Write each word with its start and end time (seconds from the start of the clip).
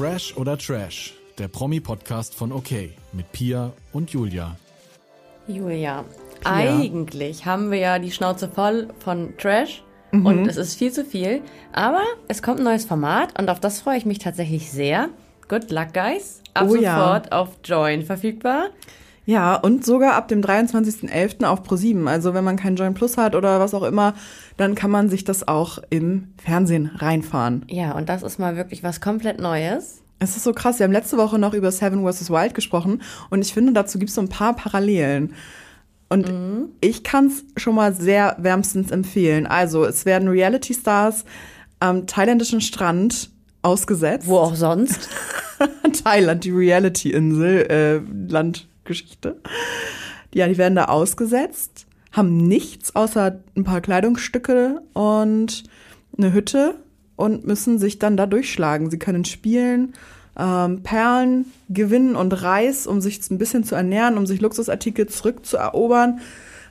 Fresh 0.00 0.34
oder 0.38 0.56
Trash, 0.56 1.12
der 1.36 1.48
Promi-Podcast 1.48 2.34
von 2.34 2.52
OK 2.52 2.70
mit 3.12 3.30
Pia 3.32 3.70
und 3.92 4.08
Julia. 4.10 4.56
Julia, 5.46 6.06
eigentlich 6.42 7.44
haben 7.44 7.70
wir 7.70 7.80
ja 7.80 7.98
die 7.98 8.10
Schnauze 8.10 8.48
voll 8.48 8.88
von 9.00 9.34
Trash 9.36 9.82
und 10.10 10.46
es 10.48 10.56
ist 10.56 10.76
viel 10.76 10.90
zu 10.90 11.04
viel. 11.04 11.42
Aber 11.72 12.00
es 12.28 12.40
kommt 12.42 12.60
ein 12.60 12.64
neues 12.64 12.86
Format 12.86 13.38
und 13.38 13.50
auf 13.50 13.60
das 13.60 13.82
freue 13.82 13.98
ich 13.98 14.06
mich 14.06 14.18
tatsächlich 14.18 14.72
sehr. 14.72 15.10
Good 15.48 15.70
luck, 15.70 15.92
guys. 15.92 16.40
Ab 16.54 16.68
Oh 16.70 16.76
ja. 16.76 16.96
sofort 16.96 17.32
auf 17.32 17.48
Join 17.62 18.02
verfügbar. 18.02 18.70
Ja, 19.30 19.54
und 19.54 19.86
sogar 19.86 20.14
ab 20.14 20.26
dem 20.26 20.40
23.11. 20.40 21.44
auf 21.44 21.62
Pro7. 21.62 22.08
Also 22.08 22.34
wenn 22.34 22.42
man 22.42 22.56
kein 22.56 22.74
Join 22.74 22.94
Plus 22.94 23.16
hat 23.16 23.36
oder 23.36 23.60
was 23.60 23.74
auch 23.74 23.84
immer, 23.84 24.14
dann 24.56 24.74
kann 24.74 24.90
man 24.90 25.08
sich 25.08 25.22
das 25.22 25.46
auch 25.46 25.78
im 25.88 26.32
Fernsehen 26.36 26.90
reinfahren. 26.96 27.64
Ja, 27.68 27.92
und 27.92 28.08
das 28.08 28.24
ist 28.24 28.40
mal 28.40 28.56
wirklich 28.56 28.82
was 28.82 29.00
komplett 29.00 29.38
Neues. 29.38 30.02
Es 30.18 30.36
ist 30.36 30.42
so 30.42 30.52
krass, 30.52 30.80
wir 30.80 30.84
haben 30.84 30.92
letzte 30.92 31.16
Woche 31.16 31.38
noch 31.38 31.54
über 31.54 31.70
Seven 31.70 32.04
vs. 32.04 32.28
Wild 32.28 32.54
gesprochen 32.54 33.02
und 33.30 33.42
ich 33.42 33.54
finde, 33.54 33.72
dazu 33.72 34.00
gibt 34.00 34.08
es 34.08 34.16
so 34.16 34.20
ein 34.20 34.28
paar 34.28 34.56
Parallelen. 34.56 35.32
Und 36.08 36.28
ich 36.80 37.04
kann 37.04 37.28
es 37.28 37.44
schon 37.56 37.76
mal 37.76 37.94
sehr 37.94 38.34
wärmstens 38.40 38.90
empfehlen. 38.90 39.46
Also, 39.46 39.84
es 39.84 40.06
werden 40.06 40.28
Reality-Stars 40.28 41.24
am 41.78 42.08
thailändischen 42.08 42.60
Strand 42.60 43.30
ausgesetzt. 43.62 44.26
Wo 44.26 44.38
auch 44.38 44.56
sonst. 44.56 45.08
Thailand, 46.04 46.42
die 46.42 46.50
Reality-Insel, 46.50 47.70
äh, 47.70 48.00
Landgeschichte. 48.90 49.36
Ja, 50.34 50.46
die 50.48 50.58
werden 50.58 50.76
da 50.76 50.86
ausgesetzt, 50.86 51.86
haben 52.12 52.36
nichts 52.36 52.94
außer 52.94 53.40
ein 53.56 53.64
paar 53.64 53.80
Kleidungsstücke 53.80 54.82
und 54.92 55.64
eine 56.16 56.32
Hütte 56.32 56.74
und 57.16 57.46
müssen 57.46 57.78
sich 57.78 57.98
dann 57.98 58.16
da 58.16 58.26
durchschlagen. 58.26 58.90
Sie 58.90 58.98
können 58.98 59.24
spielen, 59.24 59.94
ähm, 60.38 60.82
Perlen 60.82 61.46
gewinnen 61.68 62.16
und 62.16 62.32
Reis, 62.32 62.86
um 62.86 63.00
sich 63.00 63.20
ein 63.30 63.38
bisschen 63.38 63.64
zu 63.64 63.74
ernähren, 63.74 64.16
um 64.16 64.26
sich 64.26 64.40
Luxusartikel 64.40 65.08
zurückzuerobern. 65.08 66.20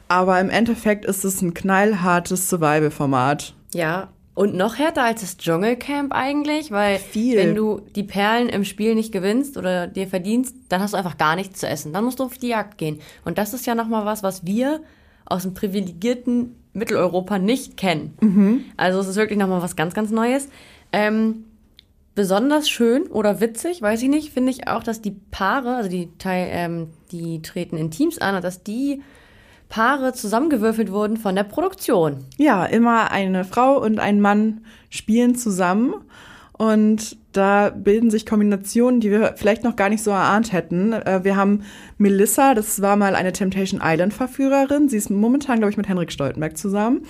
Aber 0.08 0.40
im 0.40 0.50
Endeffekt 0.50 1.06
ist 1.06 1.23
es 1.23 1.42
ein 1.42 1.53
knallhartes 1.53 2.50
Survival-Format. 2.50 3.53
Ja, 3.73 4.09
und 4.40 4.56
noch 4.56 4.78
härter 4.78 5.04
als 5.04 5.20
das 5.20 5.36
Dschungelcamp 5.36 6.14
eigentlich, 6.14 6.72
weil 6.72 6.98
Viel. 6.98 7.36
wenn 7.36 7.56
du 7.56 7.82
die 7.94 8.04
Perlen 8.04 8.48
im 8.48 8.64
Spiel 8.64 8.96
nicht 8.96 9.12
gewinnst 9.12 9.58
oder 9.58 9.86
dir 9.86 10.08
verdienst, 10.08 10.56
dann 10.70 10.80
hast 10.80 10.94
du 10.94 10.98
einfach 10.98 11.18
gar 11.18 11.36
nichts 11.36 11.59
zu 11.59 11.68
essen. 11.68 11.92
Dann 11.92 12.06
musst 12.06 12.22
du 12.22 12.23
auf 12.23 12.38
die 12.38 12.48
Jagd 12.48 12.78
gehen. 12.78 13.02
Und 13.26 13.38
das 13.38 13.54
ist 13.54 13.68
ja 13.68 13.76
nochmal 13.76 14.06
was, 14.06 14.23
was 14.23 14.46
wir 14.46 14.80
aus 15.26 15.42
dem 15.44 15.54
privilegierten 15.56 16.56
Mitteleuropa 16.72 17.38
nicht 17.38 17.76
kennen. 17.76 18.14
Also 18.78 19.02
es 19.02 19.08
ist 19.08 19.18
wirklich 19.18 19.38
nochmal 19.38 19.62
was 19.62 19.76
ganz, 19.76 19.94
ganz 19.94 20.09
Neues. 20.09 20.48
Ähm, 20.94 21.44
besonders 22.16 22.70
schön 22.70 23.08
oder 23.08 23.42
witzig, 23.42 23.81
weiß 23.81 24.02
ich 24.03 24.09
nicht, 24.09 24.31
finde 24.31 24.52
ich 24.52 24.70
auch, 24.70 24.84
dass 24.84 25.02
die 25.02 25.18
Paare, 25.31 25.76
also 25.76 25.90
die, 25.90 26.08
ähm, 26.24 26.92
die 27.12 27.42
treten 27.42 27.76
in 27.76 27.92
Teams 27.92 28.20
an 28.20 28.36
und 28.36 28.44
dass 28.46 28.64
die 28.64 29.02
Paare 29.70 30.14
zusammengewürfelt 30.14 30.92
wurden 30.92 31.17
von 31.17 31.36
der 31.36 31.44
Produktion. 31.44 32.25
Ja, 32.38 32.66
immer 32.66 33.12
eine 33.12 33.45
Frau 33.45 33.80
und 33.80 34.00
ein 34.00 34.20
Mann 34.20 34.62
spielen 34.89 35.36
zusammen 35.36 35.94
und 36.59 37.17
da 37.31 37.70
bilden 37.70 38.09
sich 38.09 38.25
Kombinationen, 38.25 39.00
die 39.00 39.12
wir 39.12 39.36
vielleicht 39.38 39.64
noch 39.64 39.78
gar 39.78 39.88
nicht 39.88 40.03
so 40.03 40.12
erahnt 40.12 40.52
hätten. 40.52 40.92
Äh, 40.92 41.22
Wir 41.23 41.38
haben 41.38 41.62
Melissa, 41.97 42.53
das 42.53 42.81
war 42.81 42.97
mal 42.97 43.16
eine 43.16 43.31
Temptation 43.31 43.80
Island 43.81 44.14
Verführerin. 44.14 44.90
Sie 44.90 44.97
ist 44.97 45.09
momentan, 45.09 45.59
glaube 45.59 45.72
ich, 45.72 45.78
mit 45.78 45.88
Henrik 45.88 46.12
Stoltenberg 46.12 46.58
zusammen. 46.58 47.03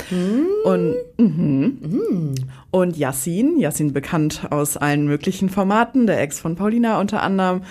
Und, 0.66 0.96
mhm. 1.18 2.36
und 2.70 2.96
Yassin, 2.96 3.58
Yassin 3.58 3.92
bekannt 3.92 4.42
aus 4.52 4.78
allen 4.78 5.08
möglichen 5.08 5.50
Formaten, 5.50 6.06
der 6.06 6.22
Ex 6.22 6.40
von 6.40 6.56
Paulina 6.56 7.00
unter 7.00 7.24
anderem, 7.24 7.62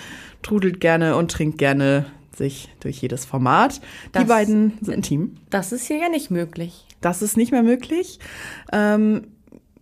trudelt 0.41 0.81
gerne 0.81 1.15
und 1.15 1.31
trinkt 1.31 1.59
gerne 1.59 2.07
sich 2.39 2.69
durch 2.79 2.99
jedes 3.01 3.25
Format. 3.25 3.77
Die 4.07 4.11
Das- 4.13 4.25
beiden 4.27 4.79
sind 4.81 4.95
ein 4.95 5.01
Team. 5.03 5.35
Das 5.51 5.71
ist 5.71 5.85
hier 5.85 5.97
ja 5.97 6.09
nicht 6.09 6.31
möglich. 6.31 6.85
Das 7.01 7.21
ist 7.21 7.37
nicht 7.37 7.51
mehr 7.51 7.63
möglich. 7.63 8.17
Ähm, 8.73 9.27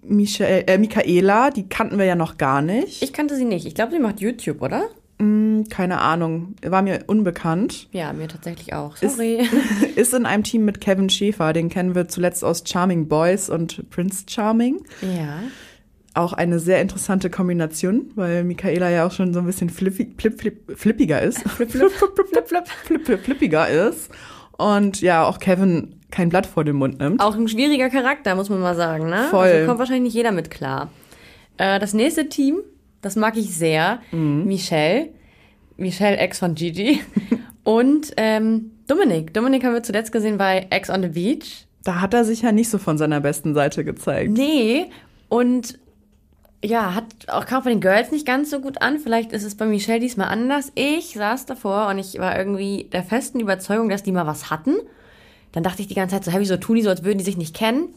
Michael, 0.03 0.66
äh, 0.68 0.78
Michaela, 0.78 1.50
die 1.50 1.68
kannten 1.68 1.97
wir 1.97 2.06
ja 2.06 2.16
noch 2.16 2.38
gar 2.38 2.62
nicht. 2.62 3.01
Ich 3.01 3.12
kannte 3.13 3.35
sie 3.35 3.45
nicht. 3.45 3.66
Ich 3.66 3.75
glaube, 3.75 3.91
sie 3.94 4.00
macht 4.00 4.19
YouTube, 4.22 4.62
oder? 4.62 4.84
Hm, 5.19 5.66
keine 5.69 6.00
Ahnung, 6.00 6.53
war 6.63 6.84
mir 6.84 7.06
unbekannt. 7.07 7.88
Ja, 7.91 8.13
mir 8.13 8.28
tatsächlich 8.28 8.74
auch. 8.74 9.01
Ist- 9.01 9.16
Sorry. 9.16 9.47
Ist 9.95 10.13
in 10.13 10.25
einem 10.28 10.44
Team 10.44 10.63
mit 10.63 10.79
Kevin 10.79 11.09
Schäfer, 11.09 11.53
den 11.53 11.69
kennen 11.69 11.95
wir 11.95 12.07
zuletzt 12.07 12.44
aus 12.44 12.63
Charming 12.68 13.07
Boys 13.07 13.50
und 13.50 13.89
Prince 13.89 14.25
Charming. 14.29 14.81
ja. 15.01 15.39
Auch 16.17 16.33
eine 16.33 16.59
sehr 16.59 16.81
interessante 16.81 17.29
Kombination, 17.29 18.11
weil 18.16 18.44
Michaela 18.44 18.89
ja 18.89 19.05
auch 19.05 19.11
schon 19.11 19.33
so 19.35 19.39
ein 19.39 19.45
bisschen 19.45 19.69
flippi, 19.69 20.16
flip, 20.17 20.39
flip, 20.39 20.78
flippiger 20.78 21.22
ist. 21.22 21.47
Flip, 21.47 21.69
flip, 21.69 21.91
flip, 21.91 22.11
flip, 22.16 22.47
flip, 22.47 22.67
flip, 22.67 23.05
flip, 23.05 23.19
flippiger 23.19 23.69
ist. 23.69 24.09
Und 24.57 25.01
ja, 25.01 25.27
auch 25.27 25.38
Kevin 25.38 26.01
kein 26.09 26.29
Blatt 26.29 26.47
vor 26.47 26.63
den 26.63 26.77
Mund 26.77 27.00
nimmt. 27.00 27.22
Auch 27.22 27.35
ein 27.35 27.47
schwieriger 27.47 27.89
Charakter, 27.89 28.33
muss 28.33 28.50
man 28.50 28.59
mal 28.59 28.75
sagen, 28.75 29.09
ne? 29.09 29.27
Voll. 29.29 29.45
Also 29.45 29.67
kommt 29.67 29.77
wahrscheinlich 29.77 30.06
nicht 30.06 30.16
jeder 30.16 30.31
mit 30.31 30.50
klar. 30.50 30.89
Äh, 31.57 31.79
das 31.79 31.94
nächste 31.94 32.29
Team, 32.29 32.61
das 33.01 33.16
mag 33.16 33.38
ich 33.38 33.56
sehr. 33.56 34.00
Michelle. 34.11 35.09
Michelle, 35.77 36.17
Ex 36.17 36.39
von 36.39 36.56
Gigi. 36.56 37.00
Und 37.63 38.13
ähm, 38.17 38.72
Dominik. 38.88 39.35
Dominik 39.35 39.63
haben 39.63 39.73
wir 39.73 39.83
zuletzt 39.83 40.11
gesehen 40.11 40.39
bei 40.39 40.66
Ex 40.72 40.89
on 40.89 41.03
the 41.03 41.09
Beach. 41.09 41.67
Da 41.83 42.01
hat 42.01 42.16
er 42.16 42.25
sich 42.25 42.41
ja 42.41 42.51
nicht 42.51 42.69
so 42.69 42.79
von 42.79 42.97
seiner 42.97 43.22
besten 43.22 43.53
Seite 43.53 43.85
gezeigt. 43.85 44.31
Nee, 44.31 44.88
und 45.29 45.77
ja, 46.63 46.95
hat 46.95 47.06
auch 47.28 47.45
kam 47.45 47.63
bei 47.63 47.69
den 47.69 47.81
Girls 47.81 48.12
nicht 48.12 48.25
ganz 48.25 48.50
so 48.50 48.59
gut 48.59 48.81
an. 48.81 49.00
Vielleicht 49.00 49.31
ist 49.31 49.44
es 49.44 49.56
bei 49.56 49.66
Michelle 49.66 50.00
diesmal 50.00 50.28
anders. 50.29 50.72
Ich 50.75 51.13
saß 51.13 51.45
davor 51.45 51.88
und 51.88 52.00
ich 52.00 52.18
war 52.19 52.38
irgendwie 52.38 52.88
der 52.91 53.03
festen 53.03 53.40
Überzeugung, 53.40 53.90
dass 53.90 54.03
die 54.03 54.12
mal 54.12 54.25
was 54.25 54.50
hatten. 54.50 54.75
Dann 55.51 55.63
dachte 55.63 55.81
ich 55.81 55.88
die 55.88 55.95
ganze 55.95 56.16
Zeit 56.16 56.23
so, 56.25 56.31
hey, 56.31 56.40
wieso 56.40 56.57
tun 56.57 56.75
die 56.75 56.81
so, 56.81 56.90
als 56.90 57.03
würden 57.03 57.19
die 57.19 57.23
sich 57.23 57.38
nicht 57.38 57.56
kennen? 57.56 57.90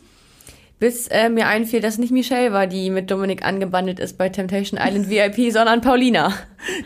Bis 0.78 1.08
äh, 1.08 1.28
mir 1.28 1.46
einfiel, 1.46 1.80
dass 1.80 1.98
nicht 1.98 2.10
Michelle 2.10 2.52
war, 2.52 2.66
die 2.66 2.88
mit 2.88 3.10
Dominik 3.10 3.44
angebandelt 3.44 3.98
ist 3.98 4.16
bei 4.16 4.30
Temptation 4.30 4.80
Island 4.82 5.10
VIP, 5.10 5.52
sondern 5.52 5.80
Paulina. 5.80 6.32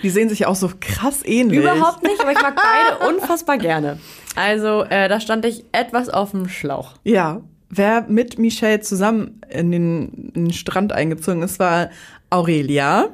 Die 0.02 0.10
sehen 0.10 0.28
sich 0.28 0.46
auch 0.46 0.56
so 0.56 0.70
krass 0.80 1.24
ähnlich. 1.24 1.60
Überhaupt 1.60 2.02
nicht, 2.02 2.20
aber 2.20 2.32
ich 2.32 2.42
mag 2.42 2.56
beide 2.56 3.08
unfassbar 3.14 3.58
gerne. 3.58 3.98
Also, 4.34 4.82
äh, 4.82 5.08
da 5.08 5.20
stand 5.20 5.44
ich 5.44 5.64
etwas 5.70 6.08
auf 6.08 6.32
dem 6.32 6.48
Schlauch. 6.48 6.94
Ja. 7.04 7.42
Wer 7.76 8.06
mit 8.08 8.38
Michelle 8.38 8.80
zusammen 8.80 9.40
in 9.48 9.72
den, 9.72 10.30
in 10.34 10.44
den 10.44 10.52
Strand 10.52 10.92
eingezogen 10.92 11.42
ist, 11.42 11.58
war 11.58 11.90
Aurelia, 12.30 13.08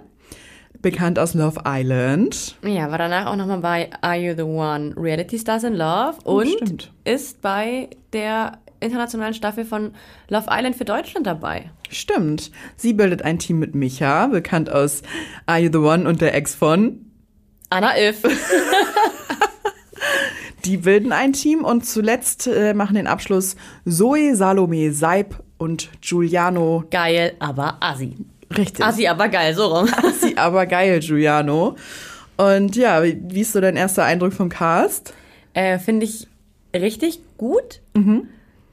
bekannt 0.82 1.18
aus 1.18 1.32
Love 1.32 1.62
Island. 1.66 2.56
Ja, 2.62 2.90
war 2.90 2.98
danach 2.98 3.24
auch 3.26 3.36
nochmal 3.36 3.60
bei 3.60 3.90
Are 4.02 4.16
You 4.16 4.34
the 4.36 4.42
One? 4.42 4.94
Reality 4.98 5.38
Stars 5.38 5.64
in 5.64 5.74
Love 5.74 6.16
und 6.24 6.48
stimmt. 6.48 6.92
ist 7.04 7.40
bei 7.40 7.88
der 8.12 8.58
internationalen 8.80 9.32
Staffel 9.32 9.64
von 9.64 9.92
Love 10.28 10.46
Island 10.50 10.76
für 10.76 10.84
Deutschland 10.84 11.26
dabei. 11.26 11.70
Stimmt. 11.88 12.50
Sie 12.76 12.92
bildet 12.92 13.22
ein 13.22 13.38
Team 13.38 13.60
mit 13.60 13.74
Micha, 13.74 14.26
bekannt 14.26 14.70
aus 14.70 15.00
Are 15.46 15.58
You 15.58 15.70
the 15.72 15.78
One 15.78 16.06
und 16.06 16.20
der 16.20 16.34
Ex 16.34 16.54
von. 16.54 17.06
Anna 17.70 17.96
If. 17.96 18.22
Die 20.64 20.76
bilden 20.78 21.12
ein 21.12 21.32
Team 21.32 21.64
und 21.64 21.86
zuletzt 21.86 22.46
äh, 22.46 22.74
machen 22.74 22.94
den 22.96 23.06
Abschluss 23.06 23.56
Zoe, 23.88 24.34
Salome, 24.34 24.92
Seib 24.92 25.42
und 25.58 25.88
Giuliano. 26.00 26.84
geil, 26.90 27.32
aber 27.38 27.76
assi. 27.80 28.16
Richtig. 28.56 28.84
Assi, 28.84 29.06
aber 29.06 29.28
geil, 29.28 29.54
so 29.54 29.66
rum. 29.66 29.88
Assi, 30.02 30.34
aber 30.36 30.66
geil, 30.66 31.00
Giuliano. 31.00 31.76
Und 32.36 32.74
ja, 32.76 33.02
wie, 33.02 33.20
wie 33.28 33.40
ist 33.42 33.52
so 33.52 33.60
dein 33.60 33.76
erster 33.76 34.04
Eindruck 34.04 34.32
vom 34.32 34.48
Cast? 34.48 35.14
Äh, 35.54 35.78
Finde 35.78 36.06
ich 36.06 36.26
richtig 36.74 37.20
gut. 37.36 37.80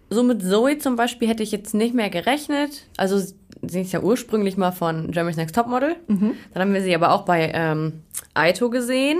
So 0.09 0.23
mit 0.23 0.41
Zoe 0.41 0.77
zum 0.77 0.95
Beispiel 0.95 1.27
hätte 1.27 1.43
ich 1.43 1.51
jetzt 1.51 1.73
nicht 1.73 1.93
mehr 1.93 2.09
gerechnet. 2.09 2.85
Also 2.95 3.19
sie 3.19 3.81
ist 3.81 3.91
ja 3.91 3.99
ursprünglich 4.01 4.55
mal 4.57 4.71
von 4.71 5.11
Germany's 5.11 5.37
Next 5.37 5.53
Topmodel. 5.55 5.95
Dann 6.07 6.35
haben 6.55 6.73
wir 6.73 6.81
sie 6.81 6.95
aber 6.95 7.11
auch 7.11 7.23
bei 7.25 7.51
ähm, 7.53 8.01
Aito 8.33 8.69
gesehen. 8.69 9.19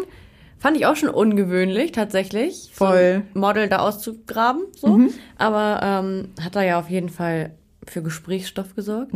Fand 0.59 0.75
ich 0.77 0.86
auch 0.86 0.95
schon 0.95 1.09
ungewöhnlich, 1.09 1.92
tatsächlich. 1.92 2.69
Voll. 2.74 3.24
So 3.33 3.39
Model 3.39 3.68
da 3.69 3.80
auszugraben, 3.80 4.63
so. 4.75 5.00
Aber 5.38 5.80
ähm, 5.83 6.30
hat 6.42 6.56
da 6.56 6.63
ja 6.63 6.80
auf 6.80 6.89
jeden 6.89 7.09
Fall 7.09 7.51
für 7.86 8.01
Gesprächsstoff 8.01 8.75
gesorgt. 8.75 9.12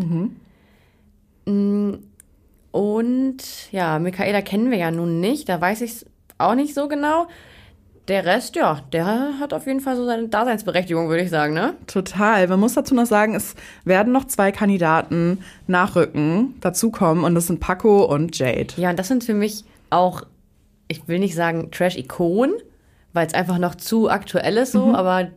Mm, 1.45 1.93
Und 2.71 3.37
ja, 3.71 3.99
Michaela 3.99 4.41
kennen 4.41 4.71
wir 4.71 4.77
ja 4.77 4.91
nun 4.91 5.19
nicht. 5.19 5.49
Da 5.49 5.59
weiß 5.59 5.81
ich 5.81 5.91
es 5.91 6.05
auch 6.37 6.55
nicht 6.55 6.73
so 6.73 6.87
genau. 6.87 7.27
Der 8.07 8.25
Rest, 8.25 8.55
ja, 8.55 8.81
der 8.91 9.39
hat 9.39 9.53
auf 9.53 9.67
jeden 9.67 9.79
Fall 9.79 9.95
so 9.95 10.05
seine 10.05 10.27
Daseinsberechtigung, 10.27 11.07
würde 11.07 11.23
ich 11.23 11.29
sagen, 11.29 11.53
ne? 11.53 11.75
Total. 11.87 12.47
Man 12.47 12.59
muss 12.59 12.73
dazu 12.73 12.95
noch 12.95 13.05
sagen, 13.05 13.35
es 13.35 13.55
werden 13.85 14.11
noch 14.11 14.25
zwei 14.25 14.51
Kandidaten 14.51 15.39
nachrücken, 15.67 16.55
dazukommen 16.61 17.23
und 17.23 17.35
das 17.35 17.47
sind 17.47 17.59
Paco 17.59 18.03
und 18.05 18.37
Jade. 18.37 18.73
Ja, 18.77 18.89
und 18.89 18.97
das 18.99 19.07
sind 19.07 19.23
für 19.23 19.35
mich 19.35 19.63
auch, 19.91 20.23
ich 20.91 21.07
will 21.07 21.19
nicht 21.19 21.35
sagen 21.35 21.71
Trash-Ikonen, 21.71 22.53
weil 23.13 23.25
es 23.25 23.33
einfach 23.33 23.57
noch 23.57 23.75
zu 23.75 24.09
aktuell 24.09 24.57
ist 24.57 24.73
so, 24.73 24.93
aber 24.93 25.29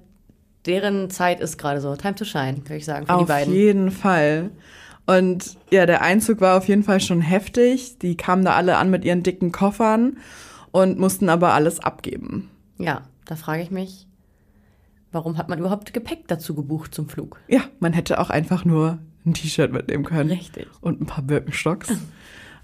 deren 0.67 1.11
Zeit 1.11 1.41
ist 1.41 1.59
gerade 1.59 1.81
so. 1.81 1.95
Time 1.97 2.15
to 2.17 2.25
shine, 2.25 2.59
würde 2.59 2.77
ich 2.77 2.85
sagen, 2.85 3.07
für 3.07 3.13
die 3.13 3.19
Auf 3.21 3.29
beiden. 3.29 3.55
jeden 3.55 3.91
Fall. 3.91 4.51
Und 5.07 5.57
ja, 5.71 5.87
der 5.87 6.03
Einzug 6.03 6.41
war 6.41 6.57
auf 6.57 6.67
jeden 6.67 6.83
Fall 6.83 7.01
schon 7.01 7.21
heftig. 7.21 7.99
Die 7.99 8.17
kamen 8.17 8.45
da 8.45 8.55
alle 8.55 8.77
an 8.79 8.91
mit 8.91 9.05
ihren 9.05 9.23
dicken 9.23 9.53
Koffern 9.53 10.17
und 10.73 10.99
mussten 10.99 11.29
aber 11.29 11.53
alles 11.53 11.81
abgeben. 11.81 12.51
Ja, 12.79 13.03
da 13.27 13.37
frage 13.37 13.63
ich 13.63 13.71
mich, 13.71 14.07
warum 15.13 15.39
hat 15.39 15.49
man 15.49 15.59
überhaupt 15.59 15.93
Gepäck 15.93 16.27
dazu 16.27 16.55
gebucht 16.55 16.95
zum 16.95 17.09
Flug? 17.09 17.39
Ja, 17.49 17.61
man 17.79 17.93
hätte 17.93 18.19
auch 18.19 18.31
einfach 18.31 18.65
nur 18.65 18.99
ein 19.25 19.35
T-Shirt 19.35 19.73
mitnehmen 19.73 20.05
können. 20.05 20.31
Richtig. 20.31 20.67
Und 20.81 21.01
ein 21.01 21.07
paar 21.07 21.23
Birkenstocks. 21.23 21.93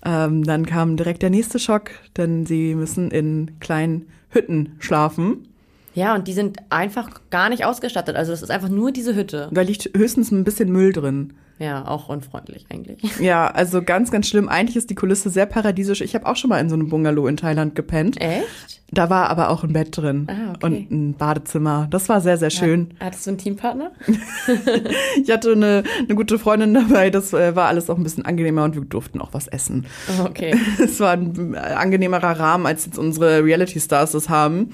ähm, 0.05 0.44
dann 0.44 0.67
kam 0.67 0.97
direkt 0.97 1.23
der 1.23 1.31
nächste 1.31 1.58
Schock, 1.58 1.91
denn 2.17 2.47
sie 2.47 2.75
müssen 2.75 3.11
in 3.11 3.58
kleinen 3.61 4.06
Hütten 4.31 4.76
schlafen. 4.79 5.49
Ja, 5.94 6.14
und 6.14 6.29
die 6.29 6.32
sind 6.32 6.58
einfach 6.70 7.20
gar 7.31 7.49
nicht 7.49 7.64
ausgestattet. 7.64 8.17
Also 8.17 8.31
das 8.31 8.43
ist 8.43 8.50
einfach 8.50 8.69
nur 8.69 8.93
diese 8.93 9.14
Hütte. 9.14 9.49
Da 9.52 9.62
liegt 9.62 9.91
höchstens 9.97 10.31
ein 10.31 10.44
bisschen 10.44 10.70
Müll 10.70 10.93
drin. 10.93 11.32
Ja, 11.61 11.87
auch 11.87 12.09
unfreundlich 12.09 12.67
eigentlich. 12.71 12.99
Ja, 13.21 13.49
also 13.49 13.83
ganz, 13.83 14.11
ganz 14.11 14.27
schlimm. 14.29 14.49
Eigentlich 14.49 14.77
ist 14.77 14.89
die 14.89 14.95
Kulisse 14.95 15.29
sehr 15.29 15.45
paradiesisch. 15.47 16.01
Ich 16.01 16.15
habe 16.15 16.25
auch 16.27 16.37
schon 16.37 16.49
mal 16.49 16.59
in 16.59 16.71
so 16.71 16.75
einem 16.75 16.89
Bungalow 16.89 17.27
in 17.29 17.37
Thailand 17.37 17.75
gepennt. 17.75 18.19
Echt? 18.21 18.81
Da 18.93 19.11
war 19.11 19.29
aber 19.29 19.51
auch 19.51 19.62
ein 19.62 19.73
Bett 19.75 19.95
drin 19.97 20.27
Ah, 20.29 20.55
okay. 20.57 20.67
und 20.67 20.91
ein 20.91 21.15
Badezimmer. 21.15 21.87
Das 21.91 22.09
war 22.09 22.21
sehr, 22.23 22.39
sehr 22.39 22.49
schön. 22.51 22.95
Hattest 22.99 23.27
du 23.27 23.31
einen 23.31 23.39
Teampartner? 23.39 23.93
Ich 25.23 25.31
hatte 25.31 25.53
eine, 25.53 25.83
eine 25.99 26.15
gute 26.15 26.39
Freundin 26.39 26.75
dabei. 26.75 27.11
Das 27.11 27.33
äh, 27.33 27.55
war 27.55 27.69
alles 27.69 27.91
auch 27.91 27.97
ein 27.97 28.03
bisschen 28.03 28.25
angenehmer 28.25 28.65
und 28.65 28.75
wir 28.75 28.83
durften 28.83 29.21
auch 29.21 29.33
was 29.33 29.47
essen. 29.47 29.87
Okay. 30.25 30.57
Es 30.83 30.99
war 30.99 31.12
ein 31.12 31.55
äh, 31.55 31.59
angenehmerer 31.59 32.39
Rahmen, 32.41 32.67
als 32.67 32.87
jetzt 32.87 32.99
unsere 32.99 33.45
Reality 33.45 33.81
Stars 33.81 34.12
das 34.12 34.29
haben. 34.29 34.71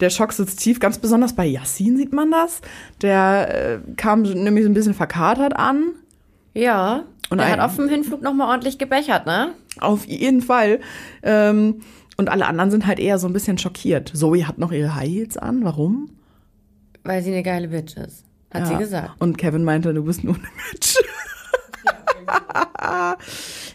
Der 0.00 0.10
Schock 0.10 0.32
sitzt 0.32 0.60
tief, 0.60 0.80
ganz 0.80 0.98
besonders 0.98 1.34
bei 1.34 1.44
Yassin 1.44 1.96
sieht 1.96 2.12
man 2.12 2.30
das. 2.30 2.60
Der 3.02 3.74
äh, 3.74 3.78
kam 3.96 4.22
nämlich 4.22 4.64
so 4.64 4.70
ein 4.70 4.74
bisschen 4.74 4.94
verkatert 4.94 5.56
an. 5.56 5.92
Ja. 6.54 7.04
Und 7.30 7.38
er 7.38 7.48
hat 7.50 7.60
auf 7.60 7.76
dem 7.76 7.88
Hinflug 7.88 8.22
nochmal 8.22 8.48
ordentlich 8.48 8.78
gebechert, 8.78 9.24
ne? 9.26 9.52
Auf 9.78 10.04
jeden 10.06 10.42
Fall. 10.42 10.80
Ähm, 11.22 11.80
und 12.16 12.28
alle 12.28 12.46
anderen 12.46 12.70
sind 12.72 12.86
halt 12.86 12.98
eher 12.98 13.18
so 13.18 13.28
ein 13.28 13.32
bisschen 13.32 13.56
schockiert. 13.56 14.10
Zoe 14.14 14.46
hat 14.46 14.58
noch 14.58 14.72
ihre 14.72 14.94
High 14.96 15.08
Heels 15.08 15.36
an. 15.36 15.64
Warum? 15.64 16.10
Weil 17.04 17.22
sie 17.22 17.30
eine 17.32 17.44
geile 17.44 17.68
Bitch 17.68 17.96
ist. 17.96 18.24
Hat 18.52 18.66
sie 18.66 18.72
Ja. 18.72 18.78
gesagt. 18.80 19.10
Und 19.20 19.38
Kevin 19.38 19.62
meinte, 19.64 19.94
du 19.94 20.02
bist 20.04 20.24
nur 20.24 20.34
eine 20.34 20.42
Bitch. 20.72 20.96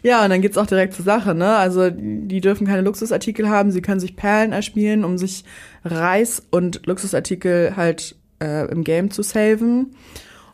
ja, 0.03 0.23
und 0.23 0.29
dann 0.29 0.41
geht's 0.41 0.57
auch 0.57 0.67
direkt 0.67 0.93
zur 0.93 1.05
Sache, 1.05 1.33
ne? 1.33 1.55
Also, 1.55 1.89
die 1.89 2.41
dürfen 2.41 2.67
keine 2.67 2.81
Luxusartikel 2.81 3.49
haben, 3.49 3.71
sie 3.71 3.81
können 3.81 3.99
sich 3.99 4.15
Perlen 4.15 4.51
erspielen, 4.51 5.03
um 5.03 5.17
sich 5.17 5.43
Reis 5.83 6.43
und 6.51 6.85
Luxusartikel 6.85 7.75
halt 7.75 8.15
äh, 8.41 8.69
im 8.69 8.83
Game 8.83 9.11
zu 9.11 9.23
saven. 9.23 9.95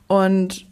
Und 0.08 0.68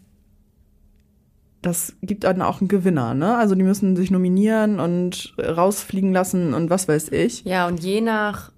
das 1.61 1.93
gibt 2.01 2.23
dann 2.23 2.41
auch 2.41 2.61
einen 2.61 2.67
Gewinner, 2.67 3.13
ne? 3.13 3.35
Also, 3.37 3.55
die 3.55 3.63
müssen 3.63 3.95
sich 3.95 4.11
nominieren 4.11 4.79
und 4.79 5.33
rausfliegen 5.37 6.13
lassen 6.13 6.53
und 6.53 6.69
was 6.69 6.87
weiß 6.87 7.09
ich. 7.09 7.43
Ja, 7.43 7.67
und 7.67 7.81
je 7.83 8.01
nach 8.01 8.51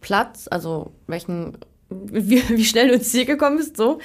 Platz, 0.00 0.48
also 0.50 0.92
welchen, 1.06 1.58
wie, 1.90 2.42
wie 2.48 2.64
schnell 2.64 2.88
du 2.88 2.94
ins 2.94 3.10
Ziel 3.10 3.26
gekommen 3.26 3.56
bist, 3.58 3.76
so, 3.76 3.98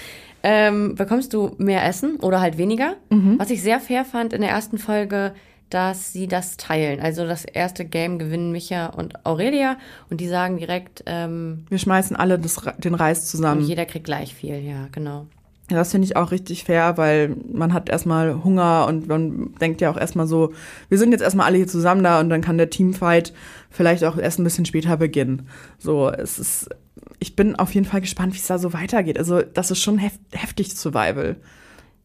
ähm, 0.44 0.96
bekommst 0.96 1.34
du 1.34 1.56
mehr 1.58 1.86
Essen 1.86 2.18
oder 2.18 2.40
halt 2.42 2.58
weniger. 2.58 2.96
Was 3.10 3.50
ich 3.50 3.62
sehr 3.64 3.80
fair 3.80 4.06
fand 4.06 4.32
in 4.34 4.42
der 4.42 4.52
ersten 4.52 4.78
Folge, 4.78 5.34
dass 5.72 6.14
sie 6.14 6.28
das 6.28 6.58
teilen. 6.58 7.00
Also 7.00 7.26
das 7.26 7.46
erste 7.46 7.86
Game 7.86 8.20
gewinnen 8.20 8.52
Micha 8.52 8.88
und 8.88 9.26
Aurelia 9.26 9.78
und 10.12 10.22
die 10.22 10.28
sagen 10.28 10.58
direkt, 10.58 11.04
ähm, 11.08 11.66
Wir 11.70 11.80
schmeißen 11.80 12.16
alle 12.16 12.38
das, 12.38 12.62
den 12.78 12.94
Reis 12.94 13.26
zusammen. 13.26 13.62
jeder 13.62 13.86
kriegt 13.86 14.06
gleich 14.06 14.36
viel, 14.36 14.60
ja, 14.60 14.88
genau. 14.92 15.26
Ja, 15.72 15.78
das 15.78 15.92
finde 15.92 16.06
ich 16.06 16.16
auch 16.16 16.32
richtig 16.32 16.64
fair, 16.64 16.98
weil 16.98 17.36
man 17.52 17.74
hat 17.74 17.90
erstmal 17.90 18.44
Hunger 18.44 18.86
und 18.88 19.08
man 19.08 19.56
denkt 19.56 19.82
ja 19.82 19.90
auch 19.90 19.98
erstmal 19.98 20.28
so, 20.28 20.54
wir 20.90 21.00
sind 21.00 21.12
jetzt 21.12 21.22
erstmal 21.22 21.48
alle 21.48 21.58
hier 21.58 21.68
zusammen 21.68 22.04
da 22.04 22.20
und 22.20 22.30
dann 22.30 22.42
kann 22.42 22.60
der 22.60 22.70
Teamfight 22.70 23.34
vielleicht 23.72 24.04
auch 24.04 24.18
erst 24.18 24.40
ein 24.40 24.44
bisschen 24.44 24.66
später 24.66 24.96
beginnen. 24.98 25.48
So, 25.80 26.10
es 26.10 26.38
ist, 26.38 26.70
ich 27.18 27.36
bin 27.36 27.56
auf 27.56 27.74
jeden 27.74 27.88
Fall 27.88 28.02
gespannt, 28.02 28.36
wie 28.36 28.38
es 28.38 28.46
da 28.46 28.60
so 28.60 28.74
weitergeht. 28.74 29.18
Also, 29.18 29.42
das 29.42 29.72
ist 29.72 29.82
schon 29.82 29.98
hef 29.98 30.14
heftig 30.32 30.76
Survival. 30.76 31.38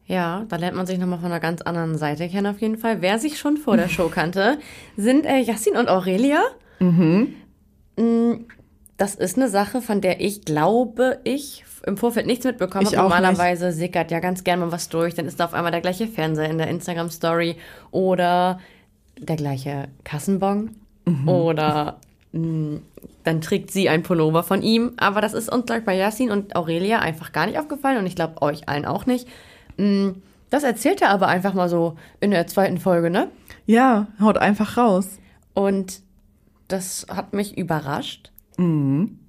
Ja, 0.06 0.44
da 0.48 0.56
lernt 0.56 0.76
man 0.76 0.86
sich 0.86 0.98
nochmal 0.98 1.18
von 1.18 1.30
einer 1.30 1.38
ganz 1.38 1.60
anderen 1.60 1.98
Seite 1.98 2.28
kennen 2.28 2.46
auf 2.46 2.60
jeden 2.60 2.78
Fall. 2.78 3.02
Wer 3.02 3.18
sich 3.18 3.38
schon 3.38 3.58
vor 3.58 3.76
der 3.76 3.88
Show 3.90 4.08
kannte, 4.08 4.58
sind 4.96 5.26
äh, 5.26 5.38
Yassin 5.38 5.76
und 5.76 5.88
Aurelia. 5.88 6.40
Mhm. 6.80 7.34
Das 8.96 9.14
ist 9.14 9.36
eine 9.36 9.48
Sache, 9.48 9.82
von 9.82 10.00
der 10.00 10.20
ich 10.20 10.44
glaube, 10.44 11.20
ich 11.24 11.64
im 11.86 11.96
Vorfeld 11.96 12.26
nichts 12.26 12.44
mitbekommen 12.44 12.86
habe. 12.86 12.96
Normalerweise 12.96 13.72
sickert 13.72 14.10
ja 14.10 14.20
ganz 14.20 14.44
gerne 14.44 14.64
mal 14.66 14.72
was 14.72 14.88
durch, 14.88 15.14
dann 15.14 15.26
ist 15.26 15.40
da 15.40 15.44
auf 15.46 15.54
einmal 15.54 15.72
der 15.72 15.80
gleiche 15.80 16.06
Fernseher 16.06 16.50
in 16.50 16.58
der 16.58 16.68
Instagram-Story 16.68 17.56
oder 17.90 18.60
der 19.18 19.36
gleiche 19.36 19.88
Kassenbon 20.04 20.76
oder 21.26 21.98
mh, 22.32 22.80
dann 23.24 23.40
trägt 23.40 23.70
sie 23.70 23.88
ein 23.88 24.02
Pullover 24.02 24.42
von 24.42 24.62
ihm. 24.62 24.92
Aber 24.96 25.20
das 25.20 25.32
ist 25.34 25.50
uns, 25.52 25.66
glaub 25.66 25.78
ich, 25.80 25.84
bei 25.84 25.96
Yassin 25.96 26.30
und 26.30 26.54
Aurelia 26.56 27.00
einfach 27.00 27.32
gar 27.32 27.46
nicht 27.46 27.58
aufgefallen 27.58 27.98
und 27.98 28.06
ich 28.06 28.14
glaube 28.14 28.40
euch 28.42 28.68
allen 28.68 28.84
auch 28.86 29.06
nicht. 29.06 29.26
Mm, 29.76 30.10
Das 30.50 30.62
erzählt 30.62 31.02
er 31.02 31.10
aber 31.10 31.28
einfach 31.28 31.54
mal 31.54 31.68
so 31.68 31.96
in 32.20 32.30
der 32.30 32.46
zweiten 32.46 32.78
Folge, 32.78 33.10
ne? 33.10 33.28
Ja, 33.66 34.08
haut 34.20 34.38
einfach 34.38 34.76
raus. 34.76 35.18
Und 35.54 36.00
das 36.68 37.06
hat 37.08 37.32
mich 37.32 37.56
überrascht. 37.58 38.30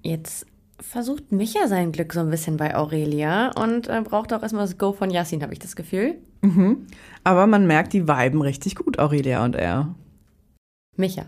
Jetzt 0.03 0.45
versucht 0.81 1.31
Micha 1.31 1.67
sein 1.67 1.91
Glück 1.91 2.13
so 2.13 2.19
ein 2.19 2.29
bisschen 2.29 2.57
bei 2.57 2.75
Aurelia 2.75 3.51
und 3.51 3.87
äh, 3.87 4.01
braucht 4.03 4.33
auch 4.33 4.41
erstmal 4.41 4.63
das 4.65 4.77
Go 4.77 4.93
von 4.93 5.09
Yassin, 5.09 5.41
habe 5.43 5.53
ich 5.53 5.59
das 5.59 5.75
Gefühl. 5.75 6.15
Aber 7.23 7.45
man 7.47 7.67
merkt, 7.67 7.93
die 7.93 8.07
viben 8.07 8.41
richtig 8.41 8.75
gut, 8.75 8.97
Aurelia 8.99 9.45
und 9.45 9.55
er. 9.55 9.93
Micha, 10.97 11.25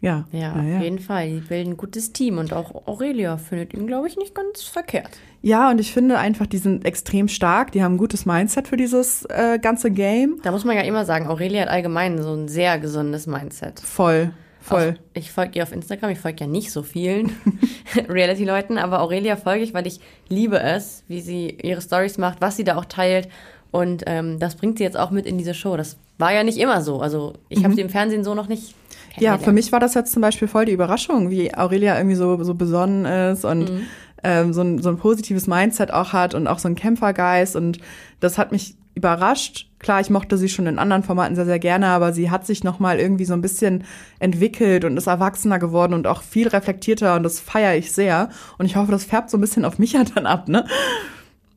Ja. 0.00 0.26
ja, 0.30 0.38
ja, 0.56 0.62
ja. 0.62 0.76
auf 0.76 0.82
jeden 0.82 1.00
Fall. 1.00 1.28
Die 1.28 1.40
bilden 1.40 1.72
ein 1.72 1.76
gutes 1.76 2.12
Team 2.12 2.38
und 2.38 2.52
auch 2.52 2.86
Aurelia 2.86 3.36
findet 3.36 3.74
ihn, 3.74 3.86
glaube 3.88 4.06
ich, 4.06 4.16
nicht 4.16 4.34
ganz 4.34 4.62
verkehrt. 4.62 5.10
Ja, 5.42 5.70
und 5.70 5.80
ich 5.80 5.92
finde 5.92 6.18
einfach, 6.18 6.46
die 6.46 6.58
sind 6.58 6.84
extrem 6.84 7.26
stark. 7.28 7.72
Die 7.72 7.82
haben 7.82 7.94
ein 7.94 7.98
gutes 7.98 8.26
Mindset 8.26 8.68
für 8.68 8.76
dieses 8.76 9.24
äh, 9.26 9.58
ganze 9.60 9.90
Game. 9.90 10.38
Da 10.42 10.52
muss 10.52 10.64
man 10.64 10.76
ja 10.76 10.82
immer 10.82 11.04
sagen, 11.04 11.26
Aurelia 11.26 11.62
hat 11.62 11.68
allgemein 11.68 12.22
so 12.22 12.32
ein 12.32 12.48
sehr 12.48 12.78
gesundes 12.78 13.26
Mindset. 13.26 13.80
Voll, 13.80 14.30
voll. 14.68 14.96
Auch, 14.98 15.02
ich 15.14 15.32
folge 15.32 15.58
ihr 15.58 15.62
auf 15.62 15.72
Instagram, 15.72 16.10
ich 16.10 16.18
folge 16.18 16.40
ja 16.40 16.46
nicht 16.46 16.70
so 16.70 16.82
vielen 16.82 17.32
Reality-Leuten, 18.08 18.78
aber 18.78 19.00
Aurelia 19.00 19.36
folge 19.36 19.64
ich, 19.64 19.74
weil 19.74 19.86
ich 19.86 20.00
liebe 20.28 20.60
es, 20.60 21.04
wie 21.08 21.20
sie 21.20 21.58
ihre 21.62 21.80
Stories 21.80 22.18
macht, 22.18 22.40
was 22.40 22.56
sie 22.56 22.64
da 22.64 22.76
auch 22.76 22.84
teilt. 22.84 23.28
Und 23.70 24.04
ähm, 24.06 24.38
das 24.38 24.56
bringt 24.56 24.78
sie 24.78 24.84
jetzt 24.84 24.96
auch 24.96 25.10
mit 25.10 25.26
in 25.26 25.36
diese 25.36 25.52
Show. 25.54 25.76
Das 25.76 25.98
war 26.16 26.32
ja 26.32 26.42
nicht 26.42 26.58
immer 26.58 26.80
so. 26.80 27.00
Also 27.00 27.34
ich 27.48 27.64
habe 27.64 27.74
sie 27.74 27.82
im 27.82 27.90
Fernsehen 27.90 28.24
so 28.24 28.34
noch 28.34 28.48
nicht. 28.48 28.74
Ja, 29.18 29.36
für 29.36 29.52
mich 29.52 29.72
war 29.72 29.80
das 29.80 29.94
jetzt 29.94 30.12
zum 30.12 30.22
Beispiel 30.22 30.48
voll 30.48 30.64
die 30.64 30.72
Überraschung, 30.72 31.28
wie 31.30 31.54
Aurelia 31.54 31.96
irgendwie 31.96 32.16
so, 32.16 32.42
so 32.44 32.54
besonnen 32.54 33.04
ist 33.04 33.44
und 33.44 33.86
ähm, 34.22 34.52
so, 34.52 34.62
ein, 34.62 34.80
so 34.80 34.88
ein 34.88 34.96
positives 34.96 35.46
Mindset 35.46 35.92
auch 35.92 36.12
hat 36.12 36.34
und 36.34 36.46
auch 36.46 36.58
so 36.58 36.68
ein 36.68 36.74
Kämpfergeist. 36.74 37.56
Und 37.56 37.78
das 38.20 38.38
hat 38.38 38.52
mich 38.52 38.76
überrascht. 38.98 39.66
Klar, 39.78 40.00
ich 40.00 40.10
mochte 40.10 40.36
sie 40.36 40.48
schon 40.48 40.66
in 40.66 40.78
anderen 40.78 41.04
Formaten 41.04 41.36
sehr, 41.36 41.44
sehr 41.44 41.60
gerne, 41.60 41.86
aber 41.86 42.12
sie 42.12 42.30
hat 42.30 42.44
sich 42.44 42.64
nochmal 42.64 42.98
irgendwie 42.98 43.24
so 43.24 43.32
ein 43.32 43.40
bisschen 43.40 43.84
entwickelt 44.18 44.84
und 44.84 44.96
ist 44.96 45.06
erwachsener 45.06 45.58
geworden 45.58 45.94
und 45.94 46.06
auch 46.06 46.22
viel 46.22 46.48
reflektierter 46.48 47.14
und 47.14 47.22
das 47.22 47.38
feiere 47.38 47.76
ich 47.76 47.92
sehr. 47.92 48.28
Und 48.58 48.66
ich 48.66 48.76
hoffe, 48.76 48.90
das 48.90 49.04
färbt 49.04 49.30
so 49.30 49.38
ein 49.38 49.40
bisschen 49.40 49.64
auf 49.64 49.78
mich 49.78 49.92
ja 49.92 50.02
dann 50.02 50.26
ab, 50.26 50.48
ne? 50.48 50.66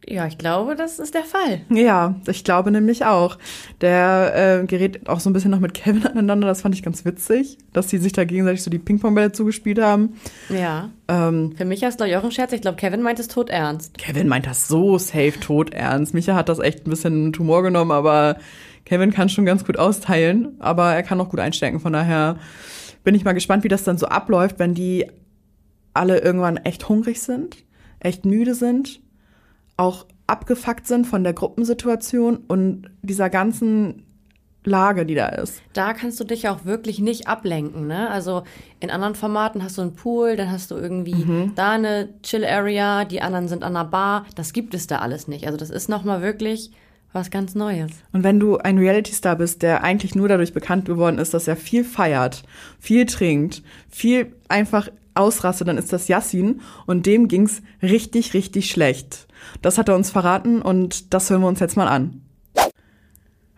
Ja, 0.07 0.25
ich 0.25 0.37
glaube, 0.37 0.75
das 0.75 0.97
ist 0.97 1.13
der 1.13 1.23
Fall. 1.23 1.61
Ja, 1.69 2.15
ich 2.27 2.43
glaube 2.43 2.71
nämlich 2.71 3.05
auch. 3.05 3.37
Der 3.81 4.61
äh, 4.61 4.65
gerät 4.65 5.07
auch 5.07 5.19
so 5.19 5.29
ein 5.29 5.33
bisschen 5.33 5.51
noch 5.51 5.59
mit 5.59 5.73
Kevin 5.75 6.05
aneinander. 6.07 6.47
Das 6.47 6.61
fand 6.61 6.73
ich 6.73 6.81
ganz 6.81 7.05
witzig, 7.05 7.59
dass 7.71 7.87
die 7.87 7.97
sich 7.99 8.11
da 8.11 8.23
gegenseitig 8.23 8.63
so 8.63 8.71
die 8.71 8.79
Ping-Pong-Bälle 8.79 9.31
zugespielt 9.31 9.79
haben. 9.79 10.15
Ja. 10.49 10.89
Ähm, 11.07 11.53
Für 11.55 11.65
mich 11.65 11.83
ist 11.83 11.97
glaube 11.97 12.09
ich 12.09 12.17
auch 12.17 12.23
ein 12.23 12.31
Scherz. 12.31 12.51
Ich 12.51 12.61
glaube, 12.61 12.77
Kevin 12.77 13.03
meint 13.03 13.19
es 13.19 13.27
tot 13.27 13.49
ernst. 13.49 13.97
Kevin 13.97 14.27
meint 14.27 14.47
das 14.47 14.67
so 14.67 14.97
safe 14.97 15.39
tot 15.39 15.71
ernst. 15.73 16.13
Micha 16.13 16.33
hat 16.33 16.49
das 16.49 16.59
echt 16.59 16.87
ein 16.87 16.89
bisschen 16.89 17.25
mit 17.25 17.37
Humor 17.39 17.61
genommen, 17.61 17.91
aber 17.91 18.37
Kevin 18.85 19.11
kann 19.11 19.29
schon 19.29 19.45
ganz 19.45 19.65
gut 19.65 19.77
austeilen, 19.77 20.55
aber 20.59 20.93
er 20.93 21.03
kann 21.03 21.21
auch 21.21 21.29
gut 21.29 21.39
einstecken. 21.39 21.79
Von 21.79 21.93
daher 21.93 22.37
bin 23.03 23.13
ich 23.13 23.23
mal 23.23 23.33
gespannt, 23.33 23.63
wie 23.63 23.67
das 23.69 23.83
dann 23.83 23.97
so 23.97 24.07
abläuft, 24.07 24.57
wenn 24.57 24.73
die 24.73 25.05
alle 25.93 26.19
irgendwann 26.19 26.57
echt 26.57 26.89
hungrig 26.89 27.21
sind, 27.21 27.57
echt 27.99 28.25
müde 28.25 28.55
sind, 28.55 29.00
auch 29.81 30.05
abgefuckt 30.27 30.87
sind 30.87 31.05
von 31.07 31.23
der 31.23 31.33
Gruppensituation 31.33 32.37
und 32.47 32.89
dieser 33.01 33.29
ganzen 33.29 34.03
Lage, 34.63 35.07
die 35.07 35.15
da 35.15 35.27
ist. 35.29 35.61
Da 35.73 35.93
kannst 35.93 36.19
du 36.19 36.23
dich 36.23 36.47
auch 36.47 36.65
wirklich 36.65 36.99
nicht 36.99 37.27
ablenken, 37.27 37.87
ne? 37.87 38.09
Also 38.11 38.43
in 38.79 38.91
anderen 38.91 39.15
Formaten 39.15 39.63
hast 39.63 39.77
du 39.79 39.81
einen 39.81 39.95
Pool, 39.95 40.35
dann 40.35 40.51
hast 40.51 40.69
du 40.69 40.75
irgendwie 40.75 41.15
Mhm. 41.15 41.53
da 41.55 41.71
eine 41.71 42.09
Chill-Area, 42.21 43.05
die 43.05 43.21
anderen 43.23 43.47
sind 43.47 43.63
an 43.63 43.75
einer 43.75 43.89
Bar. 43.89 44.25
Das 44.35 44.53
gibt 44.53 44.75
es 44.75 44.85
da 44.85 44.99
alles 44.99 45.27
nicht. 45.27 45.47
Also 45.47 45.57
das 45.57 45.71
ist 45.71 45.89
nochmal 45.89 46.21
wirklich 46.21 46.71
was 47.11 47.31
ganz 47.31 47.55
Neues. 47.55 47.91
Und 48.13 48.23
wenn 48.23 48.39
du 48.39 48.57
ein 48.57 48.77
Reality-Star 48.77 49.35
bist, 49.35 49.63
der 49.63 49.83
eigentlich 49.83 50.13
nur 50.15 50.29
dadurch 50.29 50.53
bekannt 50.53 50.85
geworden 50.85 51.17
ist, 51.17 51.33
dass 51.33 51.47
er 51.47 51.57
viel 51.57 51.83
feiert, 51.83 52.43
viel 52.79 53.05
trinkt, 53.07 53.63
viel 53.89 54.33
einfach 54.47 54.89
ausrastet, 55.15 55.67
dann 55.67 55.77
ist 55.79 55.91
das 55.91 56.07
Yassin 56.07 56.61
und 56.85 57.05
dem 57.07 57.27
ging's 57.27 57.63
richtig, 57.81 58.33
richtig 58.35 58.69
schlecht. 58.69 59.27
Das 59.61 59.77
hat 59.77 59.89
er 59.89 59.95
uns 59.95 60.11
verraten 60.11 60.61
und 60.61 61.13
das 61.13 61.29
hören 61.29 61.41
wir 61.41 61.47
uns 61.47 61.59
jetzt 61.59 61.77
mal 61.77 61.87
an. 61.87 62.21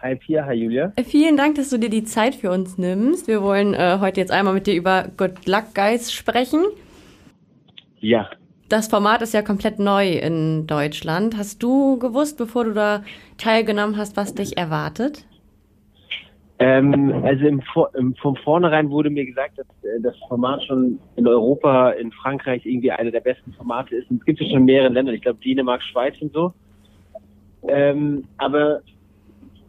Hi 0.04 0.16
Pia, 0.16 0.46
hi 0.46 0.54
Julia. 0.54 0.92
Äh, 0.98 1.04
vielen 1.06 1.38
Dank, 1.38 1.56
dass 1.56 1.70
du 1.70 1.78
dir 1.78 1.90
die 1.90 2.04
Zeit 2.04 2.36
für 2.36 2.52
uns 2.52 2.78
nimmst. 2.78 3.28
Wir 3.28 3.42
wollen 3.42 3.74
äh, 3.74 4.00
heute 4.02 4.20
jetzt 4.20 4.32
einmal 4.32 4.54
mit 4.54 4.68
dir 4.68 4.76
über 4.76 5.06
Good 5.16 5.48
Luck 5.48 5.74
Guys 5.74 6.12
sprechen. 6.12 6.66
Ja. 8.02 8.30
Das 8.68 8.88
Format 8.88 9.22
ist 9.22 9.34
ja 9.34 9.42
komplett 9.42 9.80
neu 9.80 10.10
in 10.10 10.68
Deutschland. 10.68 11.38
Hast 11.38 11.64
du 11.64 11.98
gewusst, 12.00 12.38
bevor 12.38 12.66
du 12.66 12.74
da 12.74 13.04
teilgenommen 13.38 13.96
hast, 13.96 14.18
was 14.18 14.34
dich 14.34 14.58
erwartet? 14.58 15.26
Ähm, 16.66 17.22
also 17.26 17.46
im, 17.46 17.62
im, 17.96 18.16
von 18.16 18.38
vornherein 18.38 18.90
wurde 18.90 19.10
mir 19.10 19.26
gesagt, 19.26 19.58
dass 19.58 19.66
äh, 19.84 20.00
das 20.02 20.16
Format 20.30 20.64
schon 20.64 20.98
in 21.18 21.28
Europa, 21.28 21.90
in 21.90 22.10
Frankreich 22.14 22.66
irgendwie 22.66 22.90
eine 22.90 23.12
der 23.12 23.20
besten 23.20 23.52
Formate 23.52 23.98
ist. 23.98 24.10
Und 24.10 24.22
es 24.22 24.26
gibt 24.26 24.40
ja 24.40 24.48
schon 24.48 24.60
in 24.60 24.66
mehreren 24.66 24.94
Ländern, 24.94 25.14
ich 25.14 25.22
glaube 25.22 25.40
Dänemark, 25.44 25.84
Schweiz 25.84 26.16
und 26.22 26.32
so. 26.32 26.54
Ähm, 27.68 28.24
aber 28.38 28.80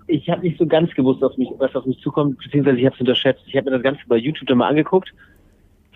ich 0.07 0.29
habe 0.29 0.43
nicht 0.43 0.57
so 0.57 0.67
ganz 0.67 0.95
gewusst, 0.95 1.25
auf 1.25 1.37
mich, 1.37 1.49
was 1.59 1.75
auf 1.75 1.85
mich 1.85 1.99
zukommt, 1.99 2.39
beziehungsweise 2.39 2.79
ich 2.79 2.87
habe 2.87 2.95
es 2.95 3.01
unterschätzt. 3.01 3.43
Ich 3.49 3.57
habe 3.57 3.71
mir 3.71 3.77
das 3.77 3.83
Ganze 3.83 4.03
bei 4.07 4.17
YouTube 4.17 4.47
dann 4.47 4.59
mal 4.59 4.69
angeguckt, 4.69 5.13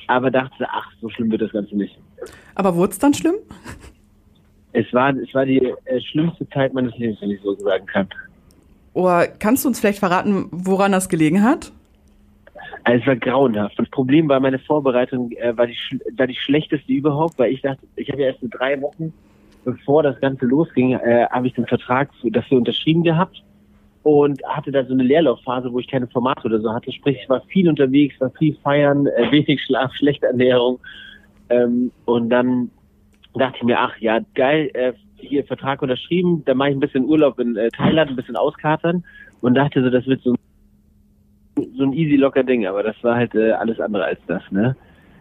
aber 0.09 0.33
dachte, 0.33 0.67
ach, 0.69 0.91
so 1.01 1.09
schlimm 1.11 1.31
wird 1.31 1.43
das 1.43 1.53
Ganze 1.53 1.77
nicht. 1.77 1.97
Aber 2.57 2.75
wurde 2.75 2.91
es 2.91 2.99
dann 2.99 3.15
schlimm? 3.15 3.37
Es 4.73 4.93
war, 4.93 5.15
es 5.17 5.33
war 5.33 5.47
die 5.47 5.75
äh, 5.85 6.01
schlimmste 6.01 6.49
Zeit 6.49 6.75
meines 6.75 6.97
Lebens, 6.99 7.21
wenn 7.21 7.31
ich 7.31 7.41
so 7.41 7.55
sagen 7.55 7.87
kann. 7.87 8.09
Oder 8.99 9.29
kannst 9.29 9.65
du 9.65 9.69
uns 9.69 9.79
vielleicht 9.79 10.01
verraten, 10.01 10.49
woran 10.51 10.91
das 10.91 11.09
gelegen 11.09 11.45
hat? 11.45 11.71
Also 12.83 13.01
es 13.01 13.07
war 13.07 13.15
grauenhaft. 13.15 13.79
Das 13.79 13.89
Problem 13.91 14.29
war, 14.29 14.41
meine 14.41 14.59
Vorbereitung 14.59 15.31
äh, 15.31 15.57
war, 15.57 15.69
die, 15.69 15.77
war 16.17 16.27
die 16.27 16.35
schlechteste 16.35 16.93
überhaupt, 16.93 17.39
weil 17.39 17.53
ich 17.53 17.63
dachte, 17.63 17.87
ich 17.95 18.11
habe 18.11 18.23
ja 18.23 18.27
erst 18.31 18.41
drei 18.43 18.83
Wochen, 18.83 19.13
bevor 19.65 20.03
das 20.03 20.21
Ganze 20.21 20.47
losging, 20.47 20.95
äh, 20.95 21.29
habe 21.31 21.47
ich 21.47 21.55
den 21.55 21.67
Vertrag 21.67 22.11
dafür 22.25 22.59
unterschrieben 22.59 23.05
gehabt 23.05 23.41
und 24.03 24.43
hatte 24.49 24.73
da 24.73 24.85
so 24.85 24.95
eine 24.95 25.05
Leerlaufphase, 25.05 25.73
wo 25.73 25.79
ich 25.79 25.87
keine 25.87 26.09
Formate 26.09 26.47
oder 26.47 26.59
so 26.61 26.73
hatte. 26.73 26.91
Sprich, 26.91 27.19
ich 27.23 27.29
war 27.29 27.43
viel 27.43 27.69
unterwegs, 27.69 28.21
war 28.21 28.31
viel 28.31 28.57
feiern, 28.65 29.07
äh, 29.07 29.31
wenig 29.31 29.63
Schlaf, 29.63 29.95
schlechte 29.95 30.27
Ernährung. 30.27 30.81
Ähm, 31.51 31.93
und 32.05 32.31
dann 32.31 32.73
dachte 33.35 33.59
ich 33.59 33.63
mir, 33.63 33.79
ach 33.79 33.97
ja, 33.99 34.19
geil, 34.35 34.73
äh, 34.75 34.93
hier 35.21 35.45
Vertrag 35.45 35.83
unterschrieben, 35.83 36.43
dann 36.45 36.57
mache 36.57 36.71
ich 36.71 36.77
ein 36.77 36.81
bisschen 36.81 37.05
Urlaub 37.05 37.39
in 37.39 37.57
äh, 37.57 37.69
Thailand, 37.71 38.11
ein 38.11 38.17
bisschen 38.17 38.37
auskatern 38.37 39.05
und 39.41 39.55
dachte 39.55 39.83
so, 39.83 39.91
das 39.91 40.07
wird 40.07 40.23
so, 40.23 40.35
so 41.57 41.83
ein 41.83 41.93
easy 41.93 42.17
locker 42.17 42.45
Ding, 42.45 42.67
aber 42.67 42.83
das 42.83 42.97
war 43.03 43.17
halt 43.17 43.35
äh, 43.35 43.53
alles 43.53 43.81
andere 43.81 44.05
als 44.05 44.21
das, 44.27 44.43
ne? 44.51 44.77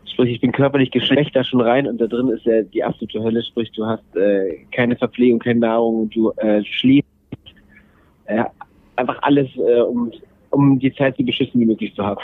Sprich, 0.06 0.32
ich 0.32 0.42
bin 0.42 0.51
körperlich 0.51 0.89
geschwächt 0.92 1.36
da 1.36 1.44
schon 1.44 1.62
rein 1.62 1.86
und 1.86 2.00
da 2.00 2.08
drin 2.08 2.30
ist 2.30 2.46
ja 2.46 2.62
die 2.62 2.84
absolute 2.84 3.22
Hölle, 3.22 3.44
sprich, 3.44 3.72
du 3.72 3.86
hast 3.86 4.16
äh, 4.16 4.66
keine 4.72 4.96
Verpflegung, 4.96 5.39
keine 5.39 5.60
Nahrung, 5.60 6.10
du 6.10 6.32
äh, 6.38 6.63
schläfst, 6.63 7.10
äh, 8.25 8.44
einfach 8.96 9.20
alles, 9.22 9.48
äh, 9.58 9.82
um, 9.82 10.12
um 10.50 10.80
die 10.80 10.94
Zeit 10.94 11.18
so 11.18 11.24
beschissen 11.24 11.60
wie 11.60 11.66
möglich 11.66 11.94
zu 11.94 12.04
haben. 12.04 12.22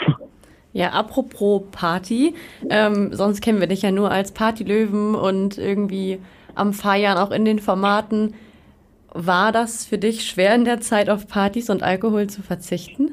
Ja, 0.72 0.88
apropos 0.88 1.62
Party, 1.70 2.34
ähm, 2.68 3.12
sonst 3.12 3.42
kennen 3.42 3.60
wir 3.60 3.68
dich 3.68 3.82
ja 3.82 3.92
nur 3.92 4.10
als 4.10 4.32
Partylöwen 4.32 5.14
und 5.14 5.56
irgendwie 5.56 6.18
am 6.54 6.72
Feiern, 6.72 7.18
auch 7.18 7.30
in 7.30 7.44
den 7.44 7.58
Formaten. 7.58 8.34
War 9.12 9.52
das 9.52 9.86
für 9.86 9.98
dich 9.98 10.26
schwer 10.26 10.54
in 10.54 10.64
der 10.64 10.80
Zeit 10.80 11.08
auf 11.08 11.28
Partys 11.28 11.70
und 11.70 11.82
Alkohol 11.82 12.26
zu 12.28 12.42
verzichten? 12.42 13.12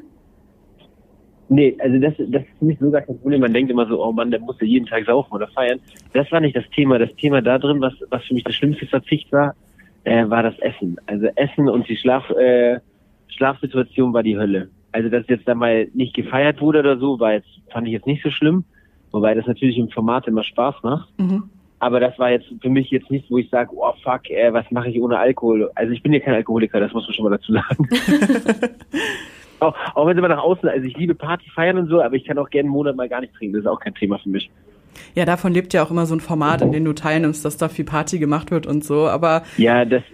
Nee, 1.48 1.76
also 1.80 1.98
das, 1.98 2.14
das 2.16 2.42
ist 2.42 2.58
für 2.58 2.64
mich 2.64 2.78
sogar 2.78 3.02
kein 3.02 3.18
Problem. 3.18 3.40
Man 3.42 3.52
denkt 3.52 3.70
immer 3.70 3.86
so, 3.86 4.02
oh 4.02 4.10
Mann, 4.10 4.30
der 4.30 4.40
muss 4.40 4.58
ja 4.60 4.66
jeden 4.66 4.86
Tag 4.86 5.04
saufen 5.04 5.34
oder 5.34 5.48
feiern. 5.48 5.80
Das 6.14 6.30
war 6.32 6.40
nicht 6.40 6.56
das 6.56 6.64
Thema. 6.74 6.98
Das 6.98 7.14
Thema 7.16 7.42
da 7.42 7.58
drin, 7.58 7.80
was, 7.80 7.92
was 8.08 8.24
für 8.24 8.34
mich 8.34 8.44
das 8.44 8.54
schlimmste 8.54 8.86
Verzicht 8.86 9.30
war, 9.32 9.54
äh, 10.04 10.28
war 10.28 10.42
das 10.42 10.58
Essen. 10.60 10.96
Also 11.06 11.26
Essen 11.36 11.68
und 11.68 11.86
die 11.88 11.96
Schlaf, 11.96 12.28
äh, 12.30 12.80
Schlafsituation 13.28 14.14
war 14.14 14.22
die 14.22 14.38
Hölle. 14.38 14.70
Also 14.92 15.10
dass 15.10 15.28
jetzt 15.28 15.46
da 15.46 15.54
mal 15.54 15.88
nicht 15.92 16.14
gefeiert 16.14 16.60
wurde 16.60 16.80
oder 16.80 16.98
so, 16.98 17.20
war 17.20 17.34
jetzt, 17.34 17.48
fand 17.70 17.86
ich 17.86 17.92
jetzt 17.92 18.06
nicht 18.06 18.22
so 18.22 18.30
schlimm. 18.30 18.64
Wobei 19.10 19.34
das 19.34 19.46
natürlich 19.46 19.76
im 19.76 19.90
Format 19.90 20.26
immer 20.26 20.44
Spaß 20.44 20.76
macht. 20.82 21.10
Mhm. 21.18 21.50
Aber 21.82 21.98
das 21.98 22.16
war 22.16 22.30
jetzt 22.30 22.46
für 22.60 22.68
mich 22.68 22.92
jetzt 22.92 23.10
nicht, 23.10 23.28
wo 23.28 23.38
ich 23.38 23.50
sage, 23.50 23.70
oh 23.74 23.92
fuck, 24.04 24.30
äh, 24.30 24.52
was 24.52 24.70
mache 24.70 24.88
ich 24.88 25.00
ohne 25.00 25.18
Alkohol? 25.18 25.68
Also 25.74 25.92
ich 25.92 26.00
bin 26.00 26.12
ja 26.12 26.20
kein 26.20 26.34
Alkoholiker, 26.34 26.78
das 26.78 26.92
muss 26.92 27.08
man 27.08 27.12
schon 27.12 27.24
mal 27.24 27.36
dazu 27.36 27.52
sagen. 27.52 27.88
auch, 29.58 29.74
auch 29.96 30.06
wenn 30.06 30.12
es 30.12 30.18
immer 30.18 30.28
nach 30.28 30.44
außen, 30.44 30.68
also 30.68 30.86
ich 30.86 30.96
liebe 30.96 31.16
Party 31.16 31.50
feiern 31.50 31.78
und 31.78 31.88
so, 31.88 32.00
aber 32.00 32.14
ich 32.14 32.24
kann 32.24 32.38
auch 32.38 32.50
gerne 32.50 32.66
einen 32.66 32.72
Monat 32.72 32.94
mal 32.94 33.08
gar 33.08 33.20
nicht 33.20 33.34
trinken. 33.34 33.54
Das 33.54 33.62
ist 33.62 33.66
auch 33.66 33.80
kein 33.80 33.96
Thema 33.96 34.20
für 34.20 34.28
mich. 34.28 34.48
Ja, 35.16 35.24
davon 35.24 35.52
lebt 35.52 35.74
ja 35.74 35.82
auch 35.82 35.90
immer 35.90 36.06
so 36.06 36.14
ein 36.14 36.20
Format, 36.20 36.62
in 36.62 36.70
dem 36.70 36.84
du 36.84 36.92
teilnimmst, 36.92 37.44
dass 37.44 37.56
da 37.56 37.68
viel 37.68 37.84
Party 37.84 38.20
gemacht 38.20 38.52
wird 38.52 38.64
und 38.64 38.84
so. 38.84 39.08
Aber 39.08 39.42
ja, 39.56 39.84
das, 39.84 40.04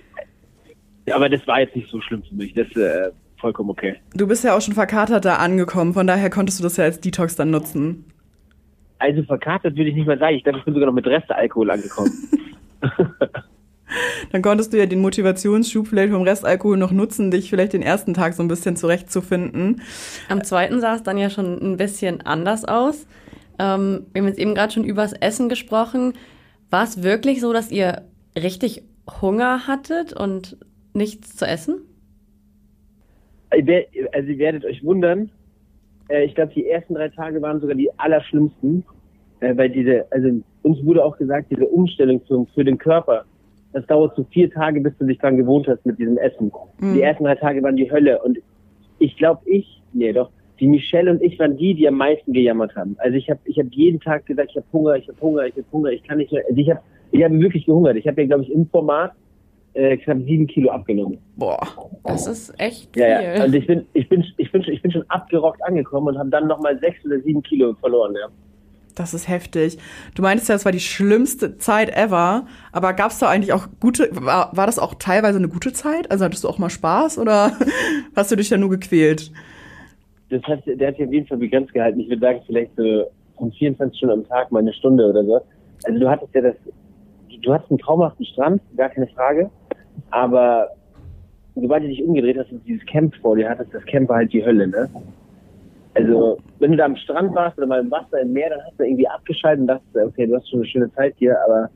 aber 1.12 1.28
das 1.28 1.46
war 1.46 1.60
jetzt 1.60 1.76
nicht 1.76 1.90
so 1.90 2.00
schlimm 2.00 2.22
für 2.22 2.34
mich. 2.34 2.54
Das 2.54 2.74
äh, 2.76 3.10
vollkommen 3.38 3.68
okay. 3.68 3.96
Du 4.14 4.26
bist 4.26 4.42
ja 4.42 4.56
auch 4.56 4.62
schon 4.62 4.72
verkatert 4.72 5.26
da 5.26 5.36
angekommen, 5.36 5.92
von 5.92 6.06
daher 6.06 6.30
konntest 6.30 6.60
du 6.60 6.62
das 6.62 6.78
ja 6.78 6.84
als 6.84 6.98
Detox 7.00 7.36
dann 7.36 7.50
nutzen. 7.50 8.06
Also 8.98 9.22
verkatert 9.22 9.76
würde 9.76 9.90
ich 9.90 9.96
nicht 9.96 10.06
mal 10.06 10.18
sagen. 10.18 10.36
Ich 10.36 10.44
glaube, 10.44 10.58
ich 10.58 10.64
bin 10.64 10.74
sogar 10.74 10.86
noch 10.86 10.94
mit 10.94 11.06
Restalkohol 11.06 11.70
angekommen. 11.70 12.12
Dann 14.32 14.42
konntest 14.42 14.72
du 14.72 14.78
ja 14.78 14.86
den 14.86 15.00
Motivationsschub 15.00 15.88
vielleicht 15.88 16.12
vom 16.12 16.22
Restalkohol 16.22 16.76
noch 16.76 16.92
nutzen, 16.92 17.30
dich 17.30 17.48
vielleicht 17.48 17.72
den 17.72 17.82
ersten 17.82 18.12
Tag 18.12 18.34
so 18.34 18.42
ein 18.42 18.48
bisschen 18.48 18.76
zurechtzufinden. 18.76 19.80
Am 20.28 20.44
zweiten 20.44 20.80
sah 20.80 20.94
es 20.94 21.02
dann 21.02 21.16
ja 21.16 21.30
schon 21.30 21.58
ein 21.60 21.76
bisschen 21.76 22.20
anders 22.22 22.64
aus. 22.66 23.06
Ähm, 23.58 24.06
wir 24.12 24.20
haben 24.20 24.28
jetzt 24.28 24.38
eben 24.38 24.54
gerade 24.54 24.72
schon 24.72 24.84
übers 24.84 25.12
Essen 25.14 25.48
gesprochen. 25.48 26.12
War 26.70 26.84
es 26.84 27.02
wirklich 27.02 27.40
so, 27.40 27.52
dass 27.52 27.70
ihr 27.70 28.02
richtig 28.36 28.82
Hunger 29.22 29.66
hattet 29.66 30.12
und 30.12 30.58
nichts 30.92 31.36
zu 31.36 31.46
essen? 31.46 31.80
Also 33.50 33.70
ihr 34.30 34.38
werdet 34.38 34.66
euch 34.66 34.84
wundern, 34.84 35.30
äh, 36.08 36.24
ich 36.24 36.34
glaube, 36.34 36.52
die 36.54 36.68
ersten 36.68 36.94
drei 36.94 37.08
Tage 37.08 37.40
waren 37.42 37.60
sogar 37.60 37.76
die 37.76 37.90
allerschlimmsten, 37.98 38.84
äh, 39.40 39.56
weil 39.56 39.70
diese, 39.70 40.06
also 40.10 40.28
uns 40.62 40.84
wurde 40.84 41.04
auch 41.04 41.16
gesagt, 41.16 41.50
diese 41.50 41.66
Umstellung 41.66 42.20
für, 42.26 42.46
für 42.54 42.64
den 42.64 42.78
Körper, 42.78 43.24
das 43.72 43.86
dauert 43.86 44.16
so 44.16 44.24
vier 44.24 44.50
Tage, 44.50 44.80
bis 44.80 44.96
du 44.98 45.06
dich 45.06 45.18
dran 45.18 45.36
gewohnt 45.36 45.68
hast 45.68 45.84
mit 45.84 45.98
diesem 45.98 46.16
Essen. 46.18 46.50
Mhm. 46.80 46.94
Die 46.94 47.02
ersten 47.02 47.24
drei 47.24 47.34
Tage 47.34 47.62
waren 47.62 47.76
die 47.76 47.90
Hölle 47.90 48.20
und 48.22 48.38
ich 48.98 49.16
glaube, 49.16 49.42
ich, 49.44 49.82
nee, 49.92 50.12
doch, 50.12 50.30
die 50.58 50.66
Michelle 50.66 51.10
und 51.10 51.22
ich 51.22 51.38
waren 51.38 51.56
die, 51.56 51.74
die 51.74 51.86
am 51.86 51.94
meisten 51.94 52.32
gejammert 52.32 52.74
haben. 52.74 52.96
Also 52.98 53.16
ich 53.16 53.30
habe 53.30 53.40
ich 53.44 53.58
hab 53.58 53.66
jeden 53.70 54.00
Tag 54.00 54.26
gesagt, 54.26 54.50
ich 54.50 54.56
habe 54.56 54.66
Hunger, 54.72 54.96
ich 54.96 55.06
habe 55.08 55.20
Hunger, 55.20 55.44
ich 55.44 55.56
habe 55.56 55.66
Hunger, 55.72 55.90
ich 55.90 56.02
kann 56.02 56.18
nicht 56.18 56.32
mehr. 56.32 56.44
Also 56.48 56.60
ich 56.60 56.70
habe 56.70 56.80
ich 57.12 57.22
hab 57.22 57.32
wirklich 57.32 57.66
gehungert. 57.66 57.96
Ich 57.96 58.06
habe 58.08 58.20
ja, 58.20 58.26
glaube 58.26 58.42
ich, 58.42 58.52
im 58.52 58.66
Format 58.66 59.12
äh, 59.78 59.96
knapp 59.96 60.18
sieben 60.24 60.46
Kilo 60.48 60.70
abgenommen. 60.70 61.18
Boah, 61.36 61.60
das 62.04 62.26
ist 62.26 62.52
echt 62.58 62.92
viel. 62.92 63.02
Ja, 63.02 63.20
ja. 63.20 63.44
Und 63.44 63.54
ich 63.54 63.66
bin, 63.66 63.86
ich 63.92 64.08
bin, 64.08 64.24
ich 64.36 64.50
bin, 64.50 64.62
ich 64.62 64.82
bin 64.82 64.90
schon 64.90 65.04
abgerockt 65.08 65.62
angekommen 65.64 66.08
und 66.08 66.18
habe 66.18 66.30
dann 66.30 66.48
nochmal 66.48 66.78
sechs 66.80 67.04
oder 67.04 67.20
sieben 67.20 67.42
Kilo 67.42 67.74
verloren, 67.74 68.14
ja. 68.20 68.28
Das 68.96 69.14
ist 69.14 69.28
heftig. 69.28 69.78
Du 70.16 70.22
meintest 70.22 70.48
ja, 70.48 70.56
es 70.56 70.64
war 70.64 70.72
die 70.72 70.80
schlimmste 70.80 71.58
Zeit 71.58 71.96
ever, 71.96 72.46
aber 72.72 72.92
gab 72.94 73.12
es 73.12 73.20
da 73.20 73.28
eigentlich 73.28 73.52
auch 73.52 73.68
gute, 73.78 74.08
war, 74.10 74.56
war 74.56 74.66
das 74.66 74.80
auch 74.80 74.94
teilweise 74.94 75.38
eine 75.38 75.48
gute 75.48 75.72
Zeit? 75.72 76.10
Also 76.10 76.24
hattest 76.24 76.42
du 76.42 76.48
auch 76.48 76.58
mal 76.58 76.70
Spaß 76.70 77.18
oder 77.18 77.52
hast 78.16 78.32
du 78.32 78.36
dich 78.36 78.48
da 78.48 78.56
nur 78.56 78.70
gequält? 78.70 79.30
Das 80.30 80.42
hat, 80.42 80.66
der 80.66 80.88
hat 80.88 80.96
sich 80.96 81.06
auf 81.06 81.12
jeden 81.12 81.28
Fall 81.28 81.38
begrenzt 81.38 81.72
gehalten. 81.72 82.00
Ich 82.00 82.08
würde 82.08 82.20
sagen, 82.20 82.40
vielleicht 82.46 82.74
so 82.76 83.04
von 83.36 83.52
24 83.52 83.96
Stunden 83.96 84.18
am 84.18 84.28
Tag 84.28 84.50
mal 84.50 84.58
eine 84.58 84.72
Stunde 84.72 85.08
oder 85.08 85.24
so. 85.24 85.40
Also 85.84 86.00
du 86.00 86.10
hattest 86.10 86.34
ja 86.34 86.40
das, 86.40 86.56
du 87.40 87.54
hattest 87.54 87.70
einen 87.70 87.78
traumhaften 87.78 88.26
Strand, 88.26 88.60
gar 88.76 88.88
keine 88.88 89.06
Frage. 89.06 89.48
Aber 90.10 90.68
sobald 91.54 91.84
du 91.84 91.88
dich 91.88 92.02
umgedreht 92.02 92.38
hast 92.38 92.52
und 92.52 92.66
dieses 92.66 92.84
Camp 92.86 93.14
vor 93.16 93.36
dir 93.36 93.48
hattest, 93.48 93.74
das 93.74 93.84
Camp 93.84 94.08
war 94.08 94.16
halt 94.16 94.32
die 94.32 94.44
Hölle, 94.44 94.68
ne? 94.68 94.88
Also, 95.94 96.38
wenn 96.60 96.70
du 96.70 96.76
da 96.76 96.84
am 96.84 96.96
Strand 96.96 97.34
warst 97.34 97.58
oder 97.58 97.66
mal 97.66 97.80
im 97.80 97.90
Wasser, 97.90 98.20
im 98.20 98.32
Meer, 98.32 98.50
dann 98.50 98.60
hast 98.64 98.78
du 98.78 98.84
irgendwie 98.84 99.08
abgeschaltet 99.08 99.62
und 99.62 99.66
dachtest, 99.66 99.96
okay, 99.96 100.26
du 100.26 100.36
hast 100.36 100.48
schon 100.48 100.60
eine 100.60 100.68
schöne 100.68 100.92
Zeit 100.94 101.14
hier, 101.18 101.36
aber 101.44 101.70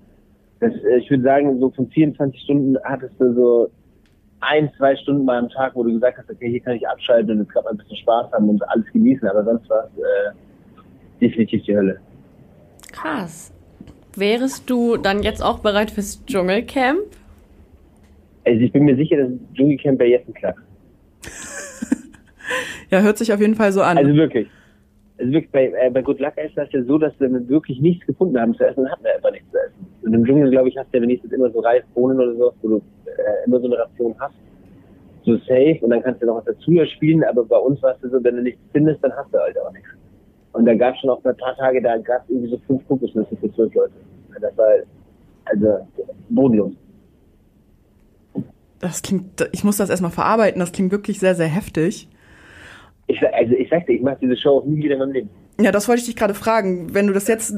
das, 0.60 0.72
äh, 0.84 0.98
ich 0.98 1.10
würde 1.10 1.24
sagen, 1.24 1.58
so 1.58 1.70
von 1.70 1.88
24 1.88 2.40
Stunden 2.42 2.76
hattest 2.84 3.14
du 3.18 3.34
so 3.34 3.70
ein, 4.40 4.70
zwei 4.76 4.94
Stunden 4.96 5.24
mal 5.24 5.38
am 5.38 5.48
Tag, 5.48 5.74
wo 5.74 5.82
du 5.82 5.92
gesagt 5.92 6.18
hast, 6.18 6.30
okay, 6.30 6.50
hier 6.50 6.60
kann 6.60 6.76
ich 6.76 6.86
abschalten 6.86 7.32
und 7.32 7.38
jetzt 7.38 7.52
gerade 7.52 7.64
mal 7.64 7.70
ein 7.70 7.78
bisschen 7.78 7.96
Spaß 7.96 8.32
haben 8.32 8.48
und 8.48 8.62
alles 8.68 8.86
genießen, 8.92 9.26
aber 9.28 9.44
sonst 9.44 9.68
war 9.68 9.84
es 9.84 10.02
äh, 10.02 11.20
definitiv 11.20 11.64
die 11.64 11.76
Hölle. 11.76 12.00
Krass. 12.92 13.52
Wärest 14.16 14.68
du 14.68 14.96
dann 14.98 15.22
jetzt 15.22 15.42
auch 15.42 15.60
bereit 15.60 15.90
fürs 15.90 16.24
Dschungelcamp? 16.26 17.06
Also 18.44 18.60
ich 18.60 18.72
bin 18.72 18.84
mir 18.84 18.96
sicher, 18.96 19.16
dass 19.16 19.30
Dschungelcamp 19.54 19.98
bei 19.98 20.06
Jessen 20.06 20.34
klappt. 20.34 20.58
ja, 22.90 23.00
hört 23.00 23.18
sich 23.18 23.32
auf 23.32 23.40
jeden 23.40 23.54
Fall 23.54 23.72
so 23.72 23.82
an. 23.82 23.98
Also 23.98 24.14
wirklich. 24.14 24.48
Also 25.18 25.32
wirklich, 25.32 25.52
bei, 25.52 25.66
äh, 25.66 25.90
bei 25.90 26.02
Good 26.02 26.18
Luck 26.18 26.36
ist 26.38 26.56
das 26.56 26.72
ja 26.72 26.82
so, 26.82 26.98
dass 26.98 27.12
wir 27.20 27.48
wirklich 27.48 27.80
nichts 27.80 28.04
gefunden 28.06 28.40
haben 28.40 28.54
zu 28.54 28.64
essen, 28.64 28.82
dann 28.82 28.92
hatten 28.92 29.04
wir 29.04 29.14
einfach 29.14 29.30
nichts 29.30 29.50
zu 29.50 29.58
essen. 29.58 29.86
Und 30.02 30.14
im 30.14 30.24
Dschungel, 30.24 30.50
glaube 30.50 30.68
ich, 30.68 30.76
hast 30.76 30.92
du 30.92 30.96
ja 30.96 31.02
wenigstens 31.02 31.32
immer 31.32 31.50
so 31.50 31.60
Reis, 31.60 31.84
Bohnen 31.94 32.18
oder 32.18 32.34
so, 32.34 32.52
wo 32.62 32.68
du 32.68 32.76
äh, 33.06 33.46
immer 33.46 33.60
so 33.60 33.66
eine 33.66 33.78
Ration 33.78 34.14
hast. 34.18 34.34
So 35.24 35.36
safe 35.36 35.78
und 35.82 35.90
dann 35.90 36.02
kannst 36.02 36.20
du 36.20 36.26
noch 36.26 36.38
was 36.38 36.46
dazu 36.46 36.72
spielen, 36.96 37.22
aber 37.22 37.44
bei 37.44 37.56
uns 37.56 37.80
war 37.80 37.94
es 37.94 38.10
so, 38.10 38.24
wenn 38.24 38.36
du 38.36 38.42
nichts 38.42 38.60
findest, 38.72 39.04
dann 39.04 39.12
hast 39.12 39.32
du 39.32 39.38
halt 39.38 39.56
auch 39.60 39.72
nichts. 39.72 39.88
Und 40.52 40.66
da 40.66 40.74
gab 40.74 40.94
es 40.94 41.00
schon 41.00 41.10
auch 41.10 41.24
ein 41.24 41.36
paar 41.36 41.56
Tage, 41.56 41.80
da 41.80 41.96
gab 41.98 42.24
es 42.24 42.30
irgendwie 42.30 42.50
so 42.50 42.58
fünf 42.66 42.86
Kokosnüsse 42.88 43.36
für 43.36 43.52
zwölf 43.52 43.72
Leute. 43.74 43.92
Das 44.40 44.56
war 44.58 44.66
also 45.44 45.86
bodenlos. 46.30 46.72
Das 48.82 49.00
klingt, 49.00 49.48
ich 49.52 49.64
muss 49.64 49.78
das 49.78 49.88
erstmal 49.88 50.10
verarbeiten, 50.10 50.60
das 50.60 50.72
klingt 50.72 50.92
wirklich 50.92 51.18
sehr, 51.18 51.34
sehr 51.34 51.46
heftig. 51.46 52.08
Ich, 53.06 53.18
also 53.32 53.54
ich 53.54 53.70
sagte, 53.70 53.92
ich 53.92 54.02
mache 54.02 54.18
diese 54.20 54.36
Show 54.36 54.58
auch 54.58 54.64
nie 54.64 54.82
wieder 54.82 54.94
in 54.94 54.98
meinem 54.98 55.12
Leben. 55.12 55.30
Ja, 55.60 55.70
das 55.70 55.88
wollte 55.88 56.00
ich 56.00 56.06
dich 56.06 56.16
gerade 56.16 56.34
fragen. 56.34 56.92
Wenn 56.92 57.06
du 57.06 57.12
das 57.12 57.28
jetzt 57.28 57.54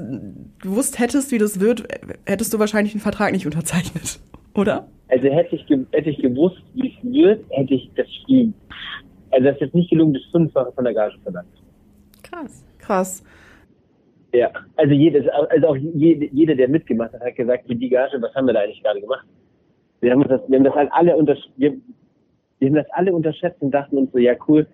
gewusst 0.60 0.98
hättest, 0.98 1.32
wie 1.32 1.38
das 1.38 1.60
wird, 1.60 1.84
hättest 2.26 2.52
du 2.52 2.58
wahrscheinlich 2.58 2.92
den 2.92 3.00
Vertrag 3.00 3.32
nicht 3.32 3.46
unterzeichnet, 3.46 4.20
oder? 4.54 4.86
Also 5.08 5.28
hätte 5.28 5.56
ich, 5.56 5.66
hätte 5.92 6.10
ich 6.10 6.18
gewusst, 6.18 6.62
wie 6.74 6.88
es 6.88 7.12
wird, 7.12 7.44
hätte 7.50 7.74
ich 7.74 7.90
das 7.96 8.06
Spiel, 8.22 8.52
also 9.30 9.46
das 9.46 9.54
ist 9.54 9.60
jetzt 9.62 9.74
nicht 9.74 9.90
gelungen, 9.90 10.14
das 10.14 10.22
Fünffache 10.30 10.72
von 10.72 10.84
der 10.84 10.94
Gage 10.94 11.16
verlangt. 11.22 11.48
Krass. 12.22 12.64
Krass. 12.78 13.24
Ja, 14.34 14.50
also 14.76 14.92
jedes, 14.92 15.26
also 15.28 15.68
auch 15.68 15.76
jede, 15.76 16.26
jeder, 16.26 16.54
der 16.54 16.68
mitgemacht 16.68 17.12
hat, 17.14 17.22
hat 17.22 17.36
gesagt, 17.36 17.66
für 17.66 17.74
die 17.74 17.88
Gage, 17.88 18.20
was 18.20 18.34
haben 18.34 18.46
wir 18.46 18.52
da 18.52 18.60
eigentlich 18.60 18.82
gerade 18.82 19.00
gemacht? 19.00 19.26
Wir 20.04 20.12
haben 20.12 20.22
das, 20.28 20.42
wir 20.48 20.58
haben 20.58 20.64
das 20.64 20.74
halt 20.74 20.90
alle 20.92 21.16
wir, 21.56 21.74
wir 22.58 22.68
haben 22.68 22.74
das 22.74 22.86
alle 22.92 23.14
unterschätzt 23.14 23.62
und 23.62 23.70
dachten 23.70 23.96
uns 23.96 24.12
so, 24.12 24.18
ja 24.18 24.34
cool, 24.46 24.66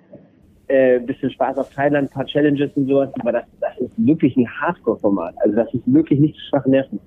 äh, 0.67 0.99
bisschen 0.99 1.31
Spaß 1.31 1.57
auf 1.59 1.71
Thailand, 1.71 2.11
ein 2.11 2.13
paar 2.13 2.27
Challenges 2.27 2.73
und 2.75 2.89
sowas, 2.89 3.11
aber 3.21 3.31
das, 3.31 3.45
das 3.61 3.79
ist 3.79 3.93
wirklich 3.97 4.37
ein 4.37 4.49
Hardcore-Format. 4.49 5.37
Also 5.39 5.55
das 5.55 5.73
ist 5.73 5.83
wirklich 5.87 6.19
nicht 6.19 6.35
zu 6.35 6.41
schwache 6.49 6.69
Nerven. 6.69 6.99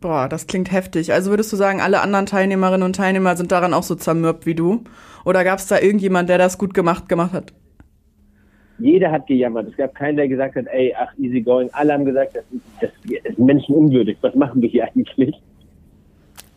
Boah, 0.00 0.28
das 0.28 0.48
klingt 0.48 0.72
heftig. 0.72 1.12
Also 1.12 1.30
würdest 1.30 1.52
du 1.52 1.56
sagen, 1.56 1.80
alle 1.80 2.00
anderen 2.00 2.26
Teilnehmerinnen 2.26 2.82
und 2.82 2.96
Teilnehmer 2.96 3.36
sind 3.36 3.52
daran 3.52 3.72
auch 3.72 3.84
so 3.84 3.94
zermürbt 3.94 4.44
wie 4.44 4.56
du? 4.56 4.82
Oder 5.24 5.44
gab 5.44 5.60
es 5.60 5.68
da 5.68 5.78
irgendjemand, 5.78 6.28
der 6.28 6.38
das 6.38 6.58
gut 6.58 6.74
gemacht 6.74 7.08
gemacht 7.08 7.32
hat? 7.32 7.52
Jeder 8.80 9.12
hat 9.12 9.28
gejammert. 9.28 9.68
Es 9.68 9.76
gab 9.76 9.94
keinen, 9.94 10.16
der 10.16 10.26
gesagt 10.26 10.56
hat, 10.56 10.66
ey, 10.72 10.92
ach, 10.98 11.12
easy 11.18 11.40
going. 11.40 11.68
Alle 11.72 11.92
haben 11.92 12.04
gesagt, 12.04 12.34
das 12.34 12.44
ist, 12.50 12.62
das 12.80 12.90
ist 13.24 13.38
menschenunwürdig. 13.38 14.18
Was 14.20 14.34
machen 14.34 14.60
wir 14.62 14.68
hier 14.68 14.84
eigentlich? 14.84 15.40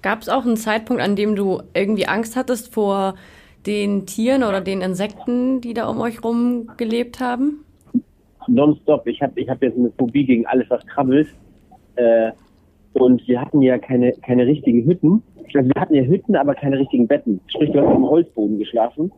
Gab 0.02 0.22
es 0.22 0.30
auch 0.30 0.46
einen 0.46 0.58
Zeitpunkt, 0.58 1.02
an 1.02 1.16
dem 1.16 1.36
du 1.36 1.62
irgendwie 1.74 2.08
Angst 2.08 2.36
hattest 2.36 2.74
vor 2.74 3.16
den 3.66 4.06
Tieren 4.06 4.44
oder 4.44 4.62
den 4.62 4.82
Insekten, 4.82 5.62
die 5.62 5.74
da 5.74 5.88
um 5.88 6.02
euch 6.02 6.24
rum 6.24 6.72
gelebt 6.78 7.20
haben? 7.20 7.64
Nonstop. 8.48 9.06
Ich 9.06 9.22
habe 9.22 9.40
ich 9.40 9.48
hab 9.50 9.62
jetzt 9.62 9.78
eine 9.78 9.92
Phobie 9.92 10.26
gegen 10.26 10.46
alles, 10.48 10.70
was 10.70 10.86
krabbelt. 10.88 11.28
Äh, 11.96 12.32
und 12.94 13.26
wir 13.28 13.40
hatten 13.40 13.62
ja 13.62 13.78
keine, 13.78 14.12
keine 14.26 14.46
richtigen 14.46 14.86
Hütten. 14.86 15.22
Also 15.54 15.70
wir 15.74 15.82
hatten 15.82 15.94
ja 15.94 16.04
Hütten, 16.04 16.36
aber 16.36 16.56
keine 16.56 16.80
richtigen 16.80 17.08
Betten. 17.08 17.40
Sprich, 17.48 17.74
wir 17.74 17.82
haben 17.82 17.94
dem 17.94 18.10
Holzboden 18.10 18.58
geschlafen. 18.58 19.12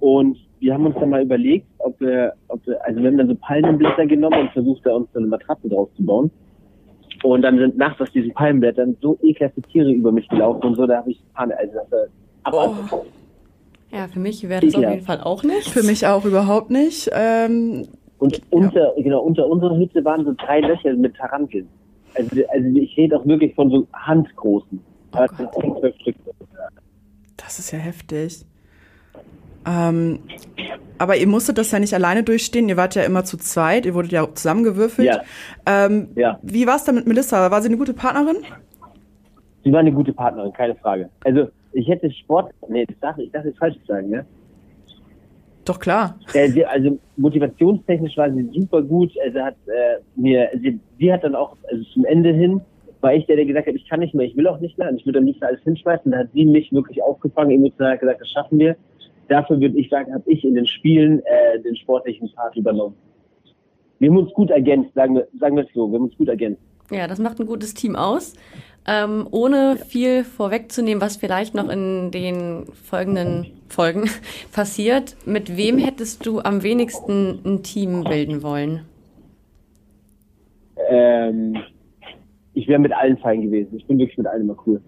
Und 0.00 0.38
wir 0.60 0.74
haben 0.74 0.86
uns 0.86 0.96
dann 0.98 1.10
mal 1.10 1.22
überlegt, 1.22 1.66
ob 1.78 2.00
wir, 2.00 2.32
ob 2.48 2.66
wir, 2.66 2.84
also 2.84 3.00
wir 3.00 3.08
haben 3.08 3.18
dann 3.18 3.28
so 3.28 3.34
Palmenblätter 3.34 4.06
genommen 4.06 4.40
und 4.40 4.50
versucht, 4.50 4.86
da 4.86 4.94
uns 4.94 5.12
so 5.12 5.18
eine 5.18 5.28
Matratze 5.28 5.68
draus 5.68 5.88
zu 5.96 6.04
bauen. 6.04 6.30
Und 7.22 7.42
dann 7.42 7.58
sind 7.58 7.76
nachts 7.76 8.00
aus 8.00 8.10
diesen 8.12 8.32
Palmenblättern 8.34 8.96
so 9.00 9.18
ekelhafte 9.22 9.62
Tiere 9.62 9.90
über 9.92 10.10
mich 10.12 10.28
gelaufen 10.28 10.62
und 10.66 10.74
so, 10.76 10.86
da 10.86 10.98
habe 10.98 11.10
ich 11.12 11.20
Panik, 11.34 11.56
also 11.58 11.72
das 11.74 11.90
war 11.92 11.98
abartig. 12.44 12.92
Oh. 12.92 13.04
Ja, 13.92 14.08
für 14.08 14.20
mich 14.20 14.48
wäre 14.48 14.64
das 14.64 14.72
Ja. 14.74 14.88
auf 14.88 14.94
jeden 14.94 15.06
Fall 15.06 15.20
auch 15.20 15.42
nicht. 15.42 15.68
Für 15.68 15.82
mich 15.82 16.06
auch 16.06 16.24
überhaupt 16.24 16.70
nicht. 16.70 17.10
Ähm, 17.12 17.86
Und 18.18 18.40
unter, 18.50 18.92
genau, 18.96 19.20
unter 19.20 19.46
unserer 19.46 19.76
Hütte 19.76 20.04
waren 20.04 20.24
so 20.24 20.32
drei 20.36 20.60
Löcher 20.60 20.94
mit 20.94 21.14
Taranteln. 21.16 21.68
Also, 22.14 22.30
also 22.52 22.68
ich 22.78 22.96
rede 22.96 23.18
auch 23.18 23.26
wirklich 23.26 23.54
von 23.54 23.70
so 23.70 23.86
handgroßen. 23.92 24.80
Also 25.12 25.34
zwölf 25.78 25.94
Stück. 26.00 26.16
das 27.36 27.58
ist 27.58 27.70
ja 27.70 27.78
heftig. 27.78 28.44
Ähm, 29.66 30.20
aber 30.98 31.16
ihr 31.16 31.26
musstet 31.26 31.58
das 31.58 31.70
ja 31.70 31.78
nicht 31.78 31.94
alleine 31.94 32.22
durchstehen. 32.22 32.68
Ihr 32.68 32.76
wart 32.76 32.94
ja 32.94 33.02
immer 33.02 33.24
zu 33.24 33.36
zweit. 33.36 33.86
Ihr 33.86 33.94
wurdet 33.94 34.12
ja 34.12 34.26
zusammengewürfelt. 34.32 35.08
Ja. 35.08 35.22
Ähm, 35.66 36.08
Ja. 36.14 36.38
Wie 36.42 36.66
war 36.66 36.76
es 36.76 36.84
da 36.84 36.92
mit 36.92 37.06
Melissa? 37.06 37.50
War 37.50 37.60
sie 37.62 37.68
eine 37.68 37.76
gute 37.76 37.94
Partnerin? 37.94 38.36
Sie 39.64 39.72
war 39.72 39.80
eine 39.80 39.92
gute 39.92 40.12
Partnerin, 40.12 40.52
keine 40.52 40.74
Frage. 40.76 41.08
Also 41.24 41.48
ich 41.72 41.88
hätte 41.88 42.10
Sport, 42.10 42.52
nee, 42.68 42.84
das 42.84 42.96
darf, 43.00 43.18
ich 43.18 43.30
darf 43.30 43.44
jetzt 43.44 43.58
falsch 43.58 43.76
sagen, 43.86 44.10
ne? 44.10 44.24
Doch 45.64 45.78
klar. 45.78 46.18
Äh, 46.34 46.64
also 46.64 46.98
motivationstechnisch 47.16 48.16
war 48.16 48.30
sie 48.32 48.48
super 48.52 48.82
gut. 48.82 49.12
Also 49.24 49.40
hat 49.40 49.54
äh, 49.66 50.00
mir, 50.16 50.48
sie, 50.60 50.80
sie 50.98 51.12
hat 51.12 51.22
dann 51.22 51.36
auch, 51.36 51.56
also 51.70 51.84
zum 51.94 52.04
Ende 52.04 52.32
hin, 52.32 52.60
war 53.00 53.14
ich 53.14 53.26
der, 53.26 53.36
der 53.36 53.46
gesagt 53.46 53.66
hat, 53.66 53.74
ich 53.74 53.88
kann 53.88 54.00
nicht 54.00 54.14
mehr, 54.14 54.26
ich 54.26 54.36
will 54.36 54.46
auch 54.46 54.60
nicht 54.60 54.78
mehr 54.78 54.88
und 54.88 54.96
ich 54.96 55.06
würde 55.06 55.18
am 55.20 55.24
liebsten 55.26 55.44
alles 55.44 55.62
hinschmeißen. 55.62 56.10
Da 56.10 56.18
hat 56.18 56.28
sie 56.32 56.44
mich 56.44 56.72
wirklich 56.72 57.02
aufgefangen, 57.02 57.52
emotional 57.52 57.98
gesagt, 57.98 58.20
das 58.20 58.30
schaffen 58.30 58.58
wir. 58.58 58.76
Dafür 59.32 59.58
würde 59.62 59.78
ich 59.78 59.88
sagen, 59.88 60.12
habe 60.12 60.30
ich 60.30 60.44
in 60.44 60.54
den 60.54 60.66
Spielen 60.66 61.20
äh, 61.20 61.58
den 61.62 61.74
sportlichen 61.74 62.30
Part 62.34 62.54
übernommen. 62.54 62.94
Wir 63.98 64.10
haben 64.10 64.18
uns 64.18 64.30
gut 64.34 64.50
ergänzt, 64.50 64.92
sagen 64.92 65.14
wir, 65.14 65.26
sagen 65.40 65.56
wir 65.56 65.64
es 65.64 65.70
so, 65.72 65.90
wir 65.90 65.98
haben 65.98 66.04
uns 66.04 66.16
gut 66.18 66.28
ergänzt. 66.28 66.60
Ja, 66.90 67.06
das 67.06 67.18
macht 67.18 67.40
ein 67.40 67.46
gutes 67.46 67.72
Team 67.72 67.96
aus. 67.96 68.34
Ähm, 68.86 69.26
ohne 69.30 69.76
viel 69.76 70.24
vorwegzunehmen, 70.24 71.00
was 71.00 71.16
vielleicht 71.16 71.54
noch 71.54 71.70
in 71.70 72.10
den 72.10 72.66
folgenden 72.74 73.46
Folgen 73.68 74.10
passiert, 74.52 75.16
mit 75.24 75.56
wem 75.56 75.78
hättest 75.78 76.26
du 76.26 76.40
am 76.40 76.62
wenigsten 76.62 77.38
ein 77.46 77.62
Team 77.62 78.04
bilden 78.04 78.42
wollen? 78.42 78.82
Ähm, 80.90 81.56
ich 82.52 82.68
wäre 82.68 82.80
mit 82.80 82.92
allen 82.92 83.16
fein 83.16 83.40
gewesen. 83.40 83.78
Ich 83.78 83.86
bin 83.86 83.98
wirklich 83.98 84.18
mit 84.18 84.26
allen 84.26 84.42
immer 84.42 84.58
cool. 84.66 84.82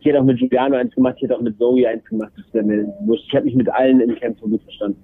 Ich 0.00 0.06
hätte 0.06 0.20
auch 0.20 0.24
mit 0.24 0.38
Giuliano 0.38 0.76
eins 0.76 0.94
gemacht, 0.94 1.14
ich 1.16 1.22
hätte 1.24 1.36
auch 1.36 1.40
mit 1.40 1.58
Zoe 1.58 1.86
eins 1.88 2.04
gemacht. 2.04 2.32
Ich 2.36 3.34
habe 3.34 3.44
mich 3.44 3.54
mit 3.54 3.68
allen 3.68 4.00
im 4.00 4.14
Camp 4.14 4.38
so 4.40 4.46
gut 4.46 4.62
verstanden. 4.62 5.02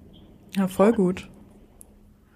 Ja, 0.57 0.69
voll 0.69 0.93
gut. 0.93 1.29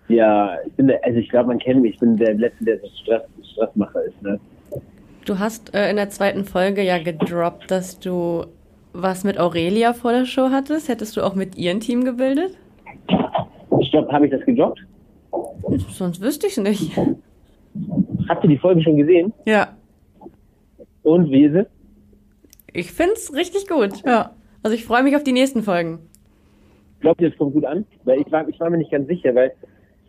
Ja, 0.08 0.56
ich 0.66 0.72
bin 0.72 0.88
der, 0.88 1.04
also 1.04 1.18
ich 1.18 1.28
glaube, 1.28 1.48
man 1.48 1.58
kennt 1.58 1.82
mich. 1.82 1.94
Ich 1.94 2.00
bin 2.00 2.16
der 2.16 2.34
Letzte, 2.34 2.64
der 2.64 2.80
so 2.80 2.86
Stress, 3.02 3.22
Stressmacher 3.52 4.02
ist. 4.04 4.22
Ne? 4.22 4.40
Du 5.24 5.38
hast 5.38 5.74
äh, 5.74 5.90
in 5.90 5.96
der 5.96 6.08
zweiten 6.08 6.44
Folge 6.44 6.82
ja 6.82 6.98
gedroppt, 6.98 7.70
dass 7.70 8.00
du 8.00 8.46
was 8.94 9.22
mit 9.22 9.38
Aurelia 9.38 9.92
vor 9.92 10.12
der 10.12 10.24
Show 10.24 10.48
hattest. 10.50 10.88
Hättest 10.88 11.16
du 11.16 11.22
auch 11.22 11.34
mit 11.34 11.56
ihr 11.56 11.70
ein 11.70 11.80
Team 11.80 12.04
gebildet? 12.04 12.56
Ich 13.80 13.90
glaube, 13.92 14.10
habe 14.10 14.24
ich 14.26 14.32
das 14.32 14.44
gedroppt? 14.44 14.80
Sonst 15.90 16.20
wüsste 16.20 16.46
ich 16.46 16.56
es 16.56 16.62
nicht. 16.64 16.96
Habt 18.28 18.42
ihr 18.44 18.50
die 18.50 18.58
Folge 18.58 18.82
schon 18.82 18.96
gesehen? 18.96 19.32
Ja, 19.44 19.68
Und 21.02 21.30
wie 21.30 21.44
ist 21.44 21.54
es? 21.54 21.66
Ich 22.72 22.92
find's 22.92 23.32
richtig 23.34 23.66
gut. 23.68 24.04
ja. 24.04 24.32
Also 24.62 24.74
ich 24.74 24.84
freue 24.84 25.02
mich 25.02 25.14
auf 25.16 25.22
die 25.22 25.32
nächsten 25.32 25.62
Folgen. 25.62 26.00
Glaubt 27.00 27.20
ihr, 27.20 27.28
es 27.28 27.38
kommt 27.38 27.54
gut 27.54 27.64
an? 27.64 27.86
Weil 28.04 28.20
ich 28.20 28.32
war, 28.32 28.48
ich 28.48 28.58
war 28.58 28.70
mir 28.70 28.78
nicht 28.78 28.90
ganz 28.90 29.06
sicher, 29.06 29.34
weil 29.34 29.52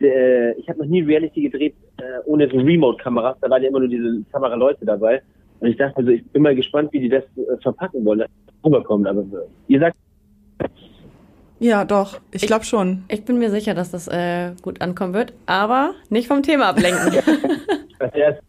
äh, 0.01 0.53
ich 0.53 0.67
habe 0.67 0.79
noch 0.79 0.87
nie 0.87 1.01
Reality 1.01 1.41
gedreht 1.41 1.75
äh, 1.97 2.03
ohne 2.25 2.49
so 2.49 2.57
Remote-Kameras. 2.57 3.37
Da 3.41 3.49
waren 3.49 3.61
ja 3.61 3.69
immer 3.69 3.79
nur 3.79 3.87
diese 3.87 4.23
Kameraleute 4.31 4.85
dabei. 4.85 5.21
Und 5.59 5.69
ich 5.69 5.77
dachte 5.77 5.97
also, 5.97 6.09
ich 6.09 6.25
bin 6.31 6.41
mal 6.41 6.55
gespannt, 6.55 6.91
wie 6.93 6.99
die 6.99 7.09
das 7.09 7.23
äh, 7.35 7.61
verpacken 7.61 8.03
wollen, 8.05 8.19
dass 8.19 8.29
es 8.47 8.65
rüberkommt. 8.65 9.07
Aber 9.07 9.21
äh, 9.21 9.47
ihr 9.67 9.79
sagt, 9.79 9.97
Ja, 11.59 11.85
doch. 11.85 12.19
Ich 12.31 12.47
glaube 12.47 12.65
schon. 12.65 13.03
Ich 13.09 13.25
bin 13.25 13.37
mir 13.37 13.51
sicher, 13.51 13.73
dass 13.75 13.91
das 13.91 14.07
äh, 14.07 14.53
gut 14.61 14.81
ankommen 14.81 15.13
wird, 15.13 15.33
aber 15.45 15.93
nicht 16.09 16.27
vom 16.27 16.41
Thema 16.41 16.69
ablenken. 16.69 17.13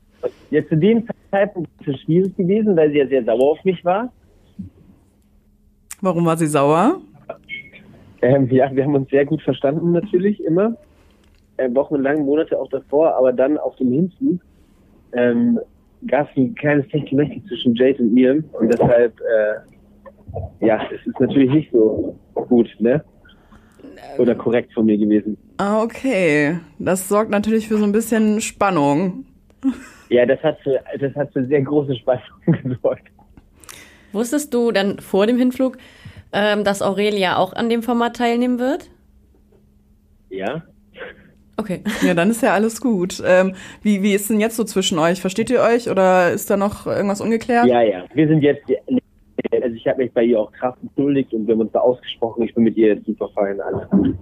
jetzt 0.51 0.69
zu 0.69 0.77
dem 0.77 1.07
Zeitpunkt 1.31 1.69
ist 1.81 1.95
es 1.95 2.01
schwierig 2.03 2.37
gewesen, 2.37 2.77
weil 2.77 2.91
sie 2.91 2.99
ja 2.99 3.07
sehr 3.07 3.25
sauer 3.25 3.53
auf 3.53 3.65
mich 3.65 3.85
war. 3.85 4.13
Warum 6.01 6.25
war 6.25 6.37
sie 6.37 6.47
sauer? 6.47 7.01
Ähm, 8.23 8.49
ja, 8.51 8.75
wir 8.75 8.85
haben 8.85 8.95
uns 8.95 9.11
sehr 9.11 9.25
gut 9.25 9.43
verstanden 9.43 9.93
natürlich 9.93 10.43
immer. 10.45 10.77
Äh, 11.57 11.75
wochenlang, 11.75 12.25
Monate 12.25 12.59
auch 12.59 12.69
davor, 12.69 13.15
aber 13.17 13.33
dann 13.33 13.59
auf 13.59 13.77
dem 13.77 13.93
Hinflug 13.93 14.41
ähm, 15.13 15.59
gab 16.07 16.31
es 16.31 16.37
ein 16.37 16.55
kleines 16.55 16.89
Technik 16.89 17.47
zwischen 17.49 17.75
Jade 17.75 18.03
und 18.03 18.15
mir 18.15 18.43
und 18.53 18.73
deshalb, 18.73 19.15
äh, 19.21 20.67
ja, 20.67 20.81
es 20.93 21.07
ist 21.07 21.21
natürlich 21.21 21.51
nicht 21.51 21.73
so 21.73 22.17
gut, 22.35 22.69
ne? 22.79 23.05
Oder 24.19 24.35
korrekt 24.35 24.73
von 24.73 24.87
mir 24.87 24.97
gewesen. 24.97 25.37
Ah, 25.59 25.83
okay. 25.83 26.59
Das 26.79 27.09
sorgt 27.09 27.31
natürlich 27.31 27.69
für 27.69 27.77
so 27.77 27.85
ein 27.85 27.93
bisschen 27.93 28.41
Spannung. 28.41 29.27
Ja, 30.09 30.27
das 30.27 30.43
hat 30.43 30.59
für, 30.61 30.81
das 30.99 31.15
hat 31.15 31.33
für 31.33 31.45
sehr 31.47 31.63
große 31.63 31.97
Spannung 31.97 32.23
gesorgt. 32.65 33.09
Wusstest 34.13 34.53
du 34.55 34.73
dann 34.73 34.99
vor 34.99 35.27
dem 35.27 35.39
Hinflug, 35.39 35.79
ähm, 36.33 36.65
dass 36.65 36.83
Aurelia 36.83 37.37
auch 37.37 37.53
an 37.53 37.69
dem 37.69 37.83
Format 37.83 38.17
teilnehmen 38.17 38.59
wird? 38.59 38.91
Ja? 40.29 40.63
Okay. 41.57 41.83
Ja, 42.03 42.15
dann 42.15 42.31
ist 42.31 42.43
ja 42.43 42.55
alles 42.55 42.81
gut. 42.81 43.23
Ähm, 43.25 43.55
wie, 43.83 44.03
wie 44.03 44.15
ist 44.15 44.31
denn 44.31 44.41
jetzt 44.41 44.57
so 44.57 44.65
zwischen 44.65 44.99
euch? 44.99 45.21
Versteht 45.21 45.51
ihr 45.51 45.61
euch 45.61 45.91
oder 45.91 46.33
ist 46.33 46.51
da 46.51 46.57
noch 46.57 46.87
irgendwas 46.87 47.21
ungeklärt? 47.21 47.67
Ja, 47.67 47.83
ja. 47.83 48.05
Wir 48.15 48.27
sind 48.27 48.43
jetzt, 48.43 48.63
also 49.53 49.77
ich 49.77 49.87
habe 49.87 49.99
mich 49.99 50.13
bei 50.13 50.25
ihr 50.25 50.41
auch 50.41 50.51
krass 50.53 50.75
entschuldigt 50.83 51.33
und 51.35 51.47
wir 51.47 51.55
haben 51.55 51.61
uns 51.61 51.73
da 51.73 51.81
ausgesprochen. 51.81 52.45
Ich 52.45 52.55
bin 52.55 52.65
mit 52.65 52.77
ihr 52.77 52.95
jetzt 52.95 53.07
super 53.07 53.29
fein, 53.35 53.61
alles 53.61 53.89
gut. 53.91 54.17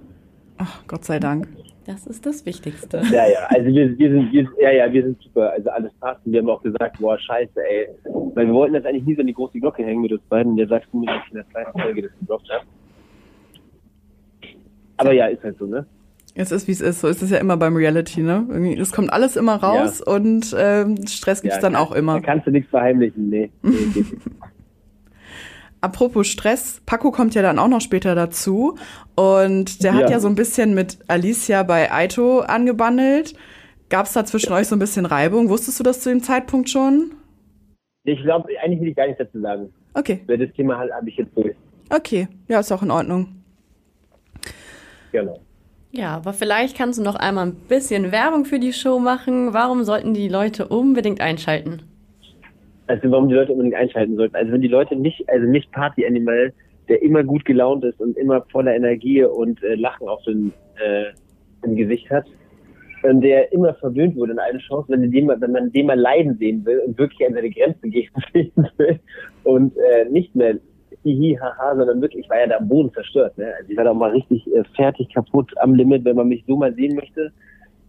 Ach, 0.59 0.87
Gott 0.87 1.05
sei 1.05 1.19
Dank. 1.19 1.49
Das 1.87 2.07
ist 2.07 2.27
das 2.27 2.45
Wichtigste. 2.45 2.99
Ja, 3.11 3.27
ja, 3.27 3.47
also 3.49 3.67
wir, 3.67 3.97
wir 3.99 4.11
sind, 4.11 4.31
wir, 4.33 4.47
ja, 4.61 4.71
ja, 4.73 4.93
wir 4.93 5.03
sind 5.05 5.23
super, 5.23 5.53
also 5.53 5.71
alles 5.71 5.91
passt. 6.01 6.21
Und 6.27 6.33
wir 6.33 6.41
haben 6.41 6.51
auch 6.51 6.63
gesagt, 6.63 6.99
boah, 6.99 7.19
scheiße, 7.19 7.59
ey. 7.67 7.89
Weil 8.35 8.47
wir 8.47 8.53
wollten 8.53 8.75
das 8.75 8.85
eigentlich 8.85 9.05
nie 9.07 9.15
so 9.15 9.23
an 9.23 9.27
die 9.27 9.33
große 9.33 9.59
Glocke 9.59 9.83
hängen 9.85 10.03
mit 10.03 10.13
uns 10.13 10.21
beiden. 10.29 10.53
Und 10.53 10.59
der 10.59 10.69
sagst 10.69 10.89
du 10.93 10.99
mir, 11.01 11.07
dass 11.07 11.23
ich 11.27 11.31
in 11.33 11.37
der 11.39 11.49
zweiten 11.51 11.79
Folge 11.81 12.03
das 12.03 12.11
gedroppt 12.21 12.51
habe. 12.51 12.65
Aber 14.99 15.13
ja, 15.13 15.27
ist 15.27 15.43
halt 15.43 15.57
so, 15.59 15.65
ne? 15.67 15.87
Es 16.35 16.53
ist, 16.53 16.69
wie 16.69 16.73
es 16.73 16.81
ist. 16.81 17.01
So 17.01 17.09
ist 17.09 17.23
es 17.23 17.31
ja 17.31 17.39
immer 17.39 17.57
beim 17.57 17.75
Reality, 17.75 18.21
ne? 18.23 18.47
Irgendwie, 18.49 18.75
es 18.79 18.93
kommt 18.93 19.13
alles 19.13 19.37
immer 19.37 19.57
raus 19.57 20.03
Ja. 20.07 20.13
und 20.13 20.55
ähm, 20.59 21.07
Stress 21.07 21.41
gibt's 21.43 21.59
dann 21.61 21.73
kann- 21.73 21.83
auch 21.83 21.93
immer. 21.93 22.15
Da 22.21 22.27
kannst 22.27 22.47
du 22.47 22.51
nichts 22.51 22.69
verheimlichen, 22.71 23.31
nee. 23.31 23.51
nee 23.63 23.71
geht 23.95 24.13
nicht. 24.13 24.13
Apropos 25.81 26.27
Stress, 26.27 26.81
Paco 26.87 27.13
kommt 27.13 27.35
ja 27.35 27.43
dann 27.43 27.59
auch 27.59 27.69
noch 27.69 27.81
später 27.81 28.15
dazu 28.15 28.77
und 29.15 29.83
der 29.85 29.95
hat 29.95 30.03
Ja. 30.03 30.11
ja 30.13 30.21
so 30.21 30.27
ein 30.29 30.35
bisschen 30.35 30.75
mit 30.75 30.99
Alicia 31.07 31.63
bei 31.63 31.93
Aito 31.93 32.41
angebandelt. 32.41 33.35
Gab's 33.89 34.13
da 34.13 34.25
zwischen 34.25 34.53
euch 34.53 34.67
so 34.67 34.75
ein 34.77 34.81
bisschen 34.81 35.07
Reibung? 35.07 35.49
Wusstest 35.49 35.79
du 35.79 35.85
das 35.85 36.01
zu 36.01 36.09
dem 36.11 36.23
Zeitpunkt 36.23 36.69
schon? 36.69 37.13
Ich 38.05 38.21
glaube, 38.23 38.49
eigentlich 38.63 38.81
will 38.81 38.89
ich 38.89 38.97
gar 38.97 39.07
nichts 39.07 39.19
dazu 39.23 39.41
sagen. 39.41 39.73
Okay, 39.95 40.23
Das 40.27 40.39
Thema 40.57 40.79
halt 40.79 40.93
habe 40.93 41.09
ich 41.09 41.17
jetzt 41.17 41.31
durch. 41.37 41.55
okay. 41.91 42.29
Ja, 42.49 42.61
ist 42.61 42.73
auch 42.73 42.83
in 42.83 42.91
Ordnung. 42.91 43.29
Genau. 45.13 45.39
Ja, 45.91 46.17
aber 46.17 46.33
vielleicht 46.35 46.77
kannst 46.77 46.99
du 46.99 47.03
noch 47.03 47.15
einmal 47.15 47.47
ein 47.47 47.55
bisschen 47.55 48.13
Werbung 48.13 48.45
für 48.45 48.59
die 48.59 48.73
Show 48.75 48.99
machen. 48.99 49.55
Warum 49.55 49.85
sollten 49.85 50.13
die 50.13 50.29
Leute 50.29 50.69
unbedingt 50.69 51.21
einschalten? 51.21 51.83
Also 52.89 53.11
warum 53.11 53.29
die 53.29 53.35
Leute 53.35 53.53
unbedingt 53.53 53.75
einschalten 53.75 54.17
sollten. 54.17 54.35
Also 54.35 54.53
wenn 54.53 54.63
die 54.63 54.69
Leute 54.69 54.97
nicht, 54.97 55.29
also 55.29 55.47
nicht 55.47 55.71
Party 55.73 56.07
Animal, 56.07 56.53
der 56.89 57.03
immer 57.03 57.23
gut 57.23 57.45
gelaunt 57.45 57.85
ist 57.85 58.01
und 58.01 58.17
immer 58.17 58.43
voller 58.51 58.75
Energie 58.75 59.23
und 59.25 59.63
äh, 59.63 59.75
Lachen 59.75 60.09
auf 60.09 60.23
dem, 60.25 60.53
äh, 60.77 61.05
im 61.63 61.77
Gesicht 61.77 62.11
hat, 62.11 62.27
und 63.03 63.21
der 63.21 63.53
immer 63.53 63.75
verwöhnt 63.75 64.17
wurde 64.17 64.33
in 64.33 64.39
allen 64.39 64.59
Chancen, 64.59 64.91
wenn, 64.91 65.11
den 65.11 65.29
wenn 65.29 65.53
man 65.53 65.71
den 65.71 65.87
mal 65.87 65.99
leiden 65.99 66.37
sehen 66.39 66.65
will 66.65 66.81
und 66.81 66.99
wirklich 66.99 67.27
an 67.27 67.35
seine 67.35 67.51
Grenzen 67.51 67.91
gehen 67.91 68.11
will 68.77 68.99
und 69.45 69.77
äh, 69.77 70.07
nicht 70.11 70.35
mehr 70.35 70.57
hihi, 71.05 71.39
haha, 71.41 71.77
sondern 71.77 72.01
wirklich, 72.01 72.25
ich 72.25 72.31
war 72.31 72.41
ja 72.41 72.47
da 72.49 72.57
am 72.57 72.69
Boden 72.69 72.93
zerstört. 72.93 73.37
Ne? 73.39 73.55
Also 73.57 73.71
ich 73.71 73.77
war 73.77 73.85
da 73.85 73.91
auch 73.91 73.95
mal 73.95 74.11
richtig 74.11 74.47
äh, 74.53 74.65
fertig, 74.75 75.13
kaputt, 75.15 75.53
am 75.59 75.75
Limit. 75.75 76.05
Wenn 76.05 76.17
man 76.17 76.29
mich 76.29 76.45
so 76.47 76.57
mal 76.57 76.75
sehen 76.75 76.97
möchte, 76.97 77.31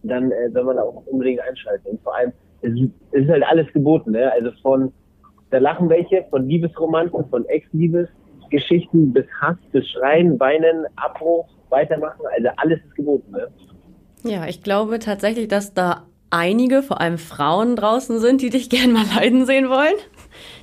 dann 0.02 0.30
äh, 0.30 0.50
soll 0.50 0.64
man 0.64 0.78
auch 0.78 1.04
unbedingt 1.06 1.40
einschalten. 1.40 1.88
Und 1.88 2.02
vor 2.02 2.16
allem, 2.16 2.32
es, 2.62 2.72
ist- 2.72 2.90
es 3.12 3.22
ist 3.24 3.30
halt 3.30 3.44
alles 3.44 3.72
geboten. 3.72 4.12
Ne? 4.12 4.30
Also 4.32 4.50
von, 4.62 4.92
da 5.50 5.58
lachen 5.58 5.88
welche, 5.88 6.24
von 6.30 6.48
Liebesromanzen, 6.48 7.24
von 7.28 7.44
Ex-Liebesgeschichten 7.46 9.12
bis 9.12 9.26
Hass, 9.40 9.56
bis 9.72 9.88
Schreien, 9.88 10.38
Weinen, 10.40 10.86
Abbruch, 10.96 11.48
weitermachen. 11.70 12.20
Also 12.36 12.48
alles 12.56 12.78
ist 12.86 12.94
geboten. 12.96 13.32
Ne? 13.32 13.48
Ja, 14.24 14.46
ich 14.46 14.62
glaube 14.62 14.98
tatsächlich, 14.98 15.48
dass 15.48 15.72
da 15.74 16.04
einige, 16.30 16.82
vor 16.82 17.00
allem 17.00 17.18
Frauen 17.18 17.76
draußen 17.76 18.18
sind, 18.20 18.42
die 18.42 18.50
dich 18.50 18.70
gerne 18.70 18.92
mal 18.92 19.04
leiden 19.16 19.46
sehen 19.46 19.68
wollen. 19.68 19.94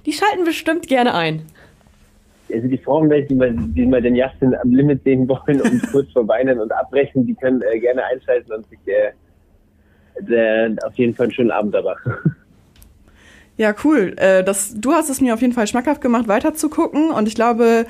Die 0.05 0.13
schalten 0.13 0.45
bestimmt 0.45 0.88
gerne 0.88 1.13
ein. 1.13 1.41
Also 2.53 2.65
die 2.69 2.77
Frauenwelt, 2.77 3.29
die 3.29 3.36
mal, 3.36 3.51
die 3.53 3.86
mal 3.86 4.01
den 4.01 4.15
Justin 4.15 4.55
am 4.55 4.71
Limit 4.71 5.03
sehen 5.03 5.27
wollen 5.27 5.60
und 5.62 5.81
kurz 5.91 6.10
vor 6.13 6.25
Weinen 6.29 6.60
und 6.62 6.71
abbrechen, 6.71 7.27
die 7.27 7.36
können 7.36 7.62
äh, 7.62 7.77
gerne 7.79 8.05
einschalten 8.05 8.53
und 8.53 8.65
sich 8.69 8.79
äh, 8.86 9.12
äh, 10.30 10.75
auf 10.86 10.95
jeden 10.95 11.13
Fall 11.15 11.25
einen 11.25 11.34
schönen 11.34 11.51
Abend 11.51 11.73
da 11.73 11.82
machen. 11.82 12.13
Ja, 13.60 13.73
cool. 13.84 14.13
Äh, 14.17 14.43
das, 14.43 14.75
du 14.80 14.91
hast 14.91 15.10
es 15.10 15.19
mir 15.19 15.34
auf 15.34 15.41
jeden 15.41 15.53
Fall 15.53 15.65
schmackhaft 15.65 15.99
gemacht, 15.99 16.27
weiter 16.27 16.53
zu 16.53 16.69
gucken. 16.69 17.10
Und 17.10 17.27
ich 17.27 17.34
glaube, 17.34 17.88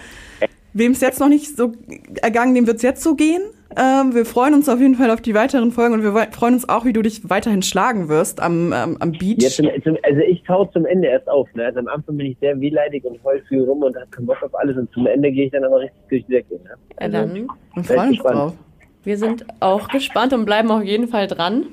wem 0.71 0.93
es 0.93 1.01
jetzt 1.01 1.19
noch 1.19 1.27
nicht 1.27 1.57
so 1.57 1.73
ergangen, 2.21 2.55
dem 2.55 2.67
wird 2.67 2.77
es 2.77 2.83
jetzt 2.83 3.03
so 3.03 3.15
gehen. 3.15 3.41
Ähm, 3.75 4.15
wir 4.15 4.25
freuen 4.25 4.53
uns 4.53 4.69
auf 4.69 4.79
jeden 4.79 4.95
Fall 4.95 5.11
auf 5.11 5.19
die 5.19 5.33
weiteren 5.33 5.71
Folgen 5.71 5.93
und 5.95 6.03
wir 6.03 6.13
freuen 6.31 6.53
uns 6.53 6.69
auch, 6.69 6.85
wie 6.85 6.93
du 6.93 7.01
dich 7.01 7.29
weiterhin 7.29 7.63
schlagen 7.63 8.07
wirst 8.07 8.39
am, 8.39 8.71
ähm, 8.73 8.95
am 9.01 9.11
Beach. 9.11 9.39
Jetzt 9.39 9.57
zum, 9.57 9.67
zum, 9.83 9.97
also 10.03 10.21
ich 10.21 10.41
tau 10.43 10.63
zum 10.65 10.85
Ende 10.85 11.09
erst 11.09 11.27
auf. 11.27 11.53
Ne? 11.53 11.65
Also 11.65 11.79
am 11.79 11.89
Anfang 11.89 12.15
bin 12.15 12.27
ich 12.27 12.37
sehr 12.39 12.57
wehleidig 12.61 13.03
und 13.03 13.21
heul 13.25 13.43
viel 13.49 13.61
rum 13.63 13.83
und 13.83 13.93
hab 13.97 14.09
keinen 14.09 14.25
Bock 14.25 14.41
auf 14.41 14.55
alles 14.57 14.77
und 14.77 14.89
zum 14.93 15.05
Ende 15.05 15.29
gehe 15.33 15.47
ich 15.47 15.51
dann 15.51 15.65
aber 15.65 15.81
richtig 15.81 15.99
durch 16.09 16.25
die 16.27 16.31
Decke. 16.31 16.53
Ne? 16.53 16.61
Ja, 16.63 16.75
Also, 16.95 17.17
dann, 17.17 17.33
wir 17.35 17.83
freuen 17.83 17.99
uns 17.99 18.09
gespannt. 18.09 18.35
drauf. 18.37 18.53
wir 19.03 19.17
sind 19.17 19.45
auch 19.59 19.89
gespannt 19.89 20.31
und 20.31 20.45
bleiben 20.45 20.71
auf 20.71 20.83
jeden 20.83 21.09
Fall 21.09 21.27
dran. 21.27 21.65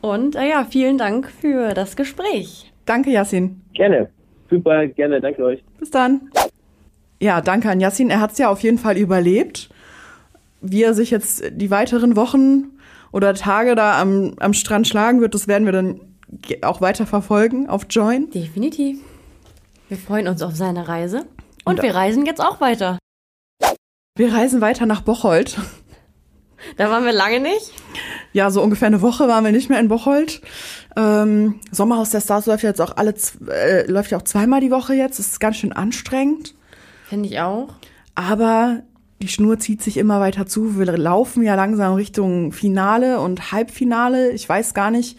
Und 0.00 0.36
äh, 0.36 0.48
ja, 0.50 0.64
vielen 0.68 0.98
Dank 0.98 1.30
für 1.30 1.74
das 1.74 1.96
Gespräch. 1.96 2.72
Danke, 2.84 3.10
Yassin. 3.10 3.60
Gerne. 3.74 4.08
Super, 4.50 4.86
gerne. 4.86 5.20
Danke 5.20 5.42
euch. 5.44 5.64
Bis 5.78 5.90
dann. 5.90 6.30
Ja, 7.20 7.40
danke 7.40 7.70
an 7.70 7.80
Yassin. 7.80 8.10
Er 8.10 8.20
hat 8.20 8.32
es 8.32 8.38
ja 8.38 8.48
auf 8.48 8.60
jeden 8.60 8.78
Fall 8.78 8.96
überlebt. 8.96 9.70
Wie 10.60 10.82
er 10.82 10.94
sich 10.94 11.10
jetzt 11.10 11.42
die 11.52 11.70
weiteren 11.70 12.16
Wochen 12.16 12.78
oder 13.12 13.34
Tage 13.34 13.74
da 13.74 14.00
am, 14.00 14.34
am 14.38 14.52
Strand 14.52 14.86
schlagen 14.86 15.20
wird, 15.20 15.34
das 15.34 15.48
werden 15.48 15.64
wir 15.64 15.72
dann 15.72 16.00
auch 16.62 16.80
weiter 16.80 17.06
verfolgen 17.06 17.68
auf 17.68 17.86
Join. 17.90 18.30
Definitiv. 18.30 18.98
Wir 19.88 19.96
freuen 19.96 20.28
uns 20.28 20.42
auf 20.42 20.54
seine 20.54 20.88
Reise. 20.88 21.26
Und 21.64 21.78
Und- 21.78 21.82
wir 21.82 21.94
reisen 21.94 22.26
jetzt 22.26 22.40
auch 22.40 22.60
weiter. 22.60 22.98
Wir 24.16 24.32
reisen 24.32 24.60
weiter 24.60 24.86
nach 24.86 25.02
Bocholt. 25.02 25.58
Da 26.76 26.90
waren 26.90 27.04
wir 27.04 27.12
lange 27.12 27.40
nicht. 27.40 27.72
Ja, 28.32 28.50
so 28.50 28.62
ungefähr 28.62 28.86
eine 28.86 29.02
Woche 29.02 29.28
waren 29.28 29.44
wir 29.44 29.52
nicht 29.52 29.68
mehr 29.68 29.80
in 29.80 29.88
Bocholt. 29.88 30.40
Ähm, 30.96 31.60
Sommerhaus 31.70 32.10
der 32.10 32.20
Stars 32.20 32.46
läuft 32.46 32.62
ja 32.62 32.70
jetzt 32.70 32.80
auch 32.80 32.96
alle, 32.96 33.14
äh, 33.48 33.90
läuft 33.90 34.10
ja 34.10 34.18
auch 34.18 34.22
zweimal 34.22 34.60
die 34.60 34.70
Woche 34.70 34.94
jetzt. 34.94 35.18
Das 35.18 35.26
ist 35.26 35.40
ganz 35.40 35.56
schön 35.56 35.72
anstrengend. 35.72 36.54
Finde 37.08 37.28
ich 37.28 37.40
auch. 37.40 37.68
Aber 38.14 38.82
die 39.22 39.28
Schnur 39.28 39.58
zieht 39.58 39.82
sich 39.82 39.96
immer 39.96 40.20
weiter 40.20 40.46
zu. 40.46 40.78
Wir 40.78 40.84
laufen 40.96 41.42
ja 41.42 41.54
langsam 41.54 41.94
Richtung 41.94 42.52
Finale 42.52 43.20
und 43.20 43.52
Halbfinale. 43.52 44.30
Ich 44.32 44.48
weiß 44.48 44.74
gar 44.74 44.90
nicht. 44.90 45.18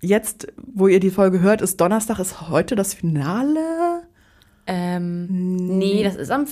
Jetzt, 0.00 0.46
wo 0.56 0.88
ihr 0.88 1.00
die 1.00 1.10
Folge 1.10 1.40
hört, 1.40 1.62
ist 1.62 1.80
Donnerstag, 1.80 2.18
ist 2.18 2.48
heute 2.48 2.76
das 2.76 2.94
Finale? 2.94 4.02
Ähm, 4.66 5.26
nee, 5.78 6.02
das 6.02 6.16
ist 6.16 6.30
am 6.30 6.46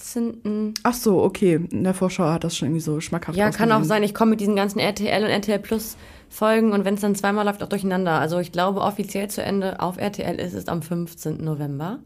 15. 0.00 0.74
Ach 0.82 0.94
so, 0.94 1.22
okay. 1.22 1.60
In 1.70 1.84
der 1.84 1.94
Vorschau 1.94 2.24
hat 2.24 2.44
das 2.44 2.56
schon 2.56 2.68
irgendwie 2.68 2.80
so 2.82 3.00
schmackhaft 3.00 3.36
Ja, 3.36 3.50
kann 3.50 3.70
auch 3.72 3.84
sein, 3.84 4.02
ich 4.02 4.14
komme 4.14 4.30
mit 4.30 4.40
diesen 4.40 4.56
ganzen 4.56 4.78
RTL 4.78 5.22
und 5.24 5.30
RTL 5.30 5.58
Plus 5.58 5.96
Folgen 6.28 6.72
und 6.72 6.84
wenn 6.84 6.94
es 6.94 7.00
dann 7.00 7.14
zweimal 7.16 7.44
läuft, 7.44 7.62
auch 7.62 7.68
durcheinander. 7.68 8.12
Also 8.12 8.38
ich 8.38 8.52
glaube, 8.52 8.80
offiziell 8.82 9.28
zu 9.28 9.42
Ende 9.42 9.80
auf 9.80 9.96
RTL 9.98 10.36
ist 10.38 10.54
es 10.54 10.68
am 10.68 10.80
15. 10.82 11.42
November. 11.44 11.98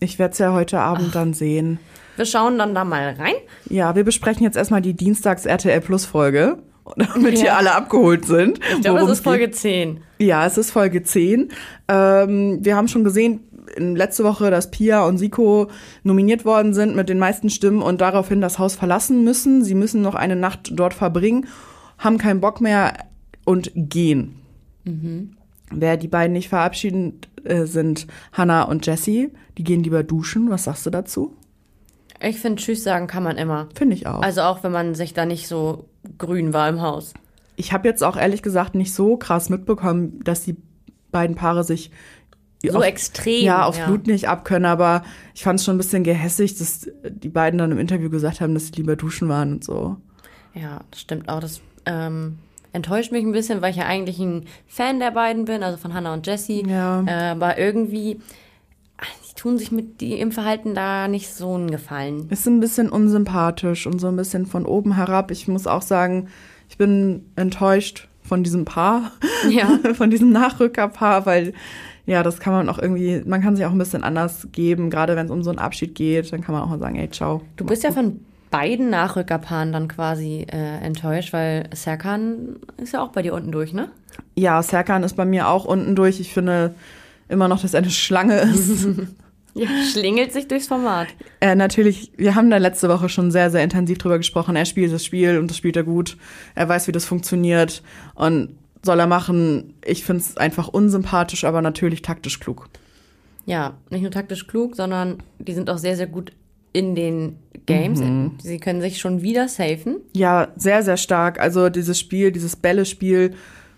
Ich 0.00 0.18
werde 0.18 0.32
es 0.32 0.38
ja 0.38 0.52
heute 0.52 0.78
Abend 0.80 1.14
dann 1.14 1.34
sehen. 1.34 1.78
Wir 2.16 2.24
schauen 2.26 2.56
dann 2.58 2.74
da 2.74 2.84
mal 2.84 3.16
rein. 3.18 3.34
Ja, 3.68 3.96
wir 3.96 4.04
besprechen 4.04 4.44
jetzt 4.44 4.56
erstmal 4.56 4.80
die 4.82 4.94
Dienstags 4.94 5.44
RTL 5.46 5.80
Plus 5.80 6.04
Folge, 6.04 6.58
damit 6.96 7.36
hier 7.38 7.46
Ja. 7.46 7.56
alle 7.56 7.74
abgeholt 7.74 8.24
sind. 8.26 8.60
Ich 8.76 8.82
glaube, 8.82 9.00
worum's 9.00 9.18
ist 9.18 9.24
Folge 9.24 9.46
geht. 9.46 9.56
10. 9.56 10.00
Ja, 10.18 10.46
es 10.46 10.56
ist 10.56 10.70
Folge 10.70 11.02
10. 11.02 11.48
Ähm, 11.88 12.58
wir 12.64 12.76
haben 12.76 12.86
schon 12.86 13.02
gesehen, 13.02 13.40
letzte 13.76 14.24
Woche, 14.24 14.50
dass 14.50 14.70
Pia 14.70 15.04
und 15.06 15.18
Siko 15.18 15.68
nominiert 16.02 16.44
worden 16.44 16.74
sind 16.74 16.96
mit 16.96 17.08
den 17.08 17.18
meisten 17.18 17.50
Stimmen 17.50 17.82
und 17.82 18.00
daraufhin 18.00 18.40
das 18.40 18.58
Haus 18.58 18.74
verlassen 18.74 19.24
müssen. 19.24 19.64
Sie 19.64 19.74
müssen 19.74 20.02
noch 20.02 20.14
eine 20.14 20.36
Nacht 20.36 20.72
dort 20.72 20.94
verbringen, 20.94 21.46
haben 21.98 22.18
keinen 22.18 22.40
Bock 22.40 22.60
mehr 22.60 22.94
und 23.44 23.70
gehen. 23.74 24.40
Wer 25.70 25.96
die 25.96 26.08
beiden 26.08 26.32
nicht 26.32 26.48
verabschieden, 26.48 27.20
äh, 27.44 27.64
sind 27.64 28.06
Hannah 28.32 28.64
und 28.64 28.86
Jessie. 28.86 29.30
Die 29.56 29.64
gehen 29.64 29.82
lieber 29.82 30.02
duschen. 30.02 30.50
Was 30.50 30.64
sagst 30.64 30.86
du 30.86 30.90
dazu? 30.90 31.34
Ich 32.22 32.38
finde, 32.38 32.60
Tschüss 32.60 32.84
sagen 32.84 33.06
kann 33.06 33.22
man 33.22 33.36
immer. 33.36 33.68
Finde 33.74 33.96
ich 33.96 34.06
auch. 34.06 34.22
Also 34.22 34.42
auch, 34.42 34.62
wenn 34.62 34.72
man 34.72 34.94
sich 34.94 35.14
da 35.14 35.26
nicht 35.26 35.48
so 35.48 35.88
grün 36.18 36.52
war 36.52 36.68
im 36.68 36.80
Haus. 36.80 37.14
Ich 37.56 37.72
habe 37.72 37.88
jetzt 37.88 38.02
auch 38.02 38.16
ehrlich 38.16 38.42
gesagt 38.42 38.74
nicht 38.74 38.94
so 38.94 39.16
krass 39.16 39.48
mitbekommen, 39.48 40.20
dass 40.24 40.44
die 40.44 40.56
beiden 41.10 41.36
Paare 41.36 41.64
sich 41.64 41.90
So 42.72 42.78
auf, 42.78 42.84
extrem. 42.84 43.44
ja, 43.44 43.64
aufs 43.64 43.78
Blut 43.80 44.06
nicht 44.06 44.28
abkönnen, 44.28 44.66
aber 44.66 45.02
ich 45.34 45.42
fand 45.42 45.58
es 45.58 45.64
schon 45.64 45.74
ein 45.74 45.78
bisschen 45.78 46.04
gehässig, 46.04 46.56
dass 46.58 46.88
die 47.08 47.28
beiden 47.28 47.58
dann 47.58 47.72
im 47.72 47.78
Interview 47.78 48.10
gesagt 48.10 48.40
haben, 48.40 48.54
dass 48.54 48.66
sie 48.66 48.72
lieber 48.74 48.96
duschen 48.96 49.28
waren 49.28 49.52
und 49.54 49.64
so. 49.64 49.96
Ja, 50.54 50.80
das 50.90 51.00
stimmt 51.00 51.28
auch. 51.28 51.40
Das 51.40 51.60
ähm, 51.86 52.38
enttäuscht 52.72 53.12
mich 53.12 53.24
ein 53.24 53.32
bisschen, 53.32 53.62
weil 53.62 53.70
ich 53.70 53.76
ja 53.76 53.86
eigentlich 53.86 54.18
ein 54.18 54.46
Fan 54.66 55.00
der 55.00 55.10
beiden 55.10 55.44
bin, 55.44 55.62
also 55.62 55.76
von 55.78 55.94
Hannah 55.94 56.14
und 56.14 56.26
Jessie. 56.26 56.64
Ja. 56.66 57.02
Äh, 57.06 57.30
aber 57.30 57.58
irgendwie, 57.58 58.20
die 59.28 59.34
tun 59.34 59.58
sich 59.58 59.72
mit 59.72 60.00
die, 60.00 60.18
im 60.20 60.32
Verhalten 60.32 60.74
da 60.74 61.08
nicht 61.08 61.32
so 61.34 61.54
einen 61.54 61.70
Gefallen. 61.70 62.28
Ist 62.30 62.46
ein 62.46 62.60
bisschen 62.60 62.88
unsympathisch 62.88 63.86
und 63.86 63.98
so 64.00 64.08
ein 64.08 64.16
bisschen 64.16 64.46
von 64.46 64.64
oben 64.66 64.94
herab. 64.94 65.30
Ich 65.30 65.48
muss 65.48 65.66
auch 65.66 65.82
sagen, 65.82 66.28
ich 66.68 66.78
bin 66.78 67.26
enttäuscht 67.36 68.08
von 68.22 68.42
diesem 68.42 68.64
Paar, 68.64 69.12
Ja. 69.50 69.78
von 69.94 70.10
diesem 70.10 70.30
Nachrückerpaar, 70.30 71.26
weil 71.26 71.52
ja, 72.06 72.22
das 72.22 72.38
kann 72.40 72.52
man 72.52 72.68
auch 72.68 72.78
irgendwie, 72.78 73.22
man 73.24 73.42
kann 73.42 73.56
sich 73.56 73.64
auch 73.64 73.72
ein 73.72 73.78
bisschen 73.78 74.04
anders 74.04 74.48
geben, 74.52 74.90
gerade 74.90 75.16
wenn 75.16 75.26
es 75.26 75.32
um 75.32 75.42
so 75.42 75.50
einen 75.50 75.58
Abschied 75.58 75.94
geht, 75.94 76.32
dann 76.32 76.42
kann 76.42 76.54
man 76.54 76.62
auch 76.62 76.68
mal 76.68 76.78
sagen, 76.78 76.96
ey, 76.96 77.10
ciao. 77.10 77.40
Du 77.56 77.64
bist 77.64 77.82
ja 77.82 77.92
von 77.92 78.20
beiden 78.50 78.90
Nachrückerpaaren 78.90 79.72
dann 79.72 79.88
quasi 79.88 80.46
äh, 80.50 80.84
enttäuscht, 80.84 81.32
weil 81.32 81.68
Serkan 81.74 82.56
ist 82.76 82.92
ja 82.92 83.02
auch 83.02 83.10
bei 83.10 83.22
dir 83.22 83.34
unten 83.34 83.52
durch, 83.52 83.72
ne? 83.72 83.88
Ja, 84.36 84.62
Serkan 84.62 85.02
ist 85.02 85.16
bei 85.16 85.24
mir 85.24 85.48
auch 85.48 85.64
unten 85.64 85.96
durch. 85.96 86.20
Ich 86.20 86.32
finde 86.32 86.74
immer 87.28 87.48
noch, 87.48 87.62
dass 87.62 87.74
er 87.74 87.78
eine 87.78 87.90
Schlange 87.90 88.38
ist. 88.40 88.86
Ja, 89.56 89.68
schlingelt 89.92 90.32
sich 90.32 90.48
durchs 90.48 90.66
Format. 90.66 91.06
äh, 91.40 91.54
natürlich, 91.54 92.10
wir 92.16 92.34
haben 92.34 92.50
da 92.50 92.56
letzte 92.56 92.88
Woche 92.88 93.08
schon 93.08 93.30
sehr, 93.30 93.52
sehr 93.52 93.62
intensiv 93.62 93.98
drüber 93.98 94.18
gesprochen. 94.18 94.56
Er 94.56 94.64
spielt 94.64 94.92
das 94.92 95.04
Spiel 95.04 95.38
und 95.38 95.48
das 95.48 95.56
spielt 95.56 95.76
er 95.76 95.84
gut. 95.84 96.16
Er 96.56 96.68
weiß, 96.68 96.88
wie 96.88 96.92
das 96.92 97.04
funktioniert 97.04 97.84
und 98.16 98.56
soll 98.84 99.00
er 99.00 99.06
machen. 99.06 99.74
Ich 99.84 100.04
finde 100.04 100.22
es 100.22 100.36
einfach 100.36 100.68
unsympathisch, 100.68 101.44
aber 101.44 101.62
natürlich 101.62 102.02
taktisch 102.02 102.40
klug. 102.40 102.68
Ja, 103.46 103.74
nicht 103.90 104.02
nur 104.02 104.10
taktisch 104.10 104.46
klug, 104.46 104.76
sondern 104.76 105.18
die 105.38 105.52
sind 105.52 105.68
auch 105.68 105.78
sehr, 105.78 105.96
sehr 105.96 106.06
gut 106.06 106.32
in 106.72 106.94
den 106.94 107.36
Games. 107.66 108.02
Sie 108.42 108.58
können 108.58 108.80
sich 108.80 108.98
schon 108.98 109.22
wieder 109.22 109.48
safen. 109.48 109.98
Ja, 110.14 110.48
sehr, 110.56 110.82
sehr 110.82 110.96
stark. 110.96 111.40
Also 111.40 111.68
dieses 111.68 111.98
Spiel, 111.98 112.32
dieses 112.32 112.56
Bälle-Spiel 112.56 113.34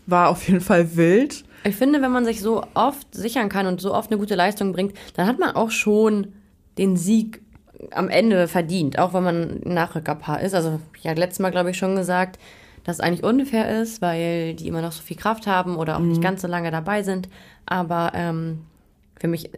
war 0.06 0.28
auf 0.28 0.46
jeden 0.48 0.60
Fall 0.60 0.96
wild. 0.96 1.44
Ich 1.64 1.76
finde, 1.76 2.00
wenn 2.00 2.12
man 2.12 2.24
sich 2.24 2.40
so 2.40 2.64
oft 2.74 3.12
sichern 3.14 3.48
kann 3.48 3.66
und 3.66 3.80
so 3.80 3.92
oft 3.92 4.10
eine 4.10 4.18
gute 4.18 4.34
Leistung 4.34 4.72
bringt, 4.72 4.94
dann 5.14 5.26
hat 5.26 5.38
man 5.38 5.50
auch 5.50 5.70
schon 5.70 6.28
den 6.78 6.96
Sieg 6.96 7.42
am 7.90 8.08
Ende 8.08 8.48
verdient, 8.48 8.98
auch 8.98 9.12
wenn 9.12 9.24
man 9.24 9.62
ein 9.64 9.74
Nachrückerpaar 9.74 10.40
ist. 10.40 10.54
Also 10.54 10.80
ich 10.98 11.06
hatte 11.06 11.20
letztes 11.20 11.40
Mal, 11.40 11.50
glaube 11.50 11.70
ich, 11.70 11.76
schon 11.76 11.96
gesagt, 11.96 12.38
dass 12.86 12.96
es 12.96 13.00
eigentlich 13.00 13.24
unfair 13.24 13.82
ist, 13.82 14.00
weil 14.00 14.54
die 14.54 14.68
immer 14.68 14.80
noch 14.80 14.92
so 14.92 15.02
viel 15.02 15.16
Kraft 15.16 15.48
haben 15.48 15.76
oder 15.76 15.96
auch 15.96 16.00
nicht 16.00 16.22
ganz 16.22 16.40
so 16.40 16.46
lange 16.46 16.70
dabei 16.70 17.02
sind. 17.02 17.28
Aber 17.66 18.12
ähm, 18.14 18.60
für 19.18 19.26
mich 19.26 19.50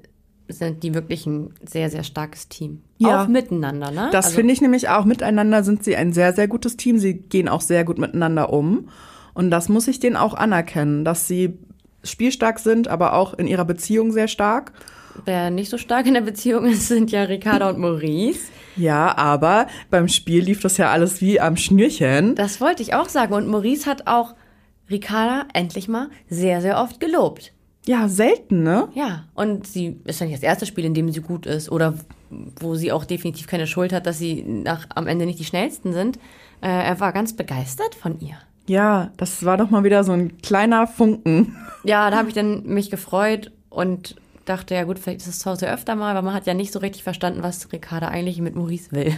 sind 0.48 0.82
die 0.82 0.94
wirklich 0.94 1.26
ein 1.26 1.52
sehr, 1.62 1.90
sehr 1.90 2.04
starkes 2.04 2.48
Team. 2.48 2.80
Ja. 2.96 3.22
Auch 3.24 3.28
miteinander, 3.28 3.90
ne? 3.90 4.08
Das 4.12 4.26
Also- 4.26 4.36
finde 4.36 4.54
ich 4.54 4.62
nämlich 4.62 4.88
auch. 4.88 5.04
Miteinander 5.04 5.62
sind 5.62 5.84
sie 5.84 5.94
ein 5.94 6.14
sehr, 6.14 6.32
sehr 6.32 6.48
gutes 6.48 6.78
Team. 6.78 6.98
Sie 6.98 7.12
gehen 7.18 7.50
auch 7.50 7.60
sehr 7.60 7.84
gut 7.84 7.98
miteinander 7.98 8.50
um. 8.50 8.88
Und 9.34 9.50
das 9.50 9.68
muss 9.68 9.88
ich 9.88 10.00
denen 10.00 10.16
auch 10.16 10.32
anerkennen, 10.32 11.04
dass 11.04 11.28
sie 11.28 11.58
spielstark 12.02 12.58
sind, 12.60 12.88
aber 12.88 13.12
auch 13.12 13.34
in 13.34 13.46
ihrer 13.46 13.66
Beziehung 13.66 14.10
sehr 14.10 14.26
stark. 14.28 14.72
Wer 15.24 15.50
nicht 15.50 15.70
so 15.70 15.78
stark 15.78 16.06
in 16.06 16.14
der 16.14 16.20
Beziehung 16.22 16.66
ist, 16.66 16.88
sind 16.88 17.10
ja 17.10 17.22
Ricarda 17.24 17.70
und 17.70 17.78
Maurice. 17.78 18.50
Ja, 18.76 19.16
aber 19.16 19.66
beim 19.90 20.08
Spiel 20.08 20.44
lief 20.44 20.60
das 20.60 20.76
ja 20.76 20.90
alles 20.90 21.20
wie 21.20 21.40
am 21.40 21.56
Schnürchen. 21.56 22.34
Das 22.34 22.60
wollte 22.60 22.82
ich 22.82 22.94
auch 22.94 23.08
sagen. 23.08 23.34
Und 23.34 23.48
Maurice 23.48 23.86
hat 23.86 24.06
auch 24.06 24.34
Ricarda 24.90 25.46
endlich 25.52 25.88
mal 25.88 26.08
sehr, 26.28 26.60
sehr 26.60 26.80
oft 26.80 27.00
gelobt. 27.00 27.52
Ja, 27.86 28.08
selten, 28.08 28.62
ne? 28.62 28.88
Ja, 28.94 29.24
und 29.34 29.66
sie 29.66 30.00
ist 30.04 30.20
ja 30.20 30.26
nicht 30.26 30.36
das 30.36 30.42
erste 30.42 30.66
Spiel, 30.66 30.84
in 30.84 30.94
dem 30.94 31.10
sie 31.10 31.20
gut 31.20 31.46
ist 31.46 31.70
oder 31.70 31.94
wo 32.60 32.74
sie 32.74 32.92
auch 32.92 33.04
definitiv 33.06 33.46
keine 33.46 33.66
Schuld 33.66 33.92
hat, 33.92 34.06
dass 34.06 34.18
sie 34.18 34.42
nach, 34.42 34.86
am 34.94 35.06
Ende 35.06 35.24
nicht 35.24 35.38
die 35.38 35.44
schnellsten 35.44 35.92
sind. 35.92 36.18
Äh, 36.60 36.68
er 36.68 37.00
war 37.00 37.12
ganz 37.12 37.34
begeistert 37.34 37.94
von 37.94 38.20
ihr. 38.20 38.36
Ja, 38.66 39.10
das 39.16 39.44
war 39.46 39.56
doch 39.56 39.70
mal 39.70 39.84
wieder 39.84 40.04
so 40.04 40.12
ein 40.12 40.36
kleiner 40.42 40.86
Funken. 40.86 41.56
Ja, 41.84 42.10
da 42.10 42.18
habe 42.18 42.28
ich 42.28 42.34
dann 42.34 42.64
mich 42.64 42.90
gefreut 42.90 43.50
und 43.70 44.16
dachte, 44.48 44.74
ja 44.74 44.84
gut, 44.84 44.98
vielleicht 44.98 45.20
ist 45.20 45.26
es 45.26 45.38
zu 45.40 45.50
Hause 45.50 45.70
öfter 45.70 45.94
mal, 45.96 46.10
aber 46.10 46.22
man 46.22 46.34
hat 46.34 46.46
ja 46.46 46.54
nicht 46.54 46.72
so 46.72 46.78
richtig 46.78 47.02
verstanden, 47.02 47.42
was 47.42 47.72
Ricarda 47.72 48.08
eigentlich 48.08 48.40
mit 48.40 48.54
Maurice 48.54 48.92
will. 48.92 49.12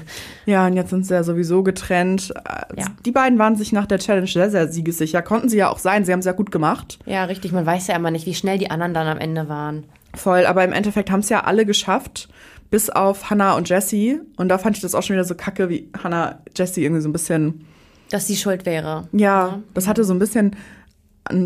Ja, 0.47 0.67
und 0.67 0.75
jetzt 0.75 0.91
sind 0.91 1.07
sie 1.07 1.15
ja 1.15 1.23
sowieso 1.23 1.63
getrennt. 1.63 2.33
Ja. 2.77 2.87
Die 3.05 3.13
beiden 3.13 3.39
waren 3.39 3.57
sich 3.57 3.73
nach 3.73 3.87
der 3.87 3.99
Challenge 3.99 4.27
sehr, 4.27 4.51
sehr 4.51 4.69
siegessicher. 4.69 5.23
Konnten 5.23 5.49
sie 5.49 5.59
ja 5.59 5.69
auch 5.69 5.79
sein. 5.79 6.05
Sie 6.05 6.13
haben 6.13 6.21
es 6.21 6.27
ja 6.27 6.33
gut 6.33 6.51
gemacht. 6.51 6.99
Ja, 7.07 7.25
richtig, 7.25 7.53
man 7.53 7.67
weiß 7.67 7.87
ja 7.87 7.97
immer 7.97 8.11
nicht, 8.11 8.27
wie 8.27 8.35
schnell 8.35 8.59
die 8.59 8.71
anderen 8.71 8.95
dann 8.95 9.07
am 9.07 9.19
Ende 9.19 9.49
waren. 9.49 9.85
Voll, 10.15 10.47
aber 10.47 10.65
im 10.65 10.73
Endeffekt 10.73 11.11
haben 11.11 11.21
es 11.21 11.29
ja 11.29 11.45
alle 11.45 11.65
geschafft, 11.65 12.29
bis 12.71 12.91
auf 12.91 13.31
Hannah 13.31 13.57
und 13.57 13.69
Jessie. 13.69 14.21
Und 14.37 14.49
da 14.49 14.59
fand 14.59 14.77
ich 14.77 14.83
das 14.83 14.95
auch 14.95 15.03
schon 15.03 15.15
wieder 15.15 15.25
so 15.25 15.35
kacke, 15.35 15.69
wie 15.69 15.89
Hannah 16.03 16.41
Jessie 16.57 16.85
irgendwie 16.85 17.03
so 17.03 17.09
ein 17.09 17.13
bisschen. 17.13 17.67
Dass 18.11 18.27
sie 18.27 18.37
schuld 18.37 18.67
wäre. 18.67 19.09
Ja, 19.13 19.61
das 19.75 19.87
hatte 19.87 20.05
so 20.05 20.13
ein 20.13 20.19
bisschen 20.19 20.57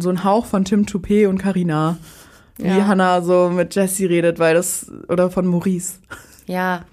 so 0.00 0.08
einen 0.08 0.24
Hauch 0.24 0.46
von 0.46 0.64
Tim 0.64 0.86
Toupé 0.86 1.28
und 1.28 1.38
Carina. 1.38 1.98
Wie 2.58 2.68
Ja. 2.68 2.86
Hannah 2.86 3.20
so 3.22 3.50
mit 3.50 3.74
Jessie 3.74 4.06
redet, 4.06 4.38
weil 4.38 4.54
das. 4.54 4.90
Oder 5.08 5.30
von 5.30 5.46
Maurice. 5.46 5.98
Ja, 6.46 6.84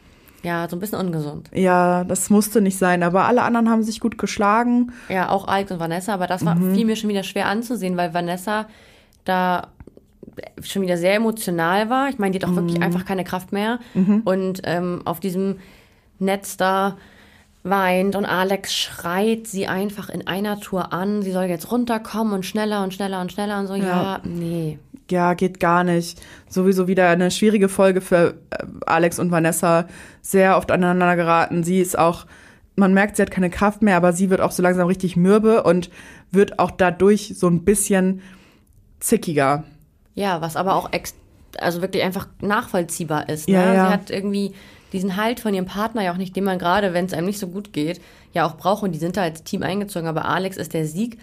ja, 0.44 0.68
so 0.68 0.76
ein 0.76 0.80
bisschen 0.80 1.00
ungesund. 1.00 1.50
Ja, 1.54 2.04
das 2.04 2.30
musste 2.32 2.62
nicht 2.62 2.78
sein, 2.78 3.04
aber 3.04 3.26
alle 3.26 3.44
anderen 3.44 3.70
haben 3.70 3.84
sich 3.84 4.00
gut 4.00 4.18
geschlagen. 4.18 4.92
Ja, 5.08 5.30
auch 5.30 5.48
Alex 5.48 5.72
und 5.72 5.80
Vanessa, 5.80 6.14
aber 6.14 6.26
das 6.26 6.44
war 6.46 6.58
fiel 6.58 6.86
mir 6.86 6.96
schon 6.96 7.10
wieder 7.10 7.24
schwer 7.24 7.48
anzusehen, 7.48 7.96
weil 7.96 8.14
Vanessa 8.14 8.68
da 9.24 9.68
schon 10.64 10.82
wieder 10.82 10.98
sehr 10.98 11.14
emotional 11.16 11.90
war. 11.90 12.10
Ich 12.10 12.18
meine, 12.18 12.36
die 12.38 12.44
hat 12.44 12.50
auch 12.50 12.56
wirklich 12.56 12.82
einfach 12.82 13.06
keine 13.06 13.24
Kraft 13.24 13.52
mehr. 13.52 13.80
Und 14.26 14.62
ähm, 14.64 15.02
auf 15.06 15.20
diesem 15.20 15.58
Netz 16.18 16.58
da 16.58 16.98
weint 17.64 18.16
und 18.16 18.26
Alex 18.26 18.74
schreit 18.74 19.48
sie 19.48 19.68
einfach 19.68 20.10
in 20.10 20.26
einer 20.28 20.60
Tour 20.60 20.94
an. 20.94 21.22
Sie 21.22 21.32
soll 21.32 21.44
jetzt 21.46 21.72
runterkommen 21.72 22.34
und 22.34 22.46
schneller 22.46 22.84
und 22.84 22.94
schneller 22.94 23.22
und 23.22 23.32
schneller 23.32 23.60
und 23.60 23.68
so. 23.68 23.76
Ja, 23.76 23.86
Ja. 23.86 24.22
nee. 24.24 24.80
Ja, 25.10 25.34
geht 25.34 25.60
gar 25.60 25.84
nicht. 25.84 26.22
Sowieso 26.48 26.88
wieder 26.88 27.10
eine 27.10 27.32
schwierige 27.32 27.68
Folge 27.68 28.00
für 28.00 28.36
äh, 28.50 28.66
Alex 28.86 29.20
und 29.20 29.30
Vanessa. 29.30 29.86
Sehr 30.22 30.56
oft 30.58 30.72
aneinander 30.72 31.18
geraten. 31.18 31.64
Sie 31.64 31.80
ist 31.82 32.00
auch, 32.00 32.26
man 32.78 32.94
merkt, 32.94 33.18
sie 33.18 33.22
hat 33.22 33.30
keine 33.32 33.50
Kraft 33.50 33.82
mehr, 33.82 33.98
aber 33.98 34.14
sie 34.14 34.30
wird 34.30 34.40
auch 34.40 34.52
so 34.52 34.64
langsam 34.64 34.88
richtig 34.88 35.18
mürbe 35.18 35.64
und 35.64 35.90
wird 36.32 36.60
auch 36.60 36.72
dadurch 36.72 37.34
so 37.36 37.48
ein 37.50 37.66
bisschen 37.66 38.22
zickiger. 39.02 39.66
Ja, 40.16 40.42
was 40.42 40.56
aber 40.56 40.76
auch 40.76 40.92
ex 40.94 41.14
also 41.58 41.82
wirklich 41.82 42.04
einfach 42.04 42.28
nachvollziehbar 42.40 43.28
ist. 43.28 43.50
Ne? 43.50 43.56
Ja, 43.56 43.74
ja. 43.74 43.88
Sie 43.88 43.94
hat 43.94 44.10
irgendwie 44.10 44.54
diesen 44.94 45.16
Halt 45.16 45.40
von 45.40 45.54
ihrem 45.54 45.66
Partner 45.66 46.04
ja 46.04 46.14
auch 46.14 46.18
nicht, 46.18 46.36
den 46.36 46.44
man 46.44 46.60
gerade, 46.60 46.94
wenn 46.94 47.06
es 47.06 47.14
einem 47.14 47.28
nicht 47.28 47.40
so 47.40 47.48
gut 47.48 47.74
geht, 47.74 48.02
ja 48.34 48.46
auch 48.46 48.58
braucht. 48.58 48.84
Und 48.84 48.92
die 48.92 49.00
sind 49.00 49.18
da 49.18 49.24
als 49.24 49.44
Team 49.44 49.64
eingezogen. 49.64 50.08
Aber 50.08 50.26
Alex 50.26 50.58
ist 50.58 50.74
der 50.74 50.86
Sieg 50.86 51.18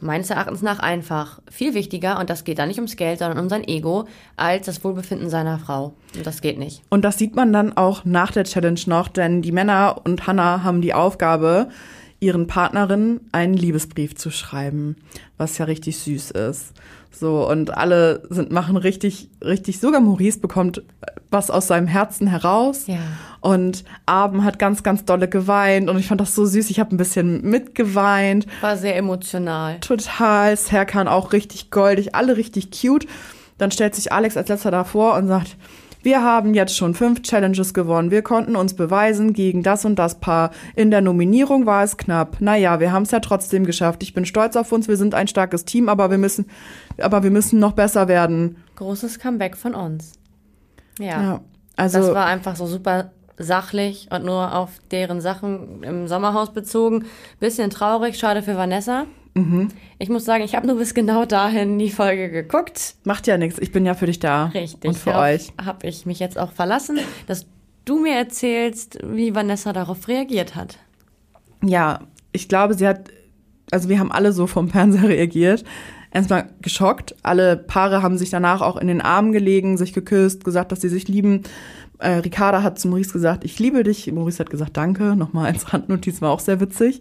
meines 0.00 0.30
Erachtens 0.30 0.62
nach 0.62 0.78
einfach 0.78 1.40
viel 1.50 1.74
wichtiger. 1.74 2.18
Und 2.18 2.30
das 2.30 2.44
geht 2.44 2.58
da 2.58 2.66
nicht 2.66 2.78
ums 2.78 2.96
Geld, 2.96 3.18
sondern 3.18 3.38
um 3.38 3.48
sein 3.48 3.64
Ego, 3.66 4.06
als 4.36 4.66
das 4.66 4.82
Wohlbefinden 4.84 5.30
seiner 5.30 5.58
Frau. 5.58 5.94
Und 6.16 6.26
das 6.26 6.40
geht 6.40 6.58
nicht. 6.58 6.82
Und 6.88 7.04
das 7.04 7.18
sieht 7.18 7.36
man 7.36 7.52
dann 7.52 7.76
auch 7.76 8.04
nach 8.04 8.32
der 8.32 8.44
Challenge 8.44 8.80
noch, 8.86 9.08
denn 9.08 9.42
die 9.42 9.52
Männer 9.52 10.00
und 10.04 10.26
Hannah 10.26 10.62
haben 10.62 10.80
die 10.80 10.94
Aufgabe, 10.94 11.68
ihren 12.20 12.46
Partnerinnen 12.48 13.20
einen 13.32 13.54
Liebesbrief 13.54 14.16
zu 14.16 14.30
schreiben, 14.30 14.96
was 15.36 15.58
ja 15.58 15.66
richtig 15.66 15.98
süß 15.98 16.32
ist. 16.32 16.72
So, 17.10 17.48
und 17.48 17.76
alle 17.76 18.22
sind, 18.30 18.52
machen 18.52 18.76
richtig, 18.76 19.28
richtig, 19.42 19.80
sogar 19.80 20.00
Maurice 20.00 20.38
bekommt 20.38 20.82
was 21.30 21.50
aus 21.50 21.66
seinem 21.66 21.86
Herzen 21.86 22.26
heraus. 22.26 22.86
Ja. 22.86 22.98
Und 23.40 23.84
Abend 24.06 24.44
hat 24.44 24.58
ganz, 24.58 24.82
ganz 24.82 25.04
dolle 25.04 25.28
geweint 25.28 25.90
und 25.90 25.98
ich 25.98 26.06
fand 26.06 26.20
das 26.20 26.34
so 26.34 26.44
süß. 26.44 26.70
Ich 26.70 26.80
habe 26.80 26.94
ein 26.94 26.96
bisschen 26.96 27.42
mitgeweint. 27.42 28.46
War 28.60 28.76
sehr 28.76 28.96
emotional. 28.96 29.78
Total. 29.80 30.56
Serkan 30.56 31.08
auch 31.08 31.32
richtig 31.32 31.70
goldig, 31.70 32.14
alle 32.14 32.36
richtig 32.36 32.70
cute. 32.70 33.06
Dann 33.58 33.70
stellt 33.70 33.94
sich 33.94 34.12
Alex 34.12 34.36
als 34.36 34.48
letzter 34.48 34.70
davor 34.70 35.16
und 35.16 35.28
sagt, 35.28 35.56
wir 36.02 36.22
haben 36.22 36.54
jetzt 36.54 36.76
schon 36.76 36.94
fünf 36.94 37.22
Challenges 37.22 37.74
gewonnen. 37.74 38.10
Wir 38.10 38.22
konnten 38.22 38.56
uns 38.56 38.74
beweisen 38.74 39.32
gegen 39.32 39.62
das 39.62 39.84
und 39.84 39.96
das 39.98 40.20
Paar. 40.20 40.50
In 40.74 40.90
der 40.90 41.00
Nominierung 41.00 41.66
war 41.66 41.82
es 41.82 41.96
knapp. 41.96 42.40
Naja, 42.40 42.80
wir 42.80 42.92
haben 42.92 43.02
es 43.02 43.10
ja 43.10 43.20
trotzdem 43.20 43.64
geschafft. 43.64 44.02
Ich 44.02 44.14
bin 44.14 44.24
stolz 44.24 44.56
auf 44.56 44.72
uns. 44.72 44.88
Wir 44.88 44.96
sind 44.96 45.14
ein 45.14 45.28
starkes 45.28 45.64
Team, 45.64 45.88
aber 45.88 46.10
wir 46.10 46.18
müssen, 46.18 46.46
aber 47.00 47.22
wir 47.22 47.30
müssen 47.30 47.58
noch 47.58 47.72
besser 47.72 48.08
werden. 48.08 48.56
Großes 48.76 49.18
Comeback 49.18 49.56
von 49.56 49.74
uns. 49.74 50.12
Ja. 50.98 51.22
Ja. 51.22 51.40
Also, 51.76 51.98
Das 52.00 52.14
war 52.14 52.26
einfach 52.26 52.56
so 52.56 52.66
super 52.66 53.12
sachlich 53.36 54.08
und 54.10 54.24
nur 54.24 54.54
auf 54.54 54.70
deren 54.90 55.20
Sachen 55.20 55.82
im 55.84 56.08
Sommerhaus 56.08 56.52
bezogen. 56.52 57.06
Bisschen 57.38 57.70
traurig, 57.70 58.18
schade 58.18 58.42
für 58.42 58.56
Vanessa. 58.56 59.06
Mhm. 59.34 59.68
Ich 59.98 60.08
muss 60.08 60.24
sagen, 60.24 60.44
ich 60.44 60.54
habe 60.54 60.66
nur 60.66 60.76
bis 60.76 60.94
genau 60.94 61.24
dahin 61.24 61.78
die 61.78 61.90
Folge 61.90 62.30
geguckt. 62.30 62.94
macht 63.04 63.26
ja 63.26 63.38
nichts. 63.38 63.58
Ich 63.58 63.72
bin 63.72 63.86
ja 63.86 63.94
für 63.94 64.06
dich 64.06 64.18
da. 64.18 64.46
Richtig. 64.46 64.88
Und 64.88 64.96
für 64.96 65.14
euch. 65.14 65.52
Habe 65.62 65.86
ich 65.86 66.06
mich 66.06 66.18
jetzt 66.18 66.38
auch 66.38 66.52
verlassen, 66.52 66.98
dass 67.26 67.46
du 67.84 68.00
mir 68.00 68.14
erzählst, 68.14 68.98
wie 69.04 69.34
Vanessa 69.34 69.72
darauf 69.72 70.08
reagiert 70.08 70.54
hat. 70.54 70.78
Ja, 71.64 72.00
ich 72.32 72.48
glaube, 72.48 72.74
sie 72.74 72.86
hat, 72.86 73.10
also 73.70 73.88
wir 73.88 73.98
haben 73.98 74.12
alle 74.12 74.32
so 74.32 74.46
vom 74.46 74.68
Fernseher 74.68 75.08
reagiert. 75.08 75.64
Erstmal 76.10 76.48
geschockt. 76.62 77.14
Alle 77.22 77.56
Paare 77.56 78.02
haben 78.02 78.16
sich 78.16 78.30
danach 78.30 78.62
auch 78.62 78.76
in 78.76 78.88
den 78.88 79.00
Armen 79.00 79.32
gelegen, 79.32 79.76
sich 79.76 79.92
geküsst, 79.92 80.44
gesagt, 80.44 80.72
dass 80.72 80.80
sie 80.80 80.88
sich 80.88 81.06
lieben. 81.06 81.42
Äh, 81.98 82.10
Ricarda 82.10 82.62
hat 82.62 82.78
zu 82.78 82.88
Maurice 82.88 83.12
gesagt, 83.12 83.44
ich 83.44 83.58
liebe 83.58 83.82
dich. 83.82 84.10
Maurice 84.10 84.38
hat 84.38 84.50
gesagt, 84.50 84.76
danke. 84.76 85.16
Nochmal 85.16 85.46
als 85.46 85.72
Randnotiz 85.72 86.22
war 86.22 86.30
auch 86.30 86.40
sehr 86.40 86.60
witzig. 86.60 87.00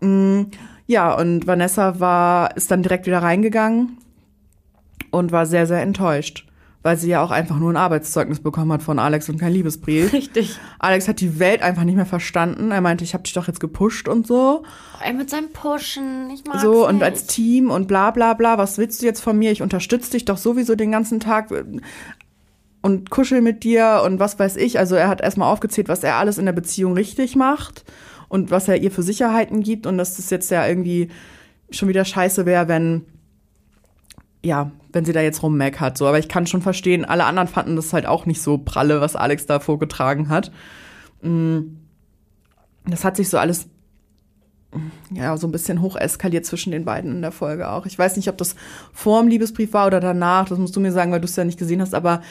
Mm, 0.00 0.44
ja, 0.92 1.12
und 1.14 1.46
Vanessa 1.46 1.98
war, 1.98 2.56
ist 2.56 2.70
dann 2.70 2.82
direkt 2.82 3.06
wieder 3.06 3.22
reingegangen 3.22 3.98
und 5.10 5.32
war 5.32 5.46
sehr, 5.46 5.66
sehr 5.66 5.82
enttäuscht, 5.82 6.46
weil 6.82 6.96
sie 6.96 7.08
ja 7.10 7.22
auch 7.22 7.30
einfach 7.30 7.58
nur 7.58 7.72
ein 7.72 7.76
Arbeitszeugnis 7.76 8.40
bekommen 8.40 8.72
hat 8.72 8.82
von 8.82 8.98
Alex 8.98 9.28
und 9.28 9.38
kein 9.38 9.52
Liebesbrief. 9.52 10.12
Richtig. 10.12 10.58
Alex 10.78 11.08
hat 11.08 11.20
die 11.20 11.38
Welt 11.38 11.62
einfach 11.62 11.84
nicht 11.84 11.96
mehr 11.96 12.06
verstanden. 12.06 12.70
Er 12.70 12.80
meinte, 12.80 13.04
ich 13.04 13.14
habe 13.14 13.22
dich 13.24 13.32
doch 13.32 13.46
jetzt 13.48 13.60
gepusht 13.60 14.08
und 14.08 14.26
so. 14.26 14.62
Ey, 15.04 15.12
mit 15.12 15.30
seinem 15.30 15.50
Pushen, 15.52 16.30
ich 16.32 16.44
mag's 16.46 16.62
So 16.62 16.86
und 16.86 16.96
nicht. 16.96 17.04
als 17.04 17.26
Team 17.26 17.70
und 17.70 17.88
bla 17.88 18.10
bla 18.10 18.34
bla. 18.34 18.58
Was 18.58 18.78
willst 18.78 19.02
du 19.02 19.06
jetzt 19.06 19.20
von 19.20 19.38
mir? 19.38 19.50
Ich 19.52 19.62
unterstütze 19.62 20.12
dich 20.12 20.24
doch 20.24 20.38
sowieso 20.38 20.74
den 20.74 20.92
ganzen 20.92 21.20
Tag 21.20 21.50
und 22.82 23.10
kuschel 23.10 23.42
mit 23.42 23.62
dir 23.64 24.02
und 24.04 24.18
was 24.18 24.38
weiß 24.38 24.56
ich. 24.56 24.78
Also 24.78 24.94
er 24.96 25.08
hat 25.08 25.20
erstmal 25.20 25.52
aufgezählt, 25.52 25.88
was 25.88 26.02
er 26.02 26.16
alles 26.16 26.38
in 26.38 26.46
der 26.46 26.52
Beziehung 26.52 26.94
richtig 26.94 27.36
macht 27.36 27.84
und 28.32 28.50
was 28.50 28.66
er 28.66 28.80
ihr 28.80 28.90
für 28.90 29.02
Sicherheiten 29.02 29.62
gibt 29.62 29.86
und 29.86 29.98
dass 29.98 30.16
das 30.16 30.30
jetzt 30.30 30.50
ja 30.50 30.66
irgendwie 30.66 31.10
schon 31.70 31.90
wieder 31.90 32.02
scheiße 32.02 32.46
wäre, 32.46 32.66
wenn 32.66 33.04
ja, 34.42 34.72
wenn 34.90 35.04
sie 35.04 35.12
da 35.12 35.20
jetzt 35.20 35.42
rummeckert, 35.42 35.98
so. 35.98 36.06
Aber 36.06 36.18
ich 36.18 36.30
kann 36.30 36.46
schon 36.46 36.62
verstehen, 36.62 37.04
alle 37.04 37.24
anderen 37.24 37.46
fanden 37.46 37.76
das 37.76 37.92
halt 37.92 38.06
auch 38.06 38.24
nicht 38.24 38.40
so 38.40 38.56
pralle, 38.56 39.02
was 39.02 39.16
Alex 39.16 39.44
da 39.44 39.60
vorgetragen 39.60 40.30
hat. 40.30 40.50
Mm. 41.20 41.76
Das 42.86 43.04
hat 43.04 43.16
sich 43.16 43.28
so 43.28 43.36
alles, 43.36 43.68
ja, 45.12 45.36
so 45.36 45.46
ein 45.46 45.52
bisschen 45.52 45.82
hoch 45.82 45.94
eskaliert 45.94 46.46
zwischen 46.46 46.72
den 46.72 46.86
beiden 46.86 47.12
in 47.12 47.22
der 47.22 47.32
Folge 47.32 47.70
auch. 47.70 47.84
Ich 47.84 47.98
weiß 47.98 48.16
nicht, 48.16 48.28
ob 48.30 48.38
das 48.38 48.56
vor 48.94 49.20
dem 49.20 49.28
Liebesbrief 49.28 49.74
war 49.74 49.86
oder 49.86 50.00
danach, 50.00 50.48
das 50.48 50.58
musst 50.58 50.74
du 50.74 50.80
mir 50.80 50.90
sagen, 50.90 51.12
weil 51.12 51.20
du 51.20 51.26
es 51.26 51.36
ja 51.36 51.44
nicht 51.44 51.58
gesehen 51.58 51.82
hast, 51.82 51.94
aber 51.94 52.22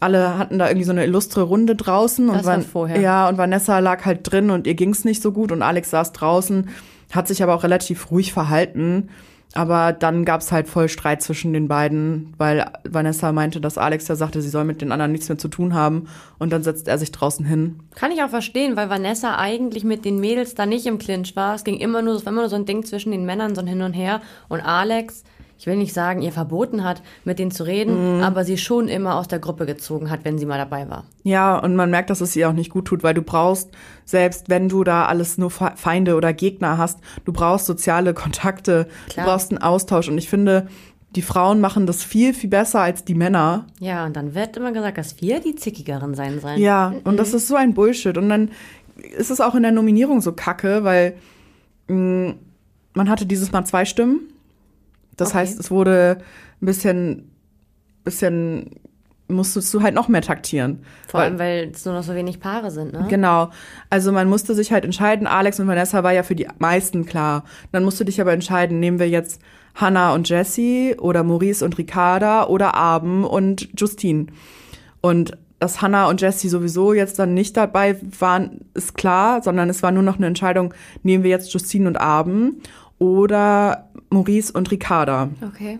alle 0.00 0.38
hatten 0.38 0.58
da 0.58 0.68
irgendwie 0.68 0.84
so 0.84 0.92
eine 0.92 1.04
illustre 1.04 1.42
Runde 1.42 1.76
draußen. 1.76 2.26
Das 2.28 2.38
und 2.38 2.46
war 2.46 2.60
vorher. 2.60 3.00
Ja, 3.00 3.28
und 3.28 3.38
Vanessa 3.38 3.78
lag 3.78 4.04
halt 4.04 4.30
drin 4.30 4.50
und 4.50 4.66
ihr 4.66 4.74
ging's 4.74 5.04
nicht 5.04 5.22
so 5.22 5.32
gut 5.32 5.52
und 5.52 5.62
Alex 5.62 5.90
saß 5.90 6.12
draußen, 6.12 6.70
hat 7.12 7.28
sich 7.28 7.42
aber 7.42 7.54
auch 7.54 7.62
relativ 7.62 8.10
ruhig 8.10 8.32
verhalten. 8.32 9.10
Aber 9.52 9.92
dann 9.92 10.24
gab's 10.24 10.52
halt 10.52 10.68
voll 10.68 10.88
Streit 10.88 11.22
zwischen 11.22 11.52
den 11.52 11.66
beiden, 11.66 12.32
weil 12.38 12.70
Vanessa 12.88 13.32
meinte, 13.32 13.60
dass 13.60 13.78
Alex 13.78 14.06
ja 14.06 14.14
sagte, 14.14 14.42
sie 14.42 14.48
soll 14.48 14.62
mit 14.64 14.80
den 14.80 14.92
anderen 14.92 15.10
nichts 15.10 15.28
mehr 15.28 15.38
zu 15.38 15.48
tun 15.48 15.74
haben. 15.74 16.08
Und 16.38 16.52
dann 16.52 16.62
setzt 16.62 16.86
er 16.86 16.98
sich 16.98 17.10
draußen 17.10 17.44
hin. 17.44 17.80
Kann 17.96 18.12
ich 18.12 18.22
auch 18.22 18.28
verstehen, 18.28 18.76
weil 18.76 18.90
Vanessa 18.90 19.38
eigentlich 19.38 19.82
mit 19.82 20.04
den 20.04 20.20
Mädels 20.20 20.54
da 20.54 20.66
nicht 20.66 20.86
im 20.86 20.98
Clinch 20.98 21.34
war. 21.34 21.56
Es 21.56 21.64
ging 21.64 21.78
immer 21.78 22.00
nur, 22.00 22.14
es 22.14 22.24
war 22.24 22.32
immer 22.32 22.42
nur 22.42 22.50
so 22.50 22.56
ein 22.56 22.64
Ding 22.64 22.84
zwischen 22.84 23.10
den 23.10 23.26
Männern, 23.26 23.56
so 23.56 23.60
ein 23.60 23.66
Hin 23.66 23.82
und 23.82 23.92
Her. 23.92 24.20
Und 24.48 24.60
Alex, 24.60 25.24
ich 25.60 25.66
will 25.66 25.76
nicht 25.76 25.92
sagen, 25.92 26.22
ihr 26.22 26.32
verboten 26.32 26.82
hat, 26.84 27.02
mit 27.24 27.38
denen 27.38 27.50
zu 27.50 27.64
reden, 27.64 28.16
Mhm. 28.16 28.22
aber 28.22 28.44
sie 28.44 28.56
schon 28.56 28.88
immer 28.88 29.16
aus 29.16 29.28
der 29.28 29.38
Gruppe 29.40 29.66
gezogen 29.66 30.08
hat, 30.08 30.20
wenn 30.24 30.38
sie 30.38 30.46
mal 30.46 30.56
dabei 30.56 30.88
war. 30.88 31.04
Ja, 31.22 31.58
und 31.58 31.76
man 31.76 31.90
merkt, 31.90 32.08
dass 32.08 32.22
es 32.22 32.34
ihr 32.34 32.48
auch 32.48 32.54
nicht 32.54 32.70
gut 32.70 32.86
tut, 32.86 33.02
weil 33.02 33.12
du 33.12 33.20
brauchst, 33.20 33.68
selbst 34.06 34.48
wenn 34.48 34.70
du 34.70 34.84
da 34.84 35.04
alles 35.04 35.36
nur 35.36 35.50
Fe- 35.50 35.72
Feinde 35.76 36.16
oder 36.16 36.32
Gegner 36.32 36.78
hast, 36.78 36.98
du 37.26 37.32
brauchst 37.34 37.66
soziale 37.66 38.14
Kontakte, 38.14 38.88
Klar. 39.10 39.26
du 39.26 39.30
brauchst 39.30 39.50
einen 39.52 39.60
Austausch. 39.62 40.08
Und 40.08 40.16
ich 40.16 40.30
finde, 40.30 40.68
die 41.14 41.20
Frauen 41.22 41.60
machen 41.60 41.86
das 41.86 42.02
viel, 42.02 42.32
viel 42.32 42.48
besser 42.48 42.80
als 42.80 43.04
die 43.04 43.14
Männer. 43.14 43.66
Ja, 43.80 44.06
und 44.06 44.16
dann 44.16 44.34
wird 44.34 44.56
immer 44.56 44.72
gesagt, 44.72 44.96
dass 44.96 45.20
wir 45.20 45.40
die 45.40 45.56
Zickigeren 45.56 46.14
sein 46.14 46.40
sollen. 46.40 46.58
Ja, 46.58 46.94
und 47.04 47.18
das 47.18 47.34
ist 47.34 47.48
so 47.48 47.56
ein 47.56 47.74
Bullshit. 47.74 48.16
Und 48.16 48.30
dann 48.30 48.50
ist 49.18 49.30
es 49.30 49.40
auch 49.42 49.54
in 49.54 49.62
der 49.62 49.72
Nominierung 49.72 50.22
so 50.22 50.32
kacke, 50.32 50.84
weil 50.84 51.16
mh, 51.88 52.34
man 52.94 53.10
hatte 53.10 53.26
dieses 53.26 53.52
Mal 53.52 53.64
zwei 53.66 53.84
Stimmen. 53.84 54.20
Das 55.20 55.30
Okay. 55.30 55.38
heißt, 55.38 55.60
es 55.60 55.70
wurde 55.70 56.18
ein 56.62 56.66
bisschen, 56.66 57.30
bisschen, 58.04 58.70
musstest 59.28 59.72
du 59.72 59.82
halt 59.82 59.94
noch 59.94 60.08
mehr 60.08 60.22
taktieren. 60.22 60.80
Vor 61.08 61.20
Weil- 61.20 61.26
allem, 61.28 61.38
weil 61.38 61.70
es 61.72 61.84
nur 61.84 61.94
noch 61.94 62.02
so 62.02 62.14
wenig 62.14 62.40
Paare 62.40 62.70
sind, 62.70 62.92
ne? 62.92 63.06
Genau. 63.08 63.50
Also 63.88 64.10
man 64.12 64.28
musste 64.28 64.54
sich 64.54 64.72
halt 64.72 64.84
entscheiden. 64.84 65.26
Alex 65.26 65.60
und 65.60 65.68
Vanessa 65.68 66.02
war 66.02 66.12
ja 66.12 66.22
für 66.24 66.34
die 66.34 66.48
meisten 66.58 67.06
klar. 67.06 67.44
Dann 67.72 67.84
musst 67.84 68.00
du 68.00 68.04
dich 68.04 68.20
aber 68.20 68.32
entscheiden, 68.32 68.80
nehmen 68.80 68.98
wir 68.98 69.08
jetzt 69.08 69.40
Hannah 69.76 70.14
und 70.14 70.28
Jessie 70.28 70.96
oder 70.98 71.22
Maurice 71.22 71.64
und 71.64 71.78
Ricarda 71.78 72.46
oder 72.48 72.74
Abend 72.74 73.24
und 73.24 73.68
Justine. 73.78 74.26
Und 75.00 75.38
dass 75.60 75.80
Hannah 75.80 76.08
und 76.08 76.20
Jessie 76.22 76.48
sowieso 76.48 76.92
jetzt 76.92 77.18
dann 77.20 77.34
nicht 77.34 77.56
dabei 77.56 77.96
waren, 78.18 78.62
ist 78.74 78.96
klar, 78.96 79.42
sondern 79.42 79.68
es 79.70 79.82
war 79.82 79.92
nur 79.92 80.02
noch 80.02 80.16
eine 80.16 80.26
Entscheidung, 80.26 80.74
nehmen 81.04 81.22
wir 81.22 81.30
jetzt 81.30 81.52
Justine 81.52 81.86
und 81.86 82.00
Abend 82.00 82.66
oder 82.98 83.89
Maurice 84.10 84.52
und 84.52 84.70
Ricarda. 84.70 85.30
Okay. 85.42 85.78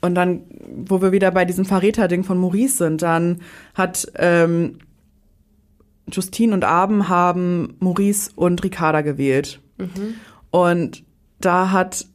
Und 0.00 0.14
dann, 0.14 0.42
wo 0.86 1.02
wir 1.02 1.12
wieder 1.12 1.30
bei 1.30 1.44
diesem 1.44 1.64
Verräter-Ding 1.64 2.24
von 2.24 2.38
Maurice 2.38 2.78
sind, 2.78 3.02
dann 3.02 3.40
hat 3.74 4.10
ähm, 4.16 4.78
Justine 6.10 6.54
und 6.54 6.64
Abend 6.64 7.08
haben 7.08 7.76
Maurice 7.80 8.30
und 8.34 8.62
Ricarda 8.64 9.02
gewählt. 9.02 9.60
Und 10.50 11.04
da 11.40 11.70
hat 11.70 12.06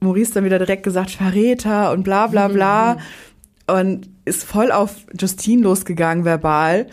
Maurice 0.00 0.34
dann 0.34 0.44
wieder 0.44 0.58
direkt 0.58 0.82
gesagt, 0.82 1.10
Verräter 1.10 1.92
und 1.92 2.02
bla 2.02 2.26
bla 2.26 2.48
bla. 2.48 2.98
Und 3.66 4.10
ist 4.24 4.44
voll 4.44 4.72
auf 4.72 4.96
Justine 5.18 5.62
losgegangen, 5.62 6.24
verbal. 6.24 6.86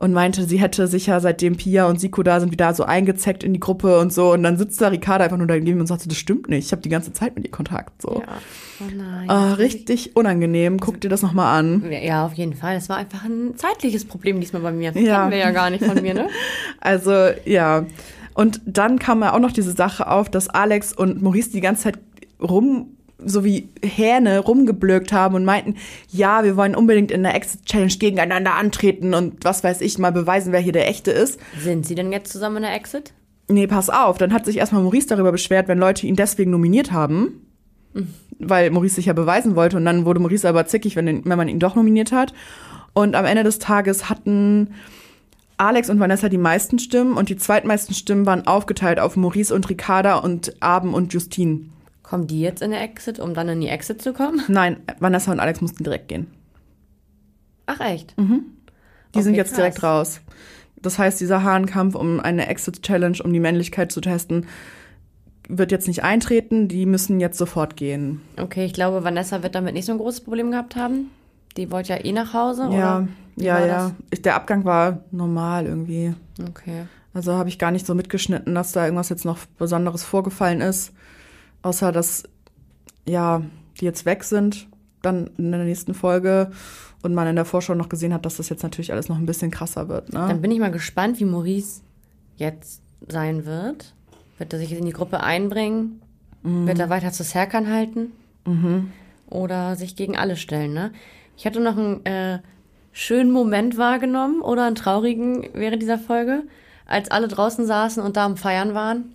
Und 0.00 0.12
meinte, 0.12 0.44
sie 0.44 0.58
hätte 0.60 0.86
sich 0.86 1.06
ja 1.06 1.18
seitdem 1.18 1.56
Pia 1.56 1.86
und 1.86 1.98
Siko 2.00 2.22
da 2.22 2.38
sind, 2.38 2.52
wieder 2.52 2.72
so 2.72 2.84
eingezeckt 2.84 3.42
in 3.42 3.52
die 3.52 3.58
Gruppe 3.58 3.98
und 3.98 4.12
so. 4.12 4.32
Und 4.32 4.44
dann 4.44 4.56
sitzt 4.56 4.80
da 4.80 4.86
Ricarda 4.88 5.24
einfach 5.24 5.36
nur 5.38 5.48
daneben 5.48 5.80
und 5.80 5.88
sagte, 5.88 6.06
das 6.08 6.16
stimmt 6.16 6.48
nicht. 6.48 6.66
Ich 6.66 6.70
habe 6.72 6.82
die 6.82 6.88
ganze 6.88 7.12
Zeit 7.12 7.34
mit 7.34 7.44
ihr 7.44 7.50
Kontakt. 7.50 8.00
So. 8.00 8.22
Ja. 8.24 8.38
Oh 8.80 8.94
nein. 8.96 9.28
Ah, 9.28 9.54
richtig 9.54 10.14
unangenehm. 10.14 10.78
Guck 10.78 11.00
dir 11.00 11.08
das 11.08 11.22
nochmal 11.22 11.58
an. 11.58 11.84
Ja, 11.90 12.24
auf 12.24 12.34
jeden 12.34 12.54
Fall. 12.54 12.76
Das 12.76 12.88
war 12.88 12.96
einfach 12.96 13.24
ein 13.24 13.56
zeitliches 13.56 14.04
Problem 14.04 14.38
diesmal 14.38 14.62
bei 14.62 14.70
mir. 14.70 14.92
Das 14.92 15.02
Ja. 15.02 15.18
kennen 15.18 15.30
wir 15.32 15.38
ja 15.38 15.50
gar 15.50 15.68
nicht 15.68 15.84
von 15.84 16.00
mir, 16.00 16.14
ne? 16.14 16.28
Also, 16.80 17.30
ja. 17.44 17.84
Und 18.34 18.60
dann 18.66 19.00
kam 19.00 19.20
ja 19.22 19.32
auch 19.34 19.40
noch 19.40 19.50
diese 19.50 19.72
Sache 19.72 20.06
auf, 20.08 20.28
dass 20.30 20.48
Alex 20.48 20.92
und 20.92 21.20
Maurice 21.22 21.50
die 21.50 21.60
ganze 21.60 21.82
Zeit 21.82 21.98
rum, 22.40 22.97
so 23.24 23.44
wie 23.44 23.68
Hähne 23.82 24.38
rumgeblökt 24.38 25.12
haben 25.12 25.34
und 25.34 25.44
meinten, 25.44 25.74
ja, 26.10 26.44
wir 26.44 26.56
wollen 26.56 26.74
unbedingt 26.74 27.10
in 27.10 27.22
der 27.22 27.34
Exit-Challenge 27.34 27.94
gegeneinander 27.98 28.54
antreten 28.54 29.14
und 29.14 29.44
was 29.44 29.64
weiß 29.64 29.80
ich, 29.80 29.98
mal 29.98 30.12
beweisen, 30.12 30.52
wer 30.52 30.60
hier 30.60 30.72
der 30.72 30.88
Echte 30.88 31.10
ist. 31.10 31.40
Sind 31.60 31.86
sie 31.86 31.94
denn 31.94 32.12
jetzt 32.12 32.32
zusammen 32.32 32.58
in 32.58 32.62
der 32.62 32.74
Exit? 32.74 33.12
Nee, 33.48 33.66
pass 33.66 33.90
auf. 33.90 34.18
Dann 34.18 34.32
hat 34.32 34.44
sich 34.44 34.58
erstmal 34.58 34.82
Maurice 34.82 35.08
darüber 35.08 35.32
beschwert, 35.32 35.68
wenn 35.68 35.78
Leute 35.78 36.06
ihn 36.06 36.16
deswegen 36.16 36.50
nominiert 36.50 36.92
haben. 36.92 37.46
Weil 38.38 38.70
Maurice 38.70 38.96
sich 38.96 39.06
ja 39.06 39.14
beweisen 39.14 39.56
wollte. 39.56 39.78
Und 39.78 39.86
dann 39.86 40.04
wurde 40.04 40.20
Maurice 40.20 40.48
aber 40.48 40.66
zickig, 40.66 40.96
wenn, 40.96 41.06
den, 41.06 41.24
wenn 41.24 41.38
man 41.38 41.48
ihn 41.48 41.58
doch 41.58 41.74
nominiert 41.74 42.12
hat. 42.12 42.34
Und 42.92 43.16
am 43.16 43.24
Ende 43.24 43.44
des 43.44 43.58
Tages 43.58 44.10
hatten 44.10 44.74
Alex 45.56 45.88
und 45.88 45.98
Vanessa 45.98 46.28
die 46.28 46.38
meisten 46.38 46.78
Stimmen. 46.78 47.14
Und 47.14 47.30
die 47.30 47.36
zweitmeisten 47.36 47.94
Stimmen 47.94 48.26
waren 48.26 48.46
aufgeteilt 48.46 49.00
auf 49.00 49.16
Maurice 49.16 49.54
und 49.54 49.68
Ricarda 49.68 50.18
und 50.18 50.62
Abend 50.62 50.94
und 50.94 51.14
Justine. 51.14 51.70
Kommen 52.08 52.26
die 52.26 52.40
jetzt 52.40 52.62
in 52.62 52.70
der 52.70 52.80
Exit, 52.82 53.18
um 53.18 53.34
dann 53.34 53.48
in 53.50 53.60
die 53.60 53.68
Exit 53.68 54.00
zu 54.00 54.12
kommen? 54.14 54.40
Nein, 54.48 54.78
Vanessa 54.98 55.30
und 55.30 55.40
Alex 55.40 55.60
mussten 55.60 55.84
direkt 55.84 56.08
gehen. 56.08 56.26
Ach 57.66 57.80
echt? 57.80 58.14
Die 58.16 59.22
sind 59.22 59.32
Okay, 59.32 59.36
jetzt 59.36 59.56
direkt 59.56 59.78
krass. 59.78 60.16
raus. 60.16 60.20
Das 60.80 60.98
heißt, 60.98 61.20
dieser 61.20 61.42
Hahnkampf 61.42 61.94
um 61.94 62.20
eine 62.20 62.46
Exit-Challenge, 62.46 63.18
um 63.22 63.32
die 63.32 63.40
Männlichkeit 63.40 63.92
zu 63.92 64.00
testen, 64.00 64.46
wird 65.48 65.70
jetzt 65.72 65.88
nicht 65.88 66.02
eintreten. 66.02 66.68
Die 66.68 66.86
müssen 66.86 67.20
jetzt 67.20 67.36
sofort 67.36 67.76
gehen. 67.76 68.22
Okay, 68.40 68.64
ich 68.64 68.72
glaube, 68.72 69.04
Vanessa 69.04 69.42
wird 69.42 69.54
damit 69.54 69.74
nicht 69.74 69.84
so 69.86 69.92
ein 69.92 69.98
großes 69.98 70.22
Problem 70.22 70.50
gehabt 70.50 70.76
haben. 70.76 71.10
Die 71.56 71.70
wollte 71.70 71.92
ja 71.94 72.04
eh 72.04 72.12
nach 72.12 72.32
Hause, 72.32 72.62
Ja, 72.70 72.98
oder? 72.98 73.08
Wie 73.36 73.44
ja, 73.44 73.66
ja. 73.66 73.90
Ich, 74.10 74.22
der 74.22 74.34
Abgang 74.36 74.64
war 74.64 75.04
normal 75.10 75.66
irgendwie. 75.66 76.14
Okay. 76.48 76.86
Also 77.12 77.34
habe 77.34 77.48
ich 77.48 77.58
gar 77.58 77.70
nicht 77.70 77.86
so 77.86 77.94
mitgeschnitten, 77.94 78.54
dass 78.54 78.72
da 78.72 78.84
irgendwas 78.84 79.08
jetzt 79.08 79.24
noch 79.24 79.38
Besonderes 79.58 80.04
vorgefallen 80.04 80.60
ist. 80.60 80.92
Außer, 81.62 81.92
dass, 81.92 82.24
ja, 83.06 83.42
die 83.80 83.84
jetzt 83.84 84.06
weg 84.06 84.24
sind, 84.24 84.68
dann 85.02 85.30
in 85.38 85.50
der 85.52 85.64
nächsten 85.64 85.94
Folge. 85.94 86.50
Und 87.02 87.14
man 87.14 87.28
in 87.28 87.36
der 87.36 87.44
Vorschau 87.44 87.74
noch 87.74 87.88
gesehen 87.88 88.12
hat, 88.12 88.26
dass 88.26 88.38
das 88.38 88.48
jetzt 88.48 88.64
natürlich 88.64 88.90
alles 88.92 89.08
noch 89.08 89.18
ein 89.18 89.26
bisschen 89.26 89.52
krasser 89.52 89.88
wird. 89.88 90.12
Dann 90.12 90.28
Ne? 90.28 90.34
bin 90.36 90.50
ich 90.50 90.58
mal 90.58 90.72
gespannt, 90.72 91.20
wie 91.20 91.24
Maurice 91.24 91.82
jetzt 92.36 92.82
sein 93.08 93.44
wird. 93.46 93.94
Wird 94.38 94.52
er 94.52 94.58
sich 94.58 94.72
in 94.72 94.84
die 94.84 94.92
Gruppe 94.92 95.22
einbringen? 95.22 96.02
Wird 96.42 96.78
er 96.78 96.88
weiter 96.90 97.12
zu 97.12 97.22
Serkan 97.24 97.68
halten? 97.72 98.12
Oder 99.30 99.76
sich 99.76 99.94
gegen 99.96 100.16
alle 100.16 100.36
stellen, 100.36 100.72
ne? 100.72 100.92
Ich 101.36 101.46
hatte 101.46 101.60
noch 101.60 101.76
einen 101.76 102.04
äh, 102.06 102.38
schönen 102.92 103.30
Moment 103.30 103.76
wahrgenommen 103.78 104.40
oder 104.40 104.64
einen 104.66 104.74
traurigen 104.74 105.46
während 105.52 105.82
dieser 105.82 105.98
Folge. 105.98 106.42
Als 106.86 107.10
alle 107.10 107.28
draußen 107.28 107.66
saßen 107.66 108.02
und 108.02 108.16
da 108.16 108.24
am 108.24 108.36
Feiern 108.36 108.74
waren, 108.74 109.14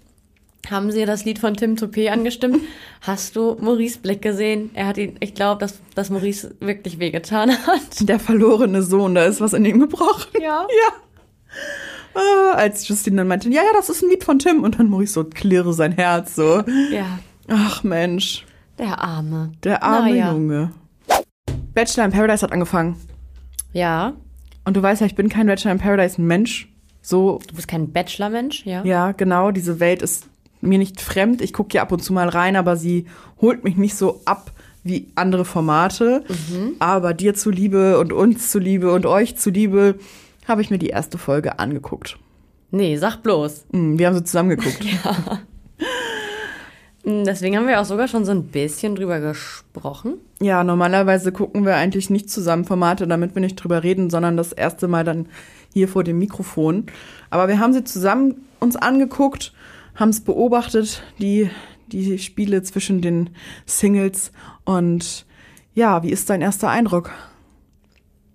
haben 0.74 0.92
sie 0.92 1.06
das 1.06 1.24
Lied 1.24 1.40
von 1.40 1.54
Tim 1.56 1.76
Toupé 1.76 2.10
angestimmt. 2.10 2.60
Hast 3.02 3.38
du 3.38 3.56
Maurice 3.62 4.00
Blick 4.00 4.22
gesehen? 4.22 4.72
Er 4.74 4.88
hat 4.88 4.98
ihn, 4.98 5.16
ich 5.22 5.34
glaube, 5.34 5.60
dass, 5.62 5.80
dass 5.96 6.10
Maurice 6.10 6.56
wirklich 6.60 7.00
wehgetan 7.00 7.52
hat. 7.52 7.82
Der 8.10 8.20
verlorene 8.20 8.82
Sohn, 8.84 9.16
da 9.16 9.24
ist 9.24 9.40
was 9.40 9.54
in 9.54 9.64
ihm 9.64 9.80
gebrochen. 9.80 10.32
Ja. 10.42 10.68
Ja. 10.86 10.94
Ah, 12.16 12.56
als 12.56 12.88
Justine 12.88 13.18
dann 13.18 13.28
meinte, 13.28 13.50
ja, 13.50 13.62
ja, 13.64 13.70
das 13.74 13.90
ist 13.90 14.04
ein 14.04 14.10
Lied 14.10 14.24
von 14.24 14.38
Tim. 14.40 14.64
Und 14.64 14.80
dann 14.80 14.90
Maurice 14.90 15.14
so 15.14 15.24
klirre 15.24 15.74
sein 15.74 15.92
Herz 15.94 16.36
so. 16.36 16.64
Ja. 16.92 17.20
Ach 17.48 17.84
Mensch, 17.84 18.46
Der 18.78 19.00
Arme. 19.02 19.52
der 19.64 19.84
arme 19.84 20.10
Naja. 20.10 20.32
Junge. 20.32 20.72
Bachelor 21.74 22.06
in 22.06 22.12
Paradise 22.12 22.42
hat 22.44 22.52
angefangen. 22.52 22.96
Ja. 23.72 24.14
Und 24.66 24.78
du 24.78 24.82
weißt 24.82 25.02
ja, 25.02 25.08
ich 25.08 25.16
bin 25.16 25.28
kein 25.30 25.48
Bachelor 25.48 25.72
in 25.74 25.80
Paradise 25.80 26.22
Mensch. 26.22 26.70
So, 27.02 27.40
Du 27.48 27.56
bist 27.56 27.68
kein 27.68 27.92
Bachelor-Mensch, 27.92 28.66
ja? 28.66 28.84
ja, 28.86 29.12
genau, 29.12 29.52
diese 29.52 29.80
Welt 29.82 30.02
ist 30.02 30.28
mir 30.64 30.78
nicht 30.78 31.02
fremd. 31.02 31.42
Ich 31.42 31.54
gucke 31.54 31.76
ja 31.76 31.82
ab 31.82 31.92
und 31.92 32.04
zu 32.04 32.14
mal 32.14 32.30
rein, 32.30 32.56
aber 32.56 32.76
sie 32.76 33.06
holt 33.42 33.64
mich 33.64 33.76
nicht 33.78 33.96
so 33.96 34.22
ab 34.26 34.52
wie 34.84 35.12
andere 35.16 35.46
Formate. 35.46 36.24
Aber 36.80 37.14
dir 37.14 37.34
zuliebe 37.34 38.00
und 38.00 38.12
uns 38.14 38.52
zuliebe 38.52 38.92
und 38.92 39.06
euch 39.06 39.38
zuliebe 39.38 39.96
habe 40.48 40.62
ich 40.62 40.70
mir 40.70 40.78
die 40.78 40.90
erste 40.90 41.18
Folge 41.18 41.60
angeguckt. 41.60 42.18
Nee, 42.72 42.98
sag 42.98 43.18
bloß. 43.24 43.66
Hm, 43.72 43.98
Wir 44.00 44.08
haben 44.08 44.16
sie 44.16 44.24
zusammen 44.24 44.50
geguckt. 44.50 44.84
Mm, 47.04 47.24
Deswegen 47.26 47.56
haben 47.56 47.68
wir 47.68 47.80
auch 47.80 47.86
sogar 47.86 48.08
schon 48.08 48.26
so 48.26 48.32
ein 48.32 48.46
bisschen 48.46 48.96
drüber 48.96 49.20
gesprochen. 49.20 50.16
Ja, 50.42 50.64
normalerweise 50.64 51.32
gucken 51.32 51.66
wir 51.66 51.76
eigentlich 51.76 52.10
nicht 52.10 52.30
zusammen 52.30 52.66
Formate, 52.66 53.08
damit 53.08 53.36
wir 53.36 53.42
nicht 53.42 53.56
drüber 53.56 53.84
reden, 53.84 54.10
sondern 54.10 54.38
das 54.38 54.52
erste 54.54 54.88
Mal 54.88 55.04
dann 55.04 55.28
hier 55.72 55.88
vor 55.88 56.04
dem 56.04 56.20
Mikrofon. 56.20 56.88
Aber 57.30 57.48
wir 57.48 57.60
haben 57.60 57.74
sie 57.74 57.84
zusammen 57.84 58.46
uns 58.60 58.76
angeguckt, 58.76 59.54
haben 59.96 60.10
es 60.10 60.22
beobachtet, 60.22 61.04
die, 61.20 61.50
die 61.88 62.18
Spiele 62.20 62.64
zwischen 62.64 63.02
den 63.02 63.30
Singles. 63.66 64.32
Und 64.66 65.26
ja, 65.74 66.04
wie 66.04 66.10
ist 66.12 66.30
dein 66.30 66.42
erster 66.42 66.70
Eindruck? 66.70 67.12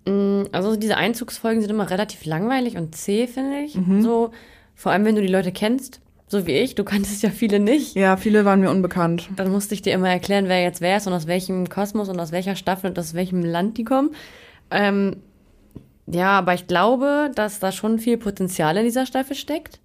Mm, 0.06 0.42
Also 0.52 0.76
diese 0.76 0.96
Einzugsfolgen 0.96 1.60
sind 1.60 1.70
immer 1.70 1.90
relativ 1.90 2.24
langweilig 2.24 2.76
und 2.76 2.94
zäh, 2.94 3.26
finde 3.26 3.60
ich. 3.60 3.76
So, 4.00 4.30
vor 4.74 4.92
allem 4.92 5.04
wenn 5.04 5.14
du 5.16 5.22
die 5.22 5.28
Leute 5.28 5.52
kennst, 5.52 6.00
so 6.28 6.46
wie 6.46 6.52
ich, 6.52 6.74
du 6.74 6.84
kanntest 6.92 7.22
ja 7.22 7.30
viele 7.30 7.58
nicht. 7.58 7.94
Ja, 7.94 8.16
viele 8.16 8.44
waren 8.44 8.60
mir 8.60 8.70
unbekannt. 8.70 9.28
Dann 9.36 9.50
musste 9.50 9.74
ich 9.74 9.82
dir 9.82 9.94
immer 9.94 10.10
erklären, 10.10 10.46
wer 10.48 10.62
jetzt 10.62 10.80
wer 10.80 10.96
ist 10.98 11.06
und 11.06 11.12
aus 11.12 11.26
welchem 11.26 11.68
Kosmos 11.68 12.08
und 12.08 12.20
aus 12.20 12.32
welcher 12.32 12.54
Staffel 12.56 12.90
und 12.90 12.98
aus 12.98 13.14
welchem 13.14 13.42
Land 13.44 13.78
die 13.78 13.84
kommen. 13.84 14.10
Ähm, 14.70 15.16
Ja, 16.10 16.38
aber 16.38 16.54
ich 16.54 16.66
glaube, 16.66 17.30
dass 17.34 17.58
da 17.60 17.70
schon 17.72 17.98
viel 17.98 18.16
Potenzial 18.16 18.76
in 18.78 18.84
dieser 18.84 19.04
Staffel 19.06 19.36
steckt. 19.36 19.78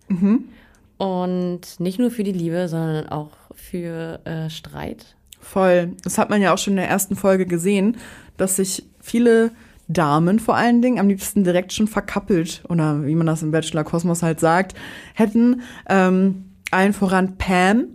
Und 0.98 1.62
nicht 1.80 2.00
nur 2.00 2.12
für 2.12 2.24
die 2.24 2.32
Liebe, 2.32 2.68
sondern 2.68 3.10
auch 3.10 3.32
für 3.56 4.20
äh, 4.26 4.50
Streit. 4.50 5.16
Voll. 5.40 5.92
Das 6.04 6.18
hat 6.18 6.30
man 6.30 6.42
ja 6.42 6.54
auch 6.54 6.58
schon 6.58 6.74
in 6.74 6.78
der 6.78 6.90
ersten 6.90 7.16
Folge 7.16 7.46
gesehen, 7.46 7.98
dass 8.38 8.56
sich 8.56 8.84
viele 9.02 9.52
Damen 9.90 10.40
vor 10.40 10.56
allen 10.56 10.82
Dingen 10.82 11.00
am 11.00 11.10
liebsten 11.10 11.44
direkt 11.44 11.74
schon 11.74 11.88
verkappelt 11.88 12.64
oder 12.70 13.06
wie 13.06 13.16
man 13.16 13.28
das 13.28 13.44
im 13.44 13.52
Bachelor 13.52 13.84
Kosmos 13.84 14.24
halt 14.24 14.40
sagt, 14.40 14.76
hätten. 15.14 15.62
Ähm, 15.90 16.46
allen 16.72 16.94
voran 16.94 17.38
Pam. 17.38 17.88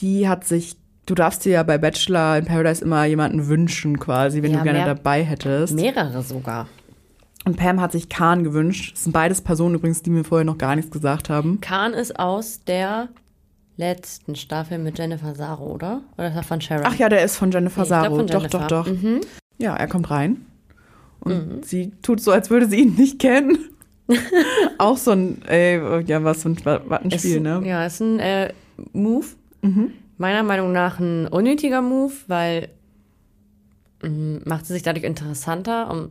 Die 0.00 0.28
hat 0.28 0.44
sich, 0.44 0.76
du 1.06 1.14
darfst 1.14 1.44
dir 1.44 1.52
ja 1.52 1.62
bei 1.62 1.78
Bachelor 1.78 2.36
in 2.38 2.44
Paradise 2.46 2.84
immer 2.84 3.04
jemanden 3.04 3.46
wünschen 3.46 4.00
quasi, 4.00 4.42
wenn 4.42 4.50
Ja, 4.50 4.58
du 4.58 4.64
gerne 4.64 4.84
dabei 4.84 5.22
hättest. 5.22 5.74
Mehrere 5.74 6.22
sogar. 6.22 6.66
Und 7.44 7.56
Pam 7.56 7.80
hat 7.80 7.92
sich 7.92 8.08
Khan 8.08 8.44
gewünscht. 8.44 8.92
Das 8.94 9.04
sind 9.04 9.12
beides 9.12 9.40
Personen 9.40 9.74
übrigens, 9.74 10.02
die 10.02 10.10
mir 10.10 10.24
vorher 10.24 10.44
noch 10.44 10.58
gar 10.58 10.76
nichts 10.76 10.90
gesagt 10.92 11.28
haben. 11.28 11.60
Khan 11.60 11.92
ist 11.92 12.18
aus 12.18 12.60
der 12.64 13.08
letzten 13.76 14.36
Staffel 14.36 14.78
mit 14.78 14.98
Jennifer 14.98 15.34
Saro, 15.34 15.72
oder? 15.72 16.02
Oder 16.16 16.28
ist 16.28 16.36
er 16.36 16.42
von 16.44 16.60
Sharon? 16.60 16.84
Ach 16.86 16.94
ja, 16.94 17.08
der 17.08 17.24
ist 17.24 17.36
von 17.36 17.50
Jennifer 17.50 17.82
glaub, 17.84 17.88
Saro. 17.88 18.16
von 18.16 18.26
doch, 18.28 18.42
Jennifer. 18.42 18.58
doch, 18.68 18.84
doch. 18.84 18.92
Mhm. 18.92 19.20
Ja, 19.58 19.74
er 19.74 19.88
kommt 19.88 20.10
rein. 20.10 20.46
Und 21.20 21.64
sie 21.64 21.92
tut 22.02 22.20
so, 22.20 22.30
als 22.32 22.50
würde 22.50 22.66
sie 22.68 22.80
ihn 22.82 22.94
nicht 22.94 23.18
kennen. 23.20 23.58
Auch 24.78 24.96
so 24.96 25.12
ein, 25.12 25.42
ey, 25.46 26.02
ja, 26.04 26.22
was, 26.24 26.42
für 26.42 26.50
ein, 26.50 26.56
was 26.64 27.02
ein 27.02 27.10
Ist- 27.10 27.20
Spiel, 27.20 27.40
ne? 27.40 27.62
Ja, 27.64 27.86
ist 27.86 28.00
ein 28.00 28.18
äh, 28.18 28.52
Move. 28.92 29.26
Meiner 30.18 30.42
Meinung 30.42 30.72
nach 30.72 30.98
ein 30.98 31.28
unnötiger 31.28 31.80
Move, 31.82 32.12
weil 32.26 32.68
mh, 34.02 34.40
macht 34.44 34.66
sie 34.66 34.72
sich 34.74 34.82
dadurch 34.82 35.04
interessanter, 35.04 35.90
um 35.90 36.10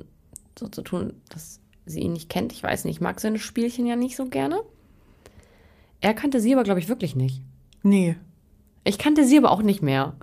so 0.61 0.67
zu 0.67 0.83
tun, 0.83 1.13
dass 1.29 1.59
sie 1.85 2.01
ihn 2.01 2.13
nicht 2.13 2.29
kennt. 2.29 2.53
Ich 2.53 2.63
weiß 2.63 2.85
nicht, 2.85 2.97
ich 2.97 3.01
mag 3.01 3.19
seine 3.19 3.39
Spielchen 3.39 3.87
ja 3.87 3.95
nicht 3.95 4.15
so 4.15 4.25
gerne. 4.25 4.61
Er 5.99 6.13
kannte 6.13 6.39
sie 6.39 6.53
aber, 6.53 6.63
glaube 6.63 6.79
ich, 6.79 6.87
wirklich 6.87 7.15
nicht. 7.15 7.41
Nee. 7.83 8.15
Ich 8.83 8.97
kannte 8.97 9.25
sie 9.25 9.37
aber 9.37 9.51
auch 9.51 9.63
nicht 9.63 9.81
mehr. 9.81 10.13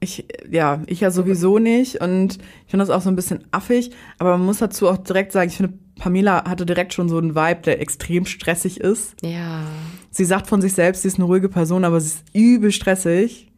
Ich, 0.00 0.26
ja, 0.50 0.82
ich 0.86 1.00
ja 1.00 1.10
sowieso 1.10 1.58
nicht 1.58 2.00
und 2.00 2.38
ich 2.64 2.70
finde 2.70 2.86
das 2.86 2.90
auch 2.90 3.02
so 3.02 3.08
ein 3.08 3.14
bisschen 3.14 3.44
affig, 3.52 3.92
aber 4.18 4.36
man 4.36 4.46
muss 4.46 4.58
dazu 4.58 4.88
auch 4.88 4.96
direkt 4.96 5.30
sagen, 5.30 5.48
ich 5.48 5.56
finde, 5.56 5.74
Pamela 5.96 6.44
hatte 6.44 6.66
direkt 6.66 6.92
schon 6.92 7.08
so 7.08 7.18
einen 7.18 7.36
Vibe, 7.36 7.60
der 7.62 7.80
extrem 7.80 8.26
stressig 8.26 8.80
ist. 8.80 9.14
Ja. 9.22 9.62
Sie 10.10 10.24
sagt 10.24 10.48
von 10.48 10.60
sich 10.60 10.72
selbst, 10.72 11.02
sie 11.02 11.08
ist 11.08 11.18
eine 11.18 11.26
ruhige 11.26 11.48
Person, 11.48 11.84
aber 11.84 12.00
sie 12.00 12.08
ist 12.08 12.24
übel 12.32 12.72
stressig. 12.72 13.52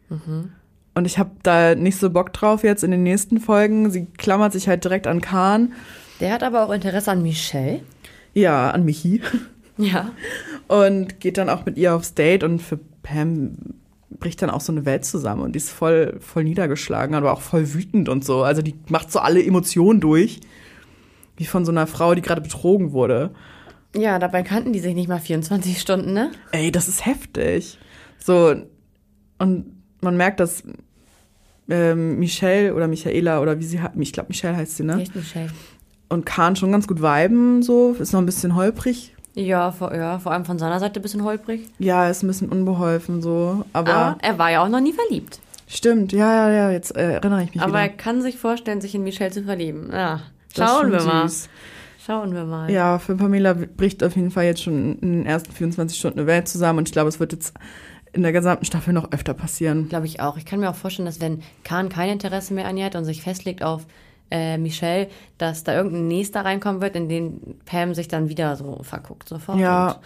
Und 0.94 1.06
ich 1.06 1.18
habe 1.18 1.30
da 1.42 1.74
nicht 1.74 1.98
so 1.98 2.10
Bock 2.10 2.32
drauf 2.32 2.62
jetzt 2.62 2.84
in 2.84 2.90
den 2.90 3.02
nächsten 3.02 3.40
Folgen. 3.40 3.90
Sie 3.90 4.06
klammert 4.06 4.52
sich 4.52 4.68
halt 4.68 4.84
direkt 4.84 5.06
an 5.06 5.20
Kahn. 5.20 5.72
Der 6.20 6.32
hat 6.32 6.42
aber 6.42 6.64
auch 6.64 6.70
Interesse 6.70 7.10
an 7.10 7.22
Michelle. 7.22 7.80
Ja, 8.34 8.70
an 8.70 8.84
Michi. 8.84 9.20
Ja. 9.76 10.12
Und 10.68 11.18
geht 11.18 11.36
dann 11.36 11.48
auch 11.48 11.66
mit 11.66 11.76
ihr 11.76 11.96
aufs 11.96 12.14
Date 12.14 12.44
und 12.44 12.62
für 12.62 12.78
Pam 13.02 13.56
bricht 14.20 14.40
dann 14.40 14.50
auch 14.50 14.60
so 14.60 14.70
eine 14.70 14.86
Welt 14.86 15.04
zusammen 15.04 15.42
und 15.42 15.52
die 15.52 15.56
ist 15.56 15.70
voll, 15.70 16.16
voll 16.20 16.44
niedergeschlagen, 16.44 17.16
aber 17.16 17.32
auch 17.32 17.40
voll 17.40 17.74
wütend 17.74 18.08
und 18.08 18.24
so. 18.24 18.44
Also 18.44 18.62
die 18.62 18.76
macht 18.88 19.10
so 19.10 19.18
alle 19.18 19.44
Emotionen 19.44 20.00
durch. 20.00 20.38
Wie 21.36 21.44
von 21.44 21.64
so 21.64 21.72
einer 21.72 21.88
Frau, 21.88 22.14
die 22.14 22.22
gerade 22.22 22.40
betrogen 22.40 22.92
wurde. 22.92 23.32
Ja, 23.96 24.20
dabei 24.20 24.44
kannten 24.44 24.72
die 24.72 24.78
sich 24.78 24.94
nicht 24.94 25.08
mal 25.08 25.18
24 25.18 25.80
Stunden, 25.80 26.12
ne? 26.12 26.30
Ey, 26.52 26.70
das 26.70 26.86
ist 26.86 27.04
heftig. 27.04 27.78
So, 28.18 28.54
und 29.38 29.66
man 30.00 30.16
merkt, 30.16 30.38
dass 30.38 30.62
ähm, 31.68 32.18
Michelle 32.20 32.74
oder 32.74 32.86
Michaela 32.86 33.40
oder 33.40 33.58
wie 33.58 33.64
sie 33.64 33.80
hat, 33.80 33.92
ich 33.98 34.12
glaube 34.12 34.28
Michelle 34.28 34.56
heißt 34.56 34.76
sie, 34.76 34.84
ne? 34.84 35.00
Echt 35.00 35.16
Michelle. 35.16 35.50
Und 36.14 36.24
Kahn 36.24 36.56
schon 36.56 36.72
ganz 36.72 36.86
gut 36.86 37.02
viben, 37.02 37.62
so, 37.62 37.94
ist 37.98 38.12
noch 38.12 38.20
ein 38.20 38.26
bisschen 38.26 38.54
holprig. 38.54 39.14
Ja 39.34 39.72
vor, 39.72 39.92
ja, 39.94 40.20
vor 40.20 40.30
allem 40.32 40.44
von 40.44 40.58
seiner 40.60 40.78
Seite 40.78 41.00
ein 41.00 41.02
bisschen 41.02 41.24
holprig. 41.24 41.68
Ja, 41.80 42.08
ist 42.08 42.22
ein 42.22 42.28
bisschen 42.28 42.48
unbeholfen, 42.50 43.20
so, 43.20 43.64
aber, 43.72 43.92
Aber 43.92 44.18
er 44.22 44.38
war 44.38 44.50
ja 44.50 44.62
auch 44.64 44.68
noch 44.68 44.80
nie 44.80 44.92
verliebt. 44.92 45.40
stimmt, 45.66 46.12
ja, 46.12 46.32
ja, 46.32 46.50
ja, 46.50 46.70
jetzt 46.70 46.96
äh, 46.96 47.14
erinnere 47.14 47.42
ich 47.42 47.52
mich 47.54 47.60
Aber 47.62 47.78
er 47.80 47.86
wieder. 47.86 47.94
kann 47.96 48.22
sich 48.22 48.38
vorstellen, 48.38 48.80
sich 48.80 48.94
in 48.94 49.02
Michelle 49.02 49.32
zu 49.32 49.42
verlieben. 49.42 49.90
Ja, 49.92 50.20
schauen 50.56 50.92
wir 50.92 51.02
mal. 51.02 51.28
süß. 51.28 51.48
Schauen 52.06 52.32
wir 52.34 52.44
mal. 52.44 52.70
Ja, 52.70 52.98
für 52.98 53.16
Pamela 53.16 53.54
bricht 53.54 54.04
auf 54.04 54.14
jeden 54.14 54.30
Fall 54.30 54.44
jetzt 54.44 54.62
schon 54.62 54.98
in 55.00 55.12
den 55.12 55.26
ersten 55.26 55.50
24 55.52 55.98
Stunden 55.98 56.18
eine 56.20 56.28
Welt 56.28 56.46
zusammen 56.46 56.78
und 56.80 56.88
ich 56.88 56.92
glaube, 56.92 57.08
es 57.08 57.18
wird 57.18 57.32
jetzt 57.32 57.54
in 58.12 58.22
der 58.22 58.32
gesamten 58.32 58.64
Staffel 58.66 58.92
noch 58.92 59.10
öfter 59.10 59.34
passieren. 59.34 59.88
Glaube 59.88 60.06
ich 60.06 60.20
auch. 60.20 60.36
Ich 60.36 60.44
kann 60.44 60.60
mir 60.60 60.70
auch 60.70 60.74
vorstellen, 60.76 61.06
dass 61.06 61.20
wenn 61.20 61.42
Khan 61.64 61.88
kein 61.88 62.10
Interesse 62.10 62.54
mehr 62.54 62.66
an 62.66 62.76
ihr 62.76 62.84
hat 62.84 62.94
und 62.94 63.04
sich 63.04 63.22
festlegt 63.22 63.64
auf 63.64 63.86
äh, 64.30 64.58
Michelle, 64.58 65.08
dass 65.38 65.64
da 65.64 65.74
irgendein 65.74 66.08
Nächster 66.08 66.44
reinkommen 66.44 66.80
wird, 66.82 66.96
in 66.96 67.08
den 67.08 67.56
Pam 67.66 67.94
sich 67.94 68.08
dann 68.08 68.28
wieder 68.28 68.56
so 68.56 68.80
verguckt 68.82 69.28
sofort. 69.28 69.58
Ja. 69.58 70.00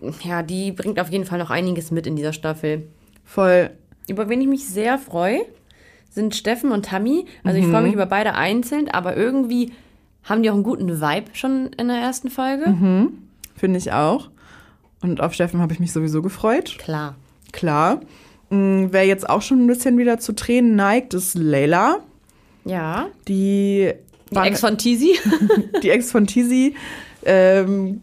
Und, 0.00 0.24
ja, 0.24 0.42
die 0.42 0.72
bringt 0.72 1.00
auf 1.00 1.10
jeden 1.10 1.24
Fall 1.24 1.38
noch 1.38 1.50
einiges 1.50 1.90
mit 1.90 2.06
in 2.06 2.16
dieser 2.16 2.32
Staffel. 2.32 2.86
Voll, 3.24 3.70
Über 4.08 4.28
wen 4.28 4.40
ich 4.40 4.46
mich 4.46 4.66
sehr 4.68 4.96
freue, 4.98 5.40
sind 6.10 6.34
Steffen 6.34 6.72
und 6.72 6.86
Tammy. 6.86 7.26
Also 7.44 7.58
ich 7.58 7.66
freue 7.66 7.82
mich 7.82 7.92
über 7.92 8.06
beide 8.06 8.34
einzeln, 8.34 8.88
aber 8.88 9.16
irgendwie 9.16 9.72
haben 10.24 10.42
die 10.42 10.50
auch 10.50 10.54
einen 10.54 10.62
guten 10.62 11.00
Vibe 11.00 11.30
schon 11.34 11.70
in 11.76 11.88
der 11.88 11.98
ersten 11.98 12.30
Folge. 12.30 13.10
finde 13.56 13.78
ich 13.78 13.92
auch. 13.92 14.30
Und 15.02 15.20
auf 15.20 15.34
Steffen 15.34 15.60
habe 15.60 15.72
ich 15.72 15.80
mich 15.80 15.92
sowieso 15.92 16.22
gefreut. 16.22 16.76
Klar. 16.78 17.16
Klar. 17.52 18.00
Mm, 18.50 18.86
Wer 18.90 19.04
jetzt 19.06 19.28
auch 19.28 19.42
schon 19.42 19.64
ein 19.64 19.66
bisschen 19.66 19.98
wieder 19.98 20.18
zu 20.18 20.32
Tränen 20.34 20.74
neigt, 20.76 21.14
ist 21.14 21.34
Leila. 21.36 21.98
Ja. 22.68 23.08
Die, 23.26 23.92
Die 24.30 24.36
Ex 24.36 24.60
von 24.60 24.78
Tizi. 24.78 25.18
die 25.82 25.90
Ex 25.90 26.12
von 26.12 26.26
Tizi. 26.26 26.74
Ähm, 27.24 28.02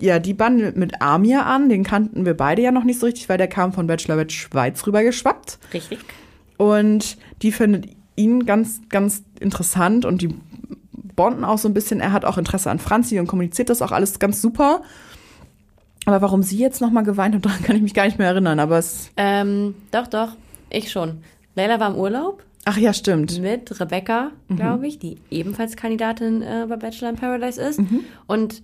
ja, 0.00 0.18
die 0.18 0.34
bandelt 0.34 0.76
mit 0.76 1.00
Amir 1.00 1.46
an. 1.46 1.68
Den 1.68 1.84
kannten 1.84 2.26
wir 2.26 2.36
beide 2.36 2.62
ja 2.62 2.72
noch 2.72 2.84
nicht 2.84 2.98
so 2.98 3.06
richtig, 3.06 3.28
weil 3.28 3.38
der 3.38 3.48
kam 3.48 3.72
von 3.72 3.86
Bachelorette 3.86 4.34
Schweiz 4.34 4.84
rübergeschwappt. 4.86 5.58
Richtig. 5.72 6.00
Und 6.56 7.16
die 7.42 7.52
findet 7.52 7.86
ihn 8.16 8.44
ganz, 8.44 8.80
ganz 8.88 9.22
interessant 9.40 10.04
und 10.04 10.20
die 10.22 10.34
bonden 11.14 11.44
auch 11.44 11.58
so 11.58 11.68
ein 11.68 11.74
bisschen. 11.74 12.00
Er 12.00 12.12
hat 12.12 12.24
auch 12.24 12.38
Interesse 12.38 12.70
an 12.70 12.78
Franzi 12.78 13.20
und 13.20 13.26
kommuniziert 13.26 13.70
das 13.70 13.82
auch 13.82 13.92
alles 13.92 14.18
ganz 14.18 14.42
super. 14.42 14.82
Aber 16.04 16.20
warum 16.20 16.42
sie 16.42 16.58
jetzt 16.58 16.80
nochmal 16.80 17.04
geweint 17.04 17.34
hat, 17.36 17.44
daran 17.46 17.62
kann 17.62 17.76
ich 17.76 17.82
mich 17.82 17.94
gar 17.94 18.06
nicht 18.06 18.18
mehr 18.18 18.28
erinnern. 18.28 18.58
Aber 18.58 18.78
es. 18.78 19.10
Ähm, 19.16 19.74
doch, 19.92 20.08
doch. 20.08 20.30
Ich 20.70 20.90
schon. 20.90 21.22
Leila 21.54 21.78
war 21.78 21.90
im 21.90 21.96
Urlaub 21.96 22.42
Ach 22.64 22.76
ja, 22.76 22.92
stimmt. 22.92 23.40
mit 23.40 23.80
Rebecca, 23.80 24.30
glaube 24.48 24.86
ich, 24.86 24.98
die 24.98 25.18
ebenfalls 25.30 25.76
Kandidatin 25.76 26.42
äh, 26.42 26.66
bei 26.68 26.76
Bachelor 26.76 27.10
in 27.10 27.16
Paradise 27.16 27.60
ist. 27.60 27.80
Und 28.26 28.62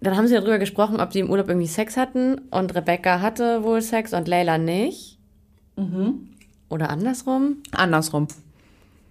dann 0.00 0.16
haben 0.16 0.26
sie 0.26 0.34
darüber 0.34 0.58
gesprochen, 0.58 1.00
ob 1.00 1.12
sie 1.12 1.20
im 1.20 1.30
Urlaub 1.30 1.48
irgendwie 1.48 1.66
Sex 1.66 1.96
hatten. 1.96 2.38
Und 2.50 2.74
Rebecca 2.74 3.20
hatte 3.20 3.62
wohl 3.62 3.82
Sex 3.82 4.14
und 4.14 4.26
Leila 4.28 4.56
nicht. 4.58 5.18
Oder 6.68 6.90
andersrum. 6.90 7.58
Andersrum. 7.72 8.28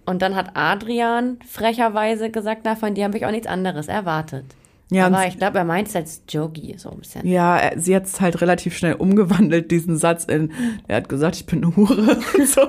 Und 0.06 0.22
dann 0.22 0.34
hat 0.36 0.50
Adrian 0.54 1.38
frecherweise 1.46 2.30
gesagt, 2.30 2.62
na, 2.64 2.76
von 2.76 2.94
dir 2.94 3.04
habe 3.04 3.16
ich 3.16 3.26
auch 3.26 3.30
nichts 3.30 3.46
anderes 3.46 3.88
erwartet. 3.88 4.44
Ja, 4.88 5.06
Aber 5.06 5.26
ich 5.26 5.36
glaube, 5.36 5.58
er 5.58 5.64
meint 5.64 5.88
es 5.88 5.96
als 5.96 6.22
Jogi, 6.28 6.76
so 6.78 6.90
ein 6.90 6.98
bisschen. 6.98 7.26
Ja, 7.26 7.56
er- 7.58 7.80
sie 7.80 7.96
hat 7.96 8.04
es 8.04 8.20
halt 8.20 8.40
relativ 8.40 8.76
schnell 8.76 8.94
umgewandelt, 8.94 9.72
diesen 9.72 9.96
Satz 9.96 10.24
in, 10.24 10.52
er 10.86 10.98
hat 10.98 11.08
gesagt, 11.08 11.34
ich 11.34 11.46
bin 11.46 11.64
eine 11.64 11.74
Hure. 11.74 12.16
so. 12.46 12.60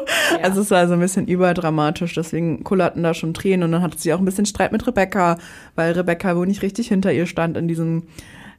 Also 0.41 0.61
es 0.61 0.71
war 0.71 0.87
so 0.87 0.95
ein 0.95 0.99
bisschen 0.99 1.27
überdramatisch, 1.27 2.15
deswegen 2.15 2.63
kullerten 2.63 3.03
da 3.03 3.13
schon 3.13 3.35
Tränen 3.35 3.63
und 3.65 3.71
dann 3.71 3.83
hatte 3.83 3.99
sie 3.99 4.13
auch 4.13 4.19
ein 4.19 4.25
bisschen 4.25 4.47
Streit 4.47 4.71
mit 4.71 4.87
Rebecca, 4.87 5.37
weil 5.75 5.91
Rebecca 5.91 6.35
wohl 6.35 6.47
nicht 6.47 6.63
richtig 6.63 6.87
hinter 6.87 7.13
ihr 7.13 7.27
stand 7.27 7.55
in 7.55 7.67
diesem, 7.67 8.07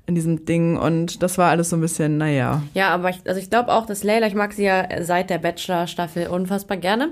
in 0.07 0.15
diesem 0.15 0.45
Ding 0.45 0.77
und 0.77 1.21
das 1.25 1.37
war 1.37 1.51
alles 1.51 1.71
so 1.71 1.77
ein 1.77 1.81
bisschen, 1.81 2.17
naja. 2.17 2.63
Ja, 2.75 2.91
aber 2.95 3.11
ich, 3.11 3.19
also 3.27 3.41
ich 3.41 3.51
glaube 3.51 3.73
auch, 3.73 3.87
dass 3.87 4.05
Layla, 4.05 4.29
ich 4.29 4.35
mag 4.35 4.53
sie 4.53 4.65
ja 4.65 4.87
seit 5.03 5.31
der 5.31 5.39
Bachelor-Staffel 5.39 6.29
unfassbar 6.29 6.77
gerne. 6.77 7.09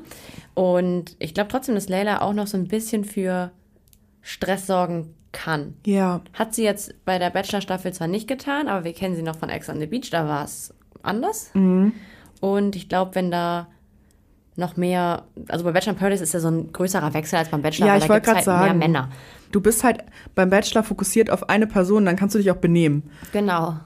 Und 0.55 1.17
ich 1.19 1.35
glaube 1.35 1.51
trotzdem, 1.51 1.75
dass 1.75 1.89
Layla 1.89 2.23
auch 2.23 2.33
noch 2.35 2.47
so 2.47 2.57
ein 2.57 2.69
bisschen 2.69 3.03
für 3.05 3.51
Stress 4.23 4.67
sorgen 4.69 5.13
kann. 5.37 5.75
Ja, 5.85 6.23
Hat 6.33 6.55
sie 6.55 6.65
jetzt 6.65 6.95
bei 7.05 7.19
der 7.19 7.31
Bachelor-Staffel 7.31 7.93
zwar 7.93 8.09
nicht 8.09 8.27
getan, 8.27 8.67
aber 8.69 8.85
wir 8.85 8.93
kennen 8.95 9.15
sie 9.15 9.23
noch 9.23 9.37
von 9.37 9.49
Ex 9.51 9.69
on 9.69 9.79
the 9.79 9.87
Beach, 9.87 10.11
da 10.11 10.27
war 10.27 10.45
es 10.45 10.75
anders. 11.03 11.51
Und 12.41 12.75
ich 12.77 12.89
glaube, 12.89 13.15
wenn 13.15 13.31
da 13.31 13.69
noch 14.57 14.77
mehr, 14.77 15.25
also 15.49 15.65
bei 15.65 15.73
Bachelor 15.73 15.93
in 15.93 15.99
Paradise 15.99 16.23
ist 16.23 16.33
ja 16.33 16.41
so 16.41 16.49
ein 16.49 16.73
größerer 16.73 17.13
Wechsel 17.15 17.37
als 17.39 17.51
beim 17.51 17.61
Bachelor, 17.63 17.87
Ja, 17.89 17.93
weil 17.93 17.99
ich 18.01 18.05
da 18.07 18.09
wollte 18.15 18.25
gibt's 18.31 18.45
grad 18.47 18.57
halt 18.57 18.65
sagen. 18.67 18.79
mehr 18.79 18.89
Männer. 18.89 19.09
du 19.53 19.61
bist 19.61 19.85
halt 19.85 20.03
beim 20.35 20.49
Bachelor 20.51 20.83
fokussiert 20.83 21.31
auf 21.31 21.49
eine 21.51 21.67
Person, 21.67 22.07
dann 22.07 22.17
kannst 22.17 22.35
du 22.35 22.39
dich 22.39 22.51
auch 22.51 22.57
benehmen. 22.57 23.03
Genau. 23.33 23.77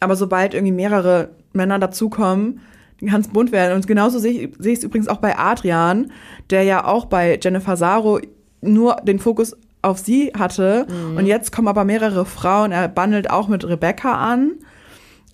Aber 0.00 0.14
sobald 0.14 0.54
irgendwie 0.54 0.72
mehrere 0.72 1.30
Männer 1.52 1.78
dazukommen, 1.80 2.60
kann 3.04 3.20
es 3.20 3.28
bunt 3.28 3.50
werden. 3.52 3.74
Und 3.74 3.86
genauso 3.88 4.18
sehe 4.20 4.32
ich 4.32 4.54
sehe 4.58 4.72
ich 4.72 4.78
es 4.78 4.84
übrigens 4.84 5.08
auch 5.08 5.16
bei 5.18 5.36
Adrian, 5.36 6.12
der 6.50 6.62
ja 6.62 6.84
auch 6.84 7.06
bei 7.06 7.38
Jennifer 7.42 7.76
Saro 7.76 8.20
nur 8.60 8.96
den 9.02 9.18
Fokus 9.18 9.56
auf 9.82 9.98
sie 9.98 10.32
hatte. 10.36 10.86
Und 11.16 11.26
jetzt 11.26 11.52
kommen 11.52 11.68
aber 11.68 11.84
mehrere 11.84 12.24
Frauen. 12.24 12.72
Er 12.72 12.88
bandelt 12.88 13.30
auch 13.30 13.48
mit 13.48 13.64
Rebecca 13.64 14.12
an. 14.12 14.52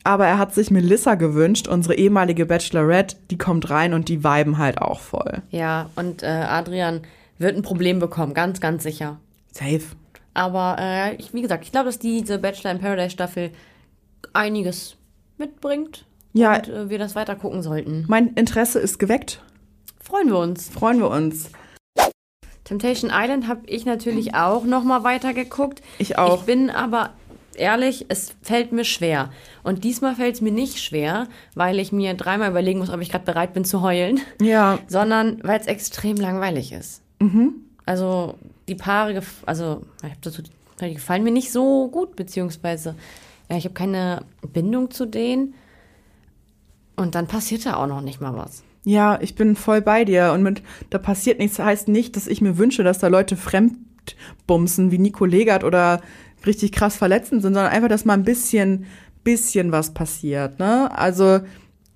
Aber 0.07 0.27
er 0.27 0.39
hat 0.39 0.55
sich 0.55 0.71
Melissa 0.71 1.15
gewünscht, 1.15 1.67
unsere 1.67 1.95
ehemalige 1.95 2.45
Bachelorette. 2.45 3.17
Die 3.31 3.39
kommt 3.39 3.71
rein 3.71 3.95
und 3.95 4.09
die 4.09 4.23
viben 4.23 4.59
halt 4.59 4.81
auch 4.81 5.01
voll. 5.01 5.43
Ja, 5.51 5.89
und 5.97 6.23
äh, 6.23 6.27
Adrian 6.27 7.01
wird 7.39 7.57
ein 7.57 7.63
Problem 7.63 8.01
bekommen, 8.01 8.35
ganz, 8.35 8.61
ganz 8.61 8.83
sicher. 8.83 9.19
Safe. 9.51 9.81
Aber 10.35 10.77
äh, 10.79 11.15
ich, 11.15 11.33
wie 11.33 11.41
gesagt, 11.41 11.65
ich 11.65 11.73
glaube, 11.73 11.87
dass 11.87 11.99
diese 11.99 12.39
Bachelor 12.39 12.73
in 12.73 12.81
Paradise 12.81 13.11
Staffel 13.11 13.51
einiges 14.35 14.97
mitbringt. 15.39 16.05
Ja. 16.35 16.57
Und 16.57 16.69
äh, 16.69 16.91
wir 16.91 16.99
das 16.99 17.15
weiter 17.15 17.35
gucken 17.37 17.63
sollten. 17.63 18.05
Mein 18.07 18.35
Interesse 18.35 18.81
ist 18.81 18.99
geweckt. 18.99 19.43
Freuen 20.01 20.29
wir 20.29 20.39
uns. 20.39 20.69
Freuen 20.69 20.99
wir 20.99 21.09
uns. 21.09 21.51
Temptation 22.65 23.11
Island 23.15 23.47
habe 23.49 23.61
ich 23.67 23.85
natürlich 23.85 24.35
auch 24.35 24.65
noch 24.65 24.85
mal 24.85 25.05
weitergeguckt. 25.05 25.83
Ich 25.99 26.19
auch. 26.19 26.41
Ich 26.41 26.47
bin 26.47 26.71
aber 26.71 27.11
ehrlich, 27.57 28.07
es 28.09 28.35
fällt 28.43 28.73
mir 28.73 28.85
schwer. 28.85 29.31
Und 29.63 29.85
diesmal 29.85 30.15
fällt 30.17 30.35
es 30.37 30.41
mir 30.41 30.51
nicht 30.51 30.81
schwer, 30.83 31.29
weil 31.55 31.79
ich 31.79 31.93
mir 31.93 32.15
dreimal 32.15 32.51
überlegen 32.51 32.79
muss, 32.81 32.91
ob 32.91 33.01
ich 33.01 33.11
gerade 33.11 33.25
bereit 33.25 33.53
bin 33.53 33.65
zu 33.65 33.83
heulen, 33.83 34.21
Ja. 34.41 34.79
sondern 34.89 35.41
weil 35.45 35.61
es 35.61 35.67
extrem 35.67 36.17
langweilig 36.17 36.73
ist. 36.73 37.03
Also 37.87 38.35
die 38.69 38.75
Paare, 38.75 39.13
gef- 39.19 39.45
also 39.47 39.83
ich 40.03 40.11
hab 40.11 40.23
dazu, 40.23 40.43
die 40.81 40.95
gefallen 40.95 41.23
mir 41.23 41.31
nicht 41.31 41.53
so 41.53 41.89
gut, 41.89 42.17
beziehungsweise 42.17 42.95
ja, 43.51 43.57
ich 43.57 43.65
habe 43.65 43.75
keine 43.75 44.23
Bindung 44.53 44.91
zu 44.91 45.07
denen. 45.07 45.55
Und 46.97 47.15
dann 47.15 47.27
passiert 47.27 47.67
da 47.67 47.77
auch 47.77 47.87
noch 47.87 48.01
nicht 48.01 48.21
mal 48.21 48.35
was. 48.37 48.63
Ja, 48.85 49.19
ich 49.21 49.35
bin 49.35 49.57
voll 49.57 49.81
bei 49.81 50.05
dir. 50.05 50.33
Und 50.33 50.43
mit 50.43 50.63
da 50.91 50.99
passiert 50.99 51.39
nichts, 51.39 51.59
heißt 51.59 51.89
nicht, 51.89 52.17
dass 52.17 52.27
ich 52.27 52.41
mir 52.41 52.59
wünsche, 52.59 52.85
dass 52.85 52.99
da 52.99 53.09
Leute 53.09 53.37
fremdbumsen 53.37 54.91
wie 54.91 54.99
Nico 54.99 55.25
Legert 55.25 55.65
oder 55.65 56.03
richtig 56.47 56.73
krass 56.73 56.97
verletzend 56.97 57.43
sind, 57.43 57.55
sondern 57.55 57.73
einfach, 57.73 57.89
dass 57.89 58.05
mal 58.05 58.15
ein 58.15 58.25
bisschen, 58.25 58.85
bisschen 59.25 59.73
was 59.73 59.95
passiert. 59.95 60.59
Ne? 60.59 60.91
Also 60.97 61.41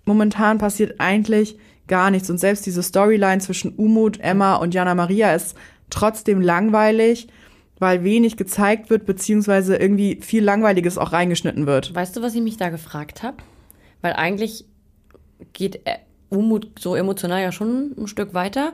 momentan 0.07 0.59
passiert 0.59 0.99
eigentlich 0.99 1.59
gar 1.87 2.11
nichts. 2.11 2.31
Und 2.31 2.39
selbst 2.39 2.65
diese 2.67 2.83
Storyline 2.83 3.41
zwischen 3.41 3.75
Umut, 3.75 4.19
Emma 4.21 4.57
und 4.57 4.75
Jana 4.75 4.95
Maria 4.95 5.35
ist 5.35 5.57
trotzdem 5.91 6.41
langweilig, 6.41 7.29
weil 7.79 8.03
wenig 8.03 8.37
gezeigt 8.37 8.91
wird, 8.91 9.07
beziehungsweise 9.07 9.77
irgendwie 9.77 10.21
viel 10.23 10.43
Langweiliges 10.43 10.99
auch 10.99 11.13
reingeschnitten 11.13 11.67
wird. 11.67 11.95
Weißt 11.95 12.17
du, 12.17 12.23
was 12.23 12.35
ich 12.35 12.43
mich 12.43 12.57
da 12.57 12.71
gefragt 12.71 13.23
habe? 13.23 13.37
Weil 14.01 14.15
eigentlich 14.15 14.65
geht 15.53 15.87
äh, 15.87 15.99
Umut 16.31 16.69
so 16.79 16.95
emotional 16.95 17.43
ja 17.43 17.53
schon 17.53 17.95
ein 17.97 18.07
Stück 18.07 18.35
weiter. 18.35 18.73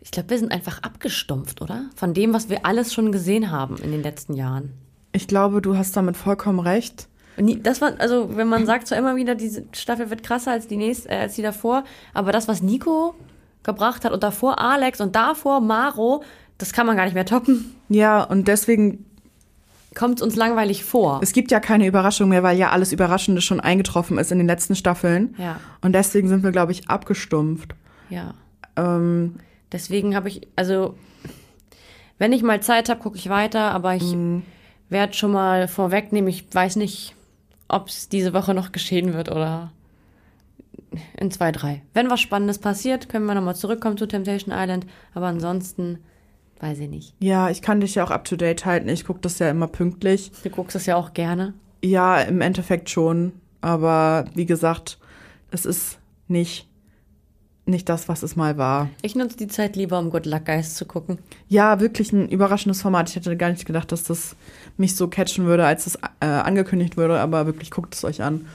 Ich 0.00 0.10
glaube, 0.10 0.30
wir 0.30 0.38
sind 0.38 0.52
einfach 0.52 0.82
abgestumpft, 0.82 1.62
oder? 1.62 1.86
Von 1.96 2.14
dem, 2.14 2.32
was 2.34 2.48
wir 2.48 2.66
alles 2.66 2.92
schon 2.92 3.12
gesehen 3.12 3.50
haben 3.50 3.76
in 3.78 3.90
den 3.90 4.02
letzten 4.02 4.34
Jahren. 4.34 4.72
Ich 5.12 5.28
glaube, 5.28 5.62
du 5.62 5.76
hast 5.76 5.96
damit 5.96 6.16
vollkommen 6.16 6.60
recht. 6.60 7.08
Das 7.36 7.80
war, 7.80 7.98
also 7.98 8.36
wenn 8.36 8.48
man 8.48 8.66
sagt 8.66 8.86
zwar 8.86 8.98
immer 8.98 9.16
wieder, 9.16 9.34
diese 9.34 9.64
Staffel 9.72 10.10
wird 10.10 10.22
krasser 10.22 10.52
als 10.52 10.68
die 10.68 10.76
nächste, 10.76 11.08
äh, 11.08 11.16
als 11.16 11.34
die 11.34 11.42
davor, 11.42 11.84
aber 12.12 12.32
das, 12.32 12.48
was 12.48 12.62
Nico 12.62 13.14
gebracht 13.62 14.04
hat 14.04 14.12
und 14.12 14.22
davor 14.22 14.60
Alex 14.60 15.00
und 15.00 15.16
davor 15.16 15.60
Maro, 15.60 16.22
das 16.58 16.72
kann 16.72 16.86
man 16.86 16.96
gar 16.96 17.04
nicht 17.04 17.14
mehr 17.14 17.26
toppen. 17.26 17.74
Ja, 17.88 18.22
und 18.22 18.46
deswegen 18.46 19.04
Kommt 19.94 20.22
uns 20.22 20.36
langweilig 20.36 20.84
vor. 20.84 21.20
Es 21.22 21.32
gibt 21.32 21.50
ja 21.50 21.60
keine 21.60 21.86
Überraschung 21.86 22.28
mehr, 22.28 22.42
weil 22.42 22.58
ja 22.58 22.70
alles 22.70 22.92
Überraschende 22.92 23.40
schon 23.40 23.60
eingetroffen 23.60 24.18
ist 24.18 24.32
in 24.32 24.38
den 24.38 24.46
letzten 24.46 24.74
Staffeln. 24.74 25.34
Ja. 25.38 25.60
Und 25.80 25.92
deswegen 25.92 26.28
sind 26.28 26.42
wir, 26.42 26.50
glaube 26.50 26.72
ich, 26.72 26.88
abgestumpft. 26.88 27.74
Ja. 28.10 28.34
Ähm, 28.76 29.36
Deswegen 29.74 30.14
habe 30.14 30.28
ich, 30.28 30.46
also, 30.54 30.94
wenn 32.18 32.32
ich 32.32 32.44
mal 32.44 32.62
Zeit 32.62 32.88
habe, 32.88 33.00
gucke 33.00 33.16
ich 33.16 33.28
weiter, 33.28 33.72
aber 33.72 33.96
ich 33.96 34.16
werde 34.88 35.14
schon 35.14 35.32
mal 35.32 35.66
vorwegnehmen, 35.66 36.30
ich 36.30 36.46
weiß 36.54 36.76
nicht, 36.76 37.16
ob 37.66 37.88
es 37.88 38.08
diese 38.08 38.32
Woche 38.32 38.54
noch 38.54 38.70
geschehen 38.70 39.14
wird 39.14 39.32
oder 39.32 39.72
in 41.18 41.32
zwei, 41.32 41.50
drei. 41.50 41.82
Wenn 41.92 42.08
was 42.08 42.20
Spannendes 42.20 42.60
passiert, 42.60 43.08
können 43.08 43.26
wir 43.26 43.34
nochmal 43.34 43.56
zurückkommen 43.56 43.96
zu 43.96 44.06
Temptation 44.06 44.54
Island, 44.56 44.86
aber 45.12 45.26
ansonsten 45.26 45.98
weiß 46.64 46.78
ich 46.78 46.88
nicht. 46.88 47.14
ja, 47.20 47.50
ich 47.50 47.60
kann 47.60 47.80
dich 47.80 47.94
ja 47.94 48.04
auch 48.04 48.10
up 48.10 48.24
to 48.24 48.36
date 48.36 48.64
halten. 48.64 48.88
Ich 48.88 49.04
gucke 49.04 49.20
das 49.20 49.38
ja 49.38 49.50
immer 49.50 49.68
pünktlich. 49.68 50.32
Du 50.42 50.48
guckst 50.50 50.74
es 50.74 50.86
ja 50.86 50.96
auch 50.96 51.12
gerne. 51.12 51.52
Ja, 51.84 52.20
im 52.22 52.40
Endeffekt 52.40 52.88
schon. 52.88 53.32
Aber 53.60 54.24
wie 54.34 54.46
gesagt, 54.46 54.98
es 55.50 55.66
ist 55.66 55.98
nicht, 56.26 56.66
nicht 57.66 57.88
das, 57.90 58.08
was 58.08 58.22
es 58.22 58.34
mal 58.34 58.56
war. 58.56 58.88
Ich 59.02 59.14
nutze 59.14 59.36
die 59.36 59.46
Zeit 59.48 59.76
lieber, 59.76 59.98
um 59.98 60.08
Good 60.10 60.24
Luck 60.26 60.46
Guys 60.46 60.74
zu 60.74 60.86
gucken. 60.86 61.18
Ja, 61.48 61.80
wirklich 61.80 62.12
ein 62.12 62.28
überraschendes 62.30 62.80
Format. 62.80 63.10
Ich 63.10 63.16
hätte 63.16 63.36
gar 63.36 63.50
nicht 63.50 63.66
gedacht, 63.66 63.92
dass 63.92 64.04
das 64.04 64.34
mich 64.78 64.96
so 64.96 65.08
catchen 65.08 65.44
würde, 65.44 65.66
als 65.66 65.86
es 65.86 65.96
äh, 66.20 66.26
angekündigt 66.26 66.96
wurde. 66.96 67.20
Aber 67.20 67.44
wirklich, 67.44 67.70
guckt 67.70 67.94
es 67.94 68.04
euch 68.04 68.22
an. 68.22 68.46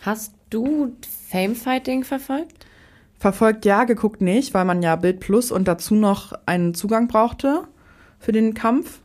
Hast 0.00 0.34
du 0.50 0.96
Famefighting 1.30 2.04
verfolgt? 2.04 2.66
Verfolgt 3.18 3.64
ja, 3.64 3.84
geguckt 3.84 4.20
nicht, 4.20 4.54
weil 4.54 4.64
man 4.64 4.82
ja 4.82 4.96
Bild 4.96 5.20
Plus 5.20 5.50
und 5.50 5.66
dazu 5.66 5.94
noch 5.94 6.32
einen 6.46 6.74
Zugang 6.74 7.08
brauchte 7.08 7.62
für 8.18 8.32
den 8.32 8.54
Kampf. 8.54 9.00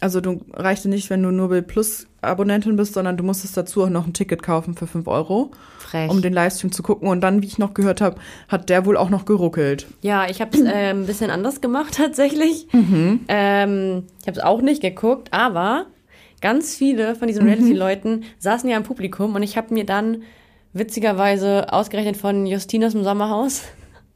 Also 0.00 0.20
du 0.20 0.40
reichte 0.52 0.88
nicht, 0.88 1.10
wenn 1.10 1.22
du 1.22 1.30
nur 1.30 1.48
Bild 1.48 1.66
Plus 1.66 2.06
Abonnentin 2.22 2.76
bist, 2.76 2.94
sondern 2.94 3.16
du 3.16 3.24
musstest 3.24 3.56
dazu 3.56 3.82
auch 3.82 3.88
noch 3.90 4.06
ein 4.06 4.12
Ticket 4.14 4.42
kaufen 4.42 4.74
für 4.74 4.86
5 4.86 5.06
Euro, 5.08 5.50
Frech. 5.78 6.10
um 6.10 6.22
den 6.22 6.32
Livestream 6.32 6.72
zu 6.72 6.82
gucken. 6.82 7.08
Und 7.08 7.20
dann, 7.20 7.42
wie 7.42 7.46
ich 7.46 7.58
noch 7.58 7.74
gehört 7.74 8.00
habe, 8.00 8.16
hat 8.48 8.68
der 8.68 8.86
wohl 8.86 8.96
auch 8.96 9.10
noch 9.10 9.24
geruckelt. 9.24 9.86
Ja, 10.00 10.28
ich 10.28 10.40
habe 10.40 10.56
es 10.56 10.64
äh, 10.64 10.90
ein 10.90 11.06
bisschen 11.06 11.30
anders 11.30 11.60
gemacht 11.60 11.94
tatsächlich. 11.96 12.68
Ähm, 12.72 14.04
ich 14.20 14.26
habe 14.26 14.38
es 14.38 14.40
auch 14.40 14.62
nicht 14.62 14.82
geguckt, 14.82 15.28
aber 15.32 15.86
ganz 16.40 16.74
viele 16.74 17.14
von 17.16 17.28
diesen 17.28 17.44
Reality-Leuten 17.44 18.24
saßen 18.38 18.68
ja 18.68 18.76
im 18.76 18.82
Publikum 18.82 19.34
und 19.34 19.42
ich 19.42 19.56
habe 19.56 19.74
mir 19.74 19.84
dann 19.84 20.22
witzigerweise 20.72 21.72
ausgerechnet 21.72 22.16
von 22.16 22.46
Justinus 22.46 22.94
im 22.94 23.04
Sommerhaus 23.04 23.64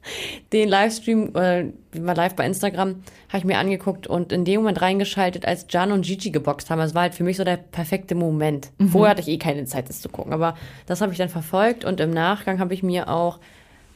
den 0.52 0.68
Livestream, 0.68 1.34
äh, 1.34 1.72
war 1.92 2.14
live 2.14 2.34
bei 2.36 2.46
Instagram, 2.46 3.02
habe 3.28 3.38
ich 3.38 3.44
mir 3.44 3.58
angeguckt 3.58 4.06
und 4.06 4.32
in 4.32 4.44
dem 4.44 4.60
Moment 4.60 4.80
reingeschaltet, 4.80 5.46
als 5.46 5.66
Jan 5.68 5.92
und 5.92 6.04
Gigi 6.04 6.30
geboxt 6.30 6.70
haben. 6.70 6.80
Es 6.80 6.94
war 6.94 7.02
halt 7.02 7.14
für 7.14 7.24
mich 7.24 7.36
so 7.36 7.44
der 7.44 7.56
perfekte 7.56 8.14
Moment. 8.14 8.70
Vorher 8.90 9.10
hatte 9.10 9.22
ich 9.22 9.28
eh 9.28 9.38
keine 9.38 9.64
Zeit, 9.64 9.88
das 9.88 10.00
zu 10.00 10.08
gucken, 10.08 10.32
aber 10.32 10.54
das 10.86 11.00
habe 11.00 11.12
ich 11.12 11.18
dann 11.18 11.28
verfolgt 11.28 11.84
und 11.84 12.00
im 12.00 12.10
Nachgang 12.10 12.58
habe 12.58 12.74
ich 12.74 12.82
mir 12.82 13.08
auch 13.08 13.40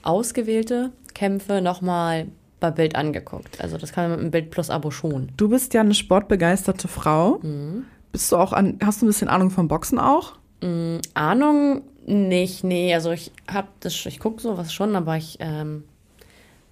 ausgewählte 0.02 0.92
Kämpfe 1.14 1.60
nochmal 1.60 2.26
bei 2.58 2.70
Bild 2.70 2.94
angeguckt. 2.94 3.60
Also 3.60 3.78
das 3.78 3.92
kann 3.92 4.10
man 4.10 4.18
mit 4.18 4.20
dem 4.20 4.30
Bild 4.30 4.50
Plus 4.50 4.70
Abo 4.70 4.90
schon. 4.90 5.32
Du 5.36 5.48
bist 5.48 5.74
ja 5.74 5.80
eine 5.80 5.94
sportbegeisterte 5.94 6.88
Frau. 6.88 7.40
Bist 8.12 8.32
du 8.32 8.36
auch 8.36 8.52
an, 8.52 8.78
hast 8.84 9.00
du 9.00 9.06
ein 9.06 9.08
bisschen 9.08 9.28
Ahnung 9.28 9.50
vom 9.50 9.68
Boxen 9.68 9.98
auch? 9.98 10.34
Ahnung 11.14 11.82
nicht, 12.06 12.64
nee, 12.64 12.94
also 12.94 13.10
ich 13.12 13.30
hab 13.52 13.68
das, 13.80 14.06
ich 14.06 14.18
gucke 14.18 14.40
sowas 14.40 14.72
schon, 14.72 14.96
aber 14.96 15.16
ich 15.16 15.36
ähm, 15.40 15.84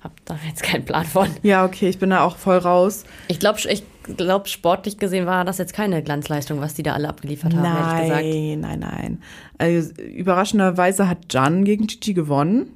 habe 0.01 0.15
da 0.25 0.39
jetzt 0.49 0.63
keinen 0.63 0.85
Plan 0.85 1.05
von. 1.05 1.29
Ja, 1.43 1.65
okay, 1.65 1.89
ich 1.89 1.99
bin 1.99 2.11
da 2.11 2.23
auch 2.23 2.37
voll 2.37 2.59
raus. 2.59 3.05
Ich 3.29 3.39
glaube, 3.39 3.59
ich 3.69 3.83
glaub, 4.17 4.49
sportlich 4.49 4.99
gesehen 4.99 5.27
war 5.27 5.45
das 5.45 5.59
jetzt 5.59 5.75
keine 5.75 6.03
Glanzleistung, 6.03 6.61
was 6.61 6.75
die 6.75 6.83
da 6.83 6.95
alle 6.95 7.09
abgeliefert 7.09 7.55
haben, 7.55 7.65
ehrlich 7.65 8.03
gesagt. 8.09 8.25
Nein, 8.25 8.61
nein, 8.61 8.79
nein. 8.81 9.23
Also, 9.59 9.93
überraschenderweise 10.03 11.09
hat 11.09 11.33
Jan 11.33 11.65
gegen 11.65 11.87
Gigi 11.87 12.15
gewonnen. 12.15 12.73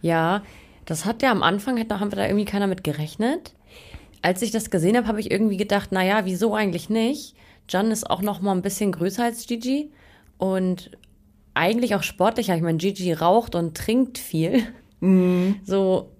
Ja, 0.00 0.42
das 0.86 1.04
hat 1.04 1.22
ja 1.22 1.30
am 1.30 1.42
Anfang, 1.42 1.76
hätte- 1.76 2.00
haben 2.00 2.10
wir 2.10 2.16
da 2.16 2.26
irgendwie 2.26 2.44
keiner 2.46 2.66
mit 2.66 2.82
gerechnet. 2.84 3.54
Als 4.22 4.40
ich 4.42 4.50
das 4.50 4.70
gesehen 4.70 4.96
habe, 4.96 5.08
habe 5.08 5.20
ich 5.20 5.30
irgendwie 5.30 5.56
gedacht, 5.56 5.92
naja, 5.92 6.22
wieso 6.24 6.54
eigentlich 6.54 6.88
nicht? 6.88 7.34
Jan 7.68 7.90
ist 7.90 8.08
auch 8.08 8.22
noch 8.22 8.40
mal 8.40 8.52
ein 8.52 8.62
bisschen 8.62 8.92
größer 8.92 9.24
als 9.24 9.46
Gigi 9.46 9.90
und 10.38 10.90
eigentlich 11.54 11.94
auch 11.94 12.02
sportlicher. 12.02 12.54
Ich 12.56 12.62
meine, 12.62 12.78
Gigi 12.78 13.12
raucht 13.12 13.54
und 13.54 13.76
trinkt 13.76 14.18
viel. 14.18 14.62
So, 15.64 16.10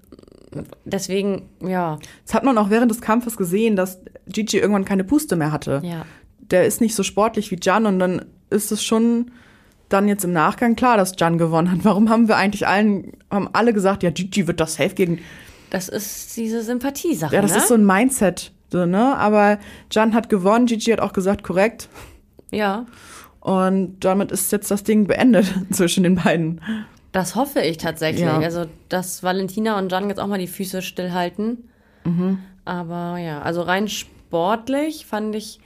deswegen, 0.85 1.49
ja, 1.64 1.99
Das 2.26 2.35
hat 2.35 2.43
man 2.43 2.59
auch 2.59 2.68
während 2.68 2.91
des 2.91 3.01
Kampfes 3.01 3.37
gesehen, 3.37 3.76
dass 3.76 4.01
Gigi 4.26 4.59
irgendwann 4.59 4.85
keine 4.85 5.05
Puste 5.05 5.37
mehr 5.37 5.53
hatte. 5.53 5.80
ja. 5.85 6.05
Der 6.41 6.66
ist 6.66 6.80
nicht 6.83 6.95
so 6.97 7.03
sportlich 7.03 7.51
wie 7.51 7.59
Jan 7.62 7.87
und 7.87 7.99
dann 7.99 8.24
ist 8.51 8.72
es 8.72 8.83
schon 8.85 9.30
dann 9.89 10.07
jetzt 10.09 10.24
im 10.24 10.33
Nachgang 10.33 10.74
klar, 10.76 10.97
dass 10.99 11.14
Jan 11.16 11.39
gewonnen 11.39 11.70
hat. 11.70 11.78
Warum 11.85 12.11
haben 12.11 12.26
wir 12.28 12.37
eigentlich 12.37 12.66
allen, 12.66 13.12
haben 13.30 13.49
alle 13.55 13.72
gesagt, 13.72 14.03
ja, 14.03 14.11
Gigi 14.11 14.47
wird 14.49 14.61
das 14.61 14.74
safe 14.74 14.95
gegen. 14.95 15.20
Das 15.70 15.89
ist 15.89 16.37
diese 16.37 16.62
Sympathiesache, 16.62 17.35
Ja, 17.37 17.41
das 17.41 17.53
ne? 17.53 17.59
ist 17.59 17.68
so 17.68 17.74
ein 17.74 17.87
Mindset, 17.87 18.53
ne? 18.72 19.16
Aber 19.16 19.59
Jan 19.93 20.12
hat 20.12 20.28
gewonnen, 20.28 20.66
Gigi 20.66 20.91
hat 20.91 21.01
auch 21.01 21.12
gesagt, 21.14 21.43
korrekt. 21.45 21.89
ja, 22.51 22.85
Und 23.43 23.99
damit 24.05 24.30
ist 24.32 24.51
jetzt 24.53 24.70
das 24.70 24.84
Ding 24.84 25.07
beendet 25.07 25.53
zwischen 25.72 26.05
den 26.05 26.14
beiden. 26.14 26.61
das 27.12 27.34
hoffe 27.34 27.61
ich 27.61 27.76
tatsächlich. 27.76 28.22
Ja. 28.24 28.38
Also, 28.38 28.66
dass 28.88 29.22
Valentina 29.22 29.78
und 29.78 29.90
Jan 29.93 30.09
jetzt 30.09 30.18
auch 30.20 30.28
mal 30.28 30.38
die 30.38 30.47
Füße 30.47 30.80
stillhalten. 30.80 31.68
Mhm. 32.05 32.38
Aber 32.64 33.18
ja, 33.18 33.43
also 33.43 33.62
rein 33.62 33.88
sportlich 33.88 35.07
fand 35.07 35.34
ich, 35.34 35.59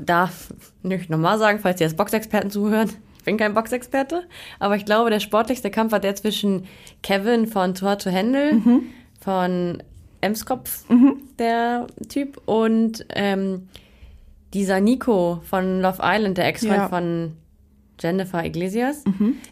darf 0.00 0.54
nicht 0.82 1.10
nochmal 1.10 1.38
sagen, 1.38 1.58
falls 1.58 1.78
die 1.78 1.84
als 1.84 1.94
Boxexperten 1.96 2.50
zuhören. 2.50 2.90
Ich 3.18 3.24
bin 3.24 3.36
kein 3.36 3.54
Boxexperte, 3.54 4.22
aber 4.58 4.76
ich 4.76 4.84
glaube, 4.84 5.10
der 5.10 5.20
sportlichste 5.20 5.70
Kampf 5.70 5.92
war 5.92 6.00
der 6.00 6.14
zwischen 6.14 6.64
Kevin 7.02 7.46
von 7.46 7.74
Tor 7.74 7.98
to 7.98 8.10
Handle, 8.10 8.54
Mhm. 8.54 8.82
von 9.20 9.82
Emskopf, 10.20 10.84
der 11.38 11.86
Typ, 12.08 12.40
und 12.46 13.04
ähm, 13.14 13.68
dieser 14.54 14.80
Nico 14.80 15.40
von 15.44 15.80
Love 15.80 15.98
Island, 16.02 16.38
der 16.38 16.46
Ex-Freund 16.46 16.76
Ja. 16.76 16.84
Mhm. 16.86 16.88
von 16.90 17.32
Jennifer 18.00 18.44
Iglesias. 18.44 19.02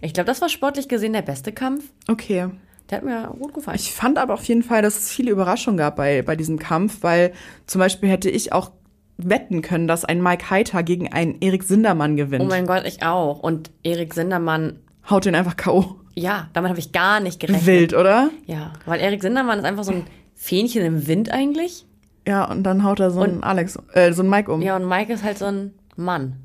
Ich 0.00 0.14
glaube, 0.14 0.26
das 0.28 0.40
war 0.40 0.48
sportlich 0.48 0.88
gesehen 0.88 1.12
der 1.12 1.22
beste 1.22 1.52
Kampf. 1.52 1.84
Okay. 2.08 2.48
Der 2.88 2.98
hat 2.98 3.04
mir 3.04 3.34
gut 3.40 3.52
gefallen. 3.54 3.76
Ich 3.80 3.92
fand 3.92 4.16
aber 4.18 4.34
auf 4.34 4.44
jeden 4.44 4.62
Fall, 4.62 4.80
dass 4.82 4.96
es 4.96 5.10
viele 5.10 5.32
Überraschungen 5.32 5.76
gab 5.78 5.96
bei, 5.96 6.22
bei 6.22 6.36
diesem 6.36 6.58
Kampf, 6.58 7.02
weil 7.02 7.32
zum 7.66 7.80
Beispiel 7.80 8.08
hätte 8.08 8.30
ich 8.30 8.52
auch 8.52 8.70
wetten 9.18 9.62
können, 9.62 9.88
dass 9.88 10.04
ein 10.04 10.22
Mike 10.22 10.50
Heiter 10.50 10.82
gegen 10.84 11.12
einen 11.12 11.40
Erik 11.40 11.64
Sindermann 11.64 12.16
gewinnt. 12.16 12.44
oh 12.44 12.48
mein 12.48 12.66
Gott, 12.66 12.84
ich 12.86 13.02
auch. 13.02 13.40
Und 13.40 13.70
Erik 13.82 14.14
Sindermann, 14.14 14.78
Haut 15.10 15.24
den 15.24 15.34
einfach 15.34 15.56
K.O. 15.56 15.96
ja, 16.14 16.48
damit 16.52 16.68
habe 16.70 16.78
ich 16.78 16.92
gar 16.92 17.18
nicht 17.20 17.40
gerechnet. 17.40 17.66
Wild, 17.66 17.94
oder? 17.94 18.30
Ja, 18.46 18.72
weil 18.84 19.00
Erik 19.00 19.22
Sindermann 19.22 19.58
ist 19.58 19.64
einfach 19.64 19.84
so 19.84 19.92
ein 19.92 20.04
Fähnchen 20.34 20.82
im 20.84 21.06
Wind 21.08 21.30
eigentlich. 21.32 21.86
Ja, 22.26 22.44
und 22.44 22.64
dann 22.64 22.84
haut 22.84 23.00
er 23.00 23.10
so 23.10 23.20
einen 23.20 23.42
Alex, 23.42 23.78
äh, 23.92 24.12
so 24.12 24.22
einen 24.22 24.30
Mike 24.30 24.52
um. 24.52 24.60
Ja, 24.62 24.76
und 24.76 24.88
Mike 24.88 25.12
ist 25.12 25.22
halt 25.22 25.38
so 25.38 25.46
ein 25.46 25.72
Mann. 25.96 26.36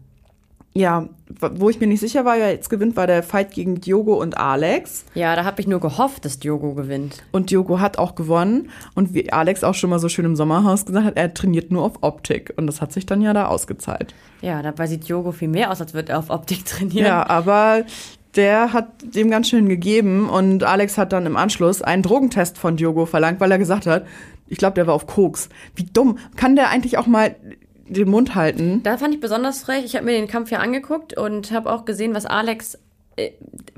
Ja, 0.73 1.09
wo 1.27 1.69
ich 1.69 1.81
mir 1.81 1.87
nicht 1.87 1.99
sicher 1.99 2.23
war, 2.23 2.37
wer 2.37 2.51
jetzt 2.51 2.69
gewinnt, 2.69 2.95
war 2.95 3.05
der 3.05 3.23
Fight 3.23 3.51
gegen 3.51 3.81
Diogo 3.81 4.13
und 4.13 4.37
Alex. 4.37 5.03
Ja, 5.15 5.35
da 5.35 5.43
habe 5.43 5.59
ich 5.59 5.67
nur 5.67 5.81
gehofft, 5.81 6.23
dass 6.23 6.39
Diogo 6.39 6.75
gewinnt. 6.75 7.23
Und 7.33 7.51
Diogo 7.51 7.81
hat 7.81 7.97
auch 7.97 8.15
gewonnen. 8.15 8.69
Und 8.95 9.13
wie 9.13 9.33
Alex 9.33 9.65
auch 9.65 9.73
schon 9.73 9.89
mal 9.89 9.99
so 9.99 10.07
schön 10.07 10.23
im 10.23 10.37
Sommerhaus 10.37 10.85
gesagt 10.85 11.05
hat, 11.05 11.17
er 11.17 11.33
trainiert 11.33 11.71
nur 11.71 11.83
auf 11.83 12.01
Optik. 12.01 12.53
Und 12.55 12.67
das 12.67 12.79
hat 12.79 12.93
sich 12.93 13.05
dann 13.05 13.21
ja 13.21 13.33
da 13.33 13.47
ausgezahlt. 13.47 14.15
Ja, 14.41 14.61
dabei 14.61 14.87
sieht 14.87 15.09
Diogo 15.09 15.33
viel 15.33 15.49
mehr 15.49 15.71
aus, 15.71 15.81
als 15.81 15.93
würde 15.93 16.13
er 16.13 16.19
auf 16.19 16.29
Optik 16.29 16.63
trainieren. 16.65 17.05
Ja, 17.05 17.29
aber 17.29 17.83
der 18.35 18.73
hat 18.73 18.87
dem 19.01 19.29
ganz 19.29 19.49
schön 19.49 19.67
gegeben. 19.67 20.29
Und 20.29 20.63
Alex 20.63 20.97
hat 20.97 21.13
dann 21.13 21.25
im 21.25 21.37
Anschluss 21.37 21.81
einen 21.81 22.03
Drogentest 22.03 22.57
von 22.57 22.77
Diogo 22.77 23.05
verlangt, 23.05 23.39
weil 23.39 23.51
er 23.51 23.57
gesagt 23.57 23.85
hat, 23.85 24.05
ich 24.47 24.57
glaube, 24.57 24.75
der 24.75 24.87
war 24.87 24.93
auf 24.93 25.07
Koks. 25.07 25.49
Wie 25.75 25.83
dumm. 25.83 26.17
Kann 26.35 26.55
der 26.55 26.69
eigentlich 26.69 26.97
auch 26.97 27.07
mal 27.07 27.35
den 27.87 28.09
Mund 28.09 28.35
halten? 28.35 28.81
Da 28.83 28.97
fand 28.97 29.13
ich 29.13 29.19
besonders 29.19 29.63
frech. 29.63 29.85
Ich 29.85 29.95
habe 29.95 30.05
mir 30.05 30.13
den 30.13 30.27
Kampf 30.27 30.51
ja 30.51 30.59
angeguckt 30.59 31.17
und 31.17 31.51
habe 31.51 31.71
auch 31.71 31.85
gesehen, 31.85 32.13
was 32.13 32.25
Alex 32.25 32.77
äh, 33.15 33.31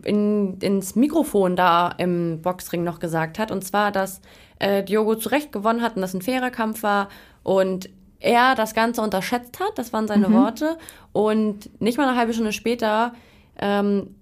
in, 0.03 0.57
ins 0.59 0.95
Mikrofon 0.95 1.55
da 1.55 1.89
im 1.97 2.41
Boxring 2.41 2.83
noch 2.83 2.99
gesagt 2.99 3.39
hat. 3.39 3.51
Und 3.51 3.63
zwar, 3.63 3.91
dass 3.91 4.21
äh, 4.59 4.83
Diogo 4.83 5.15
zu 5.15 5.29
Recht 5.29 5.51
gewonnen 5.51 5.81
hat 5.81 5.95
und 5.95 6.01
das 6.01 6.13
ein 6.13 6.21
fairer 6.21 6.51
Kampf 6.51 6.83
war 6.83 7.09
und 7.43 7.89
er 8.19 8.55
das 8.55 8.73
Ganze 8.73 9.01
unterschätzt 9.01 9.59
hat. 9.59 9.77
Das 9.77 9.93
waren 9.93 10.07
seine 10.07 10.31
Worte. 10.31 10.77
Und 11.11 11.69
nicht 11.81 11.97
mal 11.97 12.07
eine 12.07 12.17
halbe 12.17 12.33
Stunde 12.33 12.53
später 12.53 13.13
ähm, 13.59 14.15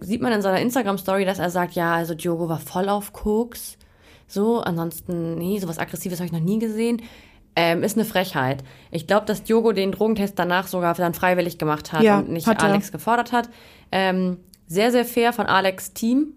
sieht 0.00 0.22
man 0.22 0.32
in 0.32 0.42
seiner 0.42 0.60
Instagram-Story, 0.60 1.24
dass 1.24 1.38
er 1.38 1.50
sagt, 1.50 1.74
ja, 1.74 1.94
also 1.94 2.14
Diogo 2.14 2.48
war 2.48 2.58
voll 2.58 2.88
auf 2.88 3.12
Koks. 3.12 3.76
So, 4.26 4.60
ansonsten, 4.60 5.36
nee, 5.36 5.58
sowas 5.58 5.78
Aggressives 5.78 6.20
habe 6.20 6.26
ich 6.26 6.32
noch 6.32 6.40
nie 6.40 6.58
gesehen. 6.58 7.02
Ähm, 7.56 7.82
ist 7.82 7.96
eine 7.96 8.04
Frechheit. 8.04 8.62
Ich 8.90 9.06
glaube, 9.06 9.26
dass 9.26 9.42
Diogo 9.42 9.72
den 9.72 9.92
Drogentest 9.92 10.38
danach 10.38 10.68
sogar 10.68 10.94
dann 10.94 11.14
freiwillig 11.14 11.58
gemacht 11.58 11.92
hat 11.92 12.02
Ja, 12.02 12.18
und 12.18 12.30
nicht 12.30 12.46
hat. 12.46 12.62
Alex 12.62 12.92
gefordert 12.92 13.32
hat. 13.32 13.50
Ähm, 13.90 14.38
sehr, 14.66 14.92
sehr 14.92 15.04
fair 15.04 15.32
von 15.32 15.46
Alex 15.46 15.92
Team, 15.92 16.32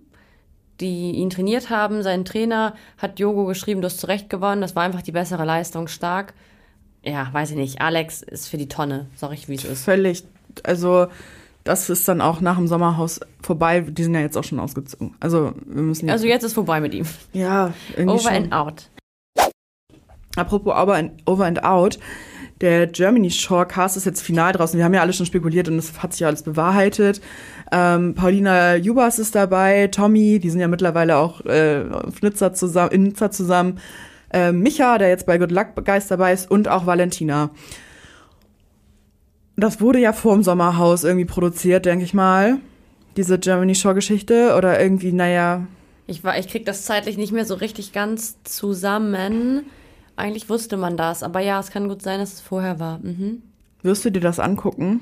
die 0.81 1.11
ihn 1.11 1.29
trainiert 1.29 1.69
haben. 1.69 2.01
Sein 2.01 2.25
Trainer 2.25 2.73
hat 2.97 3.19
Diogo 3.19 3.45
geschrieben, 3.45 3.81
du 3.81 3.85
hast 3.85 3.99
zu 3.99 4.07
Recht 4.07 4.29
gewonnen. 4.29 4.61
Das 4.61 4.75
war 4.75 4.83
einfach 4.83 5.03
die 5.03 5.11
bessere 5.11 5.45
Leistung, 5.45 5.87
stark. 5.87 6.33
Ja, 7.03 7.29
weiß 7.31 7.51
ich 7.51 7.57
nicht. 7.57 7.79
Alex 7.79 8.23
ist 8.23 8.47
für 8.47 8.57
die 8.57 8.67
Tonne, 8.67 9.07
sag 9.15 9.33
ich, 9.33 9.47
wie 9.47 9.55
es 9.55 9.65
ist. 9.65 9.85
Völlig. 9.85 10.23
Also, 10.63 11.07
das 11.63 11.89
ist 11.89 12.07
dann 12.07 12.21
auch 12.21 12.41
nach 12.41 12.57
dem 12.57 12.67
Sommerhaus 12.67 13.19
vorbei. 13.41 13.81
Die 13.81 14.03
sind 14.03 14.13
ja 14.13 14.21
jetzt 14.21 14.37
auch 14.37 14.43
schon 14.43 14.59
ausgezogen. 14.59 15.15
Also, 15.19 15.53
wir 15.65 15.81
müssen 15.81 16.07
jetzt. 16.07 16.13
Also 16.13 16.27
jetzt 16.27 16.43
ist 16.43 16.53
vorbei 16.53 16.81
mit 16.81 16.93
ihm. 16.93 17.05
ja, 17.31 17.73
irgendwie 17.95 18.15
Over 18.15 18.31
schon. 18.31 18.33
and 18.33 18.53
out. 18.53 18.89
Apropos 20.35 20.73
Over 20.75 20.95
and, 20.95 21.11
Over 21.25 21.45
and 21.45 21.63
Out. 21.63 21.99
Der 22.61 22.87
Germany 22.87 23.29
Shore 23.29 23.65
Cast 23.65 23.97
ist 23.97 24.05
jetzt 24.05 24.21
final 24.21 24.53
draußen. 24.53 24.77
Wir 24.77 24.85
haben 24.85 24.93
ja 24.93 25.01
alle 25.01 25.11
schon 25.11 25.25
spekuliert 25.25 25.67
und 25.67 25.77
es 25.77 26.01
hat 26.01 26.13
sich 26.13 26.21
ja 26.21 26.27
alles 26.27 26.43
bewahrheitet. 26.43 27.19
Ähm, 27.71 28.13
Paulina 28.15 28.75
Jubas 28.75 29.19
ist 29.19 29.35
dabei, 29.35 29.87
Tommy, 29.87 30.39
die 30.39 30.49
sind 30.49 30.61
ja 30.61 30.67
mittlerweile 30.67 31.17
auch 31.17 31.41
äh, 31.45 31.83
auf 31.91 32.21
Nizza 32.21 32.53
zusammen, 32.53 32.91
in 32.91 33.03
Nizza 33.03 33.31
zusammen. 33.31 33.79
Äh, 34.31 34.51
Micha, 34.53 34.97
der 34.97 35.09
jetzt 35.09 35.25
bei 35.25 35.37
Good 35.37 35.51
Luck 35.51 35.83
Geist 35.83 36.09
dabei 36.09 36.31
ist 36.31 36.49
und 36.49 36.67
auch 36.67 36.85
Valentina. 36.85 37.49
Das 39.55 39.79
wurde 39.81 39.99
ja 39.99 40.13
vor 40.13 40.33
dem 40.33 40.43
Sommerhaus 40.43 41.03
irgendwie 41.03 41.25
produziert, 41.25 41.85
denke 41.85 42.05
ich 42.05 42.13
mal. 42.13 42.57
Diese 43.17 43.37
Germany 43.37 43.75
Shore 43.75 43.95
Geschichte 43.95 44.55
oder 44.57 44.79
irgendwie, 44.81 45.11
naja, 45.11 45.67
Ich, 46.07 46.23
war, 46.23 46.37
ich 46.37 46.47
krieg 46.47 46.65
das 46.65 46.85
zeitlich 46.85 47.17
nicht 47.17 47.31
mehr 47.31 47.45
so 47.45 47.53
richtig 47.55 47.93
ganz 47.93 48.41
zusammen. 48.43 49.65
Eigentlich 50.15 50.49
wusste 50.49 50.77
man 50.77 50.97
das, 50.97 51.21
aber 51.23 51.39
ja, 51.39 51.59
es 51.59 51.69
kann 51.69 51.87
gut 51.87 52.01
sein, 52.01 52.19
dass 52.19 52.33
es 52.33 52.41
vorher 52.41 52.79
war. 52.79 52.99
Mhm. 52.99 53.41
wirst 53.83 54.05
du 54.05 54.11
dir 54.11 54.19
das 54.21 54.39
angucken? 54.39 55.01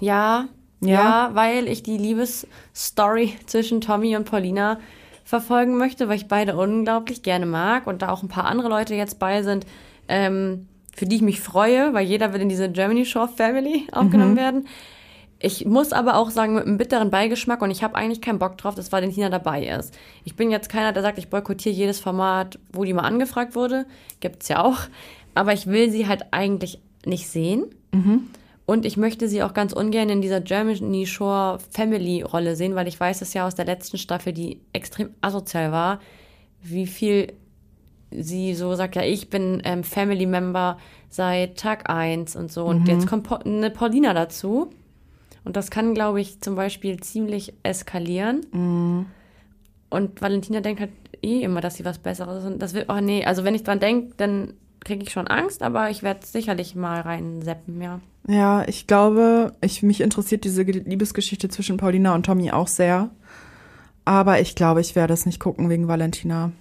Ja, 0.00 0.46
Ja? 0.80 0.88
ja, 0.88 1.30
weil 1.34 1.66
ich 1.68 1.82
die 1.82 1.98
Liebesstory 1.98 3.34
zwischen 3.46 3.80
Tommy 3.80 4.16
und 4.16 4.30
Paulina 4.30 4.78
verfolgen 5.24 5.76
möchte, 5.76 6.08
weil 6.08 6.16
ich 6.16 6.28
beide 6.28 6.56
unglaublich 6.56 7.22
gerne 7.22 7.46
mag 7.46 7.86
und 7.86 8.00
da 8.02 8.10
auch 8.10 8.22
ein 8.22 8.28
paar 8.28 8.44
andere 8.44 8.68
Leute 8.68 8.94
jetzt 8.94 9.18
bei 9.18 9.42
sind, 9.42 9.66
ähm, 10.06 10.67
für 10.98 11.06
die 11.06 11.16
ich 11.16 11.22
mich 11.22 11.40
freue, 11.40 11.94
weil 11.94 12.06
jeder 12.06 12.32
will 12.32 12.40
in 12.40 12.48
diese 12.48 12.68
Germany 12.68 13.04
Shore 13.04 13.28
Family 13.28 13.86
aufgenommen 13.92 14.36
werden. 14.36 14.66
Ich 15.38 15.64
muss 15.64 15.92
aber 15.92 16.16
auch 16.16 16.30
sagen, 16.30 16.54
mit 16.54 16.66
einem 16.66 16.78
bitteren 16.78 17.10
Beigeschmack 17.10 17.62
und 17.62 17.70
ich 17.70 17.84
habe 17.84 17.94
eigentlich 17.94 18.20
keinen 18.20 18.40
Bock 18.40 18.58
drauf, 18.58 18.74
dass 18.74 18.90
Valentina 18.90 19.30
dabei 19.30 19.66
ist. 19.66 19.96
Ich 20.24 20.34
bin 20.34 20.50
jetzt 20.50 20.68
keiner, 20.68 20.92
der 20.92 21.02
sagt, 21.02 21.18
ich 21.18 21.28
boykottiere 21.28 21.72
jedes 21.72 22.00
Format, 22.00 22.58
wo 22.72 22.82
die 22.82 22.92
mal 22.92 23.02
angefragt 23.02 23.54
wurde. 23.54 23.86
Gibt's 24.18 24.48
ja 24.48 24.64
auch. 24.64 24.78
Aber 25.36 25.52
ich 25.52 25.68
will 25.68 25.92
sie 25.92 26.08
halt 26.08 26.26
eigentlich 26.32 26.80
nicht 27.06 27.28
sehen. 27.28 27.66
Und 28.66 28.84
ich 28.84 28.96
möchte 28.96 29.28
sie 29.28 29.44
auch 29.44 29.54
ganz 29.54 29.72
ungern 29.72 30.08
in 30.08 30.20
dieser 30.20 30.40
Germany 30.40 31.06
Shore 31.06 31.60
Family 31.70 32.22
Rolle 32.22 32.56
sehen, 32.56 32.74
weil 32.74 32.88
ich 32.88 32.98
weiß 32.98 33.22
es 33.22 33.32
ja 33.32 33.46
aus 33.46 33.54
der 33.54 33.64
letzten 33.66 33.98
Staffel, 33.98 34.32
die 34.32 34.60
extrem 34.72 35.10
asozial 35.20 35.70
war, 35.70 36.00
wie 36.60 36.88
viel 36.88 37.32
sie 38.10 38.54
so 38.54 38.74
sagt, 38.74 38.96
ja, 38.96 39.02
ich 39.02 39.30
bin 39.30 39.60
ähm, 39.64 39.84
Family 39.84 40.26
Member 40.26 40.78
seit 41.10 41.58
Tag 41.58 41.88
1 41.90 42.36
und 42.36 42.50
so. 42.52 42.64
Und 42.66 42.88
jetzt 42.88 43.06
kommt 43.06 43.30
eine 43.46 43.70
Paulina 43.70 44.14
dazu. 44.14 44.70
Und 45.44 45.56
das 45.56 45.70
kann, 45.70 45.94
glaube 45.94 46.20
ich, 46.20 46.40
zum 46.40 46.54
Beispiel 46.56 46.98
ziemlich 47.00 47.54
eskalieren. 47.62 48.46
Und 49.90 50.20
Valentina 50.20 50.60
denkt 50.60 50.80
halt 50.80 50.90
eh 51.22 51.40
immer, 51.42 51.60
dass 51.60 51.76
sie 51.76 51.84
was 51.84 51.98
Besseres 51.98 52.44
ist. 52.44 52.50
Und 52.50 52.60
das 52.60 52.74
will, 52.74 52.84
oh 52.88 53.00
nee, 53.00 53.24
also 53.24 53.44
wenn 53.44 53.54
ich 53.54 53.62
dran 53.62 53.80
denke, 53.80 54.12
dann 54.16 54.54
kriege 54.80 55.02
ich 55.02 55.10
schon 55.10 55.26
Angst, 55.26 55.62
aber 55.62 55.90
ich 55.90 56.02
werde 56.02 56.24
sicherlich 56.24 56.74
mal 56.74 57.00
reinseppen, 57.00 57.80
ja. 57.80 58.00
Ja, 58.28 58.62
ich 58.68 58.86
glaube, 58.86 59.54
ich, 59.62 59.82
mich 59.82 60.02
interessiert 60.02 60.44
diese 60.44 60.64
Ge- 60.66 60.82
Liebesgeschichte 60.84 61.48
zwischen 61.48 61.78
Paulina 61.78 62.14
und 62.14 62.26
Tommy 62.26 62.50
auch 62.50 62.68
sehr. 62.68 63.08
Aber 64.04 64.40
ich 64.40 64.54
glaube, 64.54 64.80
ich 64.82 64.94
werde 64.94 65.14
es 65.14 65.24
nicht 65.26 65.40
gucken 65.40 65.70
wegen 65.70 65.88
Valentina. 65.88 66.52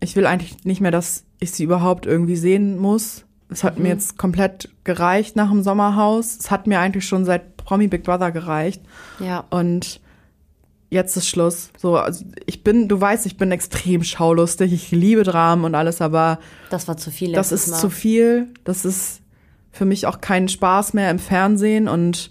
Ich 0.00 0.14
will 0.16 0.26
eigentlich 0.26 0.64
nicht 0.64 0.80
mehr, 0.80 0.90
dass 0.90 1.24
ich 1.40 1.52
sie 1.52 1.64
überhaupt 1.64 2.06
irgendwie 2.06 2.36
sehen 2.36 2.78
muss. 2.78 3.24
Es 3.50 3.64
hat 3.64 3.78
mir 3.78 3.88
jetzt 3.88 4.18
komplett 4.18 4.68
gereicht 4.84 5.34
nach 5.36 5.50
dem 5.50 5.62
Sommerhaus. 5.62 6.36
Es 6.38 6.50
hat 6.50 6.66
mir 6.66 6.80
eigentlich 6.80 7.06
schon 7.06 7.24
seit 7.24 7.56
Promi 7.56 7.88
Big 7.88 8.04
Brother 8.04 8.30
gereicht. 8.30 8.82
Ja. 9.20 9.44
Und 9.50 10.00
jetzt 10.90 11.16
ist 11.16 11.28
Schluss. 11.28 11.70
So, 11.78 11.96
also 11.96 12.24
ich 12.46 12.62
bin, 12.62 12.88
du 12.88 13.00
weißt, 13.00 13.24
ich 13.26 13.36
bin 13.38 13.50
extrem 13.50 14.04
schaulustig. 14.04 14.72
Ich 14.72 14.90
liebe 14.90 15.22
Dramen 15.22 15.64
und 15.64 15.74
alles, 15.74 16.00
aber 16.02 16.38
Das 16.70 16.88
war 16.88 16.96
zu 16.96 17.10
viel. 17.10 17.32
das 17.32 17.52
ist 17.52 17.68
Mal. 17.68 17.78
zu 17.78 17.90
viel. 17.90 18.48
Das 18.64 18.84
ist 18.84 19.20
für 19.72 19.84
mich 19.84 20.06
auch 20.06 20.20
kein 20.20 20.48
Spaß 20.48 20.92
mehr 20.94 21.10
im 21.10 21.18
Fernsehen 21.18 21.88
und 21.88 22.30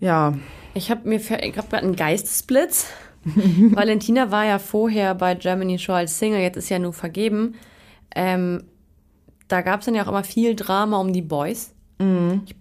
ja, 0.00 0.34
Ich 0.74 0.90
habe 0.90 1.08
mir 1.08 1.16
ich 1.18 1.28
gerade 1.52 1.76
einen 1.78 1.96
Geistesblitz. 1.96 2.86
Valentina 3.24 4.30
war 4.30 4.46
ja 4.46 4.58
vorher 4.58 5.14
bei 5.14 5.34
Germany 5.34 5.78
Show 5.78 5.92
als 5.92 6.18
Single, 6.18 6.40
jetzt 6.40 6.56
ist 6.56 6.68
ja 6.68 6.78
nur 6.78 6.92
vergeben. 6.92 7.54
Ähm, 8.14 8.64
da 9.48 9.60
gab 9.60 9.80
es 9.80 9.86
dann 9.86 9.94
ja 9.94 10.04
auch 10.04 10.08
immer 10.08 10.24
viel 10.24 10.54
Drama 10.54 10.98
um 10.98 11.12
die 11.12 11.22
Boys. 11.22 11.74
Ich 12.46 12.56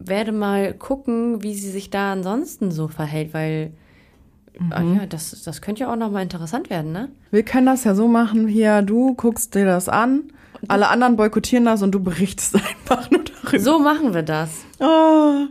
werde 0.00 0.32
mal 0.32 0.74
gucken, 0.74 1.42
wie 1.44 1.54
sie 1.54 1.70
sich 1.70 1.90
da 1.90 2.12
ansonsten 2.12 2.72
so 2.72 2.88
verhält, 2.88 3.32
weil 3.32 3.72
ah 4.70 4.82
ja, 4.82 5.06
das, 5.06 5.42
das 5.44 5.62
könnte 5.62 5.82
ja 5.82 5.92
auch 5.92 5.96
nochmal 5.96 6.22
interessant 6.22 6.70
werden, 6.70 6.90
ne? 6.90 7.08
wir 7.30 7.44
können 7.44 7.66
das 7.66 7.84
ja 7.84 7.94
so 7.94 8.08
machen 8.08 8.48
hier, 8.48 8.82
du 8.82 9.14
guckst 9.14 9.54
dir 9.54 9.64
das 9.64 9.88
an, 9.88 10.24
alle 10.68 10.88
anderen 10.88 11.16
boykottieren 11.16 11.64
das 11.64 11.82
und 11.82 11.92
du 11.92 12.00
berichtest 12.00 12.54
einfach 12.88 13.10
nur 13.10 13.22
darüber. 13.24 13.58
So 13.58 13.78
machen 13.78 14.14
wir 14.14 14.22
das. 14.22 14.64
Oh. 14.80 15.46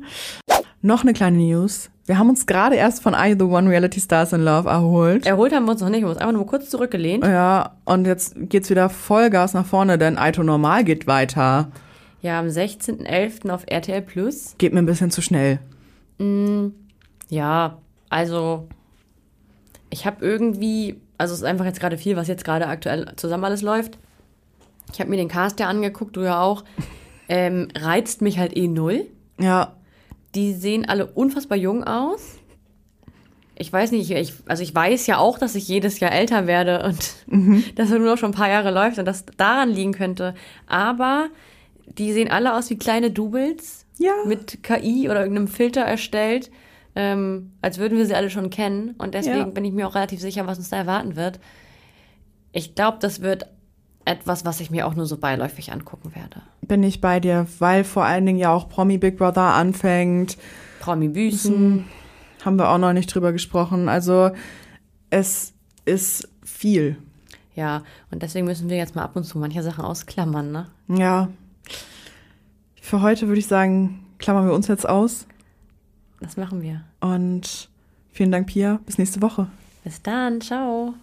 Noch 0.81 1.03
eine 1.03 1.13
kleine 1.13 1.37
News. 1.37 1.89
Wir 2.05 2.17
haben 2.17 2.29
uns 2.29 2.45
gerade 2.45 2.75
erst 2.75 3.01
von 3.01 3.13
I 3.13 3.35
The 3.37 3.45
One 3.45 3.69
Reality 3.69 4.01
Stars 4.01 4.33
in 4.33 4.43
Love 4.43 4.67
erholt. 4.67 5.25
Erholt 5.25 5.53
haben 5.53 5.65
wir 5.65 5.71
uns 5.71 5.79
noch 5.79 5.89
nicht, 5.89 6.01
wir 6.01 6.07
haben 6.07 6.11
uns 6.11 6.19
einfach 6.19 6.33
nur 6.33 6.45
kurz 6.45 6.69
zurückgelehnt. 6.69 7.23
Ja, 7.23 7.77
und 7.85 8.05
jetzt 8.05 8.35
geht's 8.37 8.69
wieder 8.69 8.89
Vollgas 8.89 9.53
nach 9.53 9.65
vorne, 9.65 9.97
denn 9.97 10.17
Aito 10.17 10.43
Normal 10.43 10.83
geht 10.83 11.07
weiter. 11.07 11.71
Ja, 12.21 12.39
am 12.39 12.47
16.11. 12.47 13.49
auf 13.49 13.63
RTL 13.67 14.01
Plus. 14.01 14.55
Geht 14.57 14.73
mir 14.73 14.79
ein 14.79 14.85
bisschen 14.85 15.11
zu 15.11 15.21
schnell. 15.21 15.59
Ja, 17.29 17.77
also 18.09 18.67
ich 19.89 20.05
habe 20.05 20.25
irgendwie, 20.25 20.99
also 21.17 21.33
es 21.33 21.39
ist 21.39 21.45
einfach 21.45 21.65
jetzt 21.65 21.79
gerade 21.79 21.97
viel, 21.97 22.17
was 22.17 22.27
jetzt 22.27 22.43
gerade 22.43 22.67
aktuell 22.67 23.13
zusammen 23.15 23.45
alles 23.45 23.61
läuft. 23.61 23.97
Ich 24.91 24.99
habe 24.99 25.09
mir 25.09 25.17
den 25.17 25.29
Cast 25.29 25.59
ja 25.61 25.67
angeguckt, 25.69 26.17
du 26.17 26.21
ja 26.21 26.41
auch. 26.41 26.63
Ähm, 27.29 27.69
reizt 27.73 28.21
mich 28.21 28.37
halt 28.37 28.55
eh 28.57 28.67
null. 28.67 29.05
Ja, 29.39 29.77
Die 30.35 30.53
sehen 30.53 30.87
alle 30.87 31.05
unfassbar 31.07 31.57
jung 31.57 31.83
aus. 31.83 32.37
ich 33.55 33.71
weiß 33.71 33.91
nicht, 33.91 34.09
ich, 34.09 34.33
also 34.47 34.63
ich 34.63 34.73
weiß 34.73 35.05
ja 35.07 35.19
auch, 35.19 35.37
dass 35.37 35.53
ich 35.55 35.67
jedes 35.67 35.99
Jahr 35.99 36.11
älter 36.11 36.47
werde 36.47 36.83
und 36.83 37.15
dass 37.75 37.91
er 37.91 37.99
nur 37.99 38.09
noch 38.11 38.17
schon 38.17 38.31
ein 38.31 38.35
paar 38.35 38.49
Jahre 38.49 38.71
läuft 38.71 38.97
und 38.99 39.05
das 39.05 39.25
daran 39.37 39.69
liegen 39.69 39.93
könnte. 39.93 40.33
Aber 40.67 41.27
die 41.97 42.11
sehen 42.13 42.31
alle 42.31 42.55
aus 42.55 42.69
wie 42.69 42.77
kleine 42.77 43.11
Doubles 43.11 43.85
Ja. 43.99 44.13
mit 44.25 44.63
KI 44.63 45.07
oder 45.09 45.19
irgendeinem 45.21 45.47
Filter 45.47 45.81
erstellt, 45.81 46.49
ähm, 46.95 47.51
als 47.61 47.77
würden 47.77 47.97
wir 47.97 48.05
sie 48.07 48.15
alle 48.15 48.29
schon 48.31 48.49
kennen. 48.49 48.95
Und 48.97 49.13
deswegen 49.13 49.37
Ja. 49.37 49.43
bin 49.45 49.65
ich 49.65 49.71
mir 49.73 49.87
auch 49.87 49.95
relativ 49.95 50.19
sicher, 50.19 50.47
was 50.47 50.57
uns 50.57 50.69
da 50.69 50.77
erwarten 50.77 51.15
wird. 51.15 51.39
Ich 52.51 52.73
glaube, 52.75 52.97
das 53.01 53.21
wird 53.21 53.47
etwas, 54.05 54.45
was 54.45 54.59
ich 54.59 54.69
mir 54.69 54.87
auch 54.87 54.95
nur 54.95 55.05
so 55.05 55.17
beiläufig 55.17 55.71
angucken 55.71 56.13
werde. 56.15 56.41
Bin 56.61 56.83
ich 56.83 57.01
bei 57.01 57.19
dir, 57.19 57.47
weil 57.59 57.83
vor 57.83 58.05
allen 58.05 58.25
Dingen 58.25 58.39
ja 58.39 58.53
auch 58.53 58.69
Promi 58.69 58.97
Big 58.97 59.17
Brother 59.17 59.53
anfängt. 59.53 60.37
Promi 60.79 61.09
Büßen. 61.09 61.85
Haben 62.43 62.57
wir 62.57 62.69
auch 62.69 62.77
noch 62.77 62.93
nicht 62.93 63.13
drüber 63.13 63.31
gesprochen. 63.31 63.87
Also 63.87 64.31
es 65.09 65.53
ist 65.85 66.27
viel. 66.43 66.97
Ja, 67.55 67.83
und 68.11 68.23
deswegen 68.23 68.45
müssen 68.45 68.69
wir 68.69 68.77
jetzt 68.77 68.95
mal 68.95 69.03
ab 69.03 69.15
und 69.15 69.23
zu 69.23 69.37
manche 69.37 69.61
Sachen 69.61 69.85
ausklammern, 69.85 70.51
ne? 70.51 70.67
Ja. 70.87 71.29
Für 72.81 73.01
heute 73.01 73.27
würde 73.27 73.39
ich 73.39 73.47
sagen, 73.47 74.05
klammern 74.17 74.47
wir 74.47 74.53
uns 74.53 74.67
jetzt 74.67 74.87
aus. 74.89 75.27
Das 76.19 76.35
machen 76.35 76.61
wir. 76.61 76.81
Und 76.99 77.69
vielen 78.11 78.31
Dank, 78.31 78.47
Pia. 78.47 78.79
Bis 78.85 78.97
nächste 78.97 79.21
Woche. 79.21 79.47
Bis 79.83 80.01
dann, 80.01 80.41
ciao. 80.41 80.95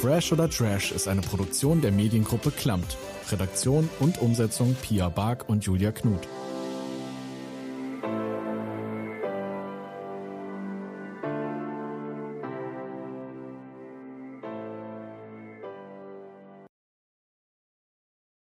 Fresh 0.00 0.30
oder 0.30 0.48
Trash 0.48 0.92
ist 0.92 1.08
eine 1.08 1.22
Produktion 1.22 1.80
der 1.80 1.90
Mediengruppe 1.90 2.52
Klammt. 2.52 2.96
Redaktion 3.32 3.90
und 3.98 4.22
Umsetzung 4.22 4.76
Pia 4.80 5.08
Bark 5.08 5.48
und 5.48 5.64
Julia 5.64 5.90
Knuth. 5.90 6.28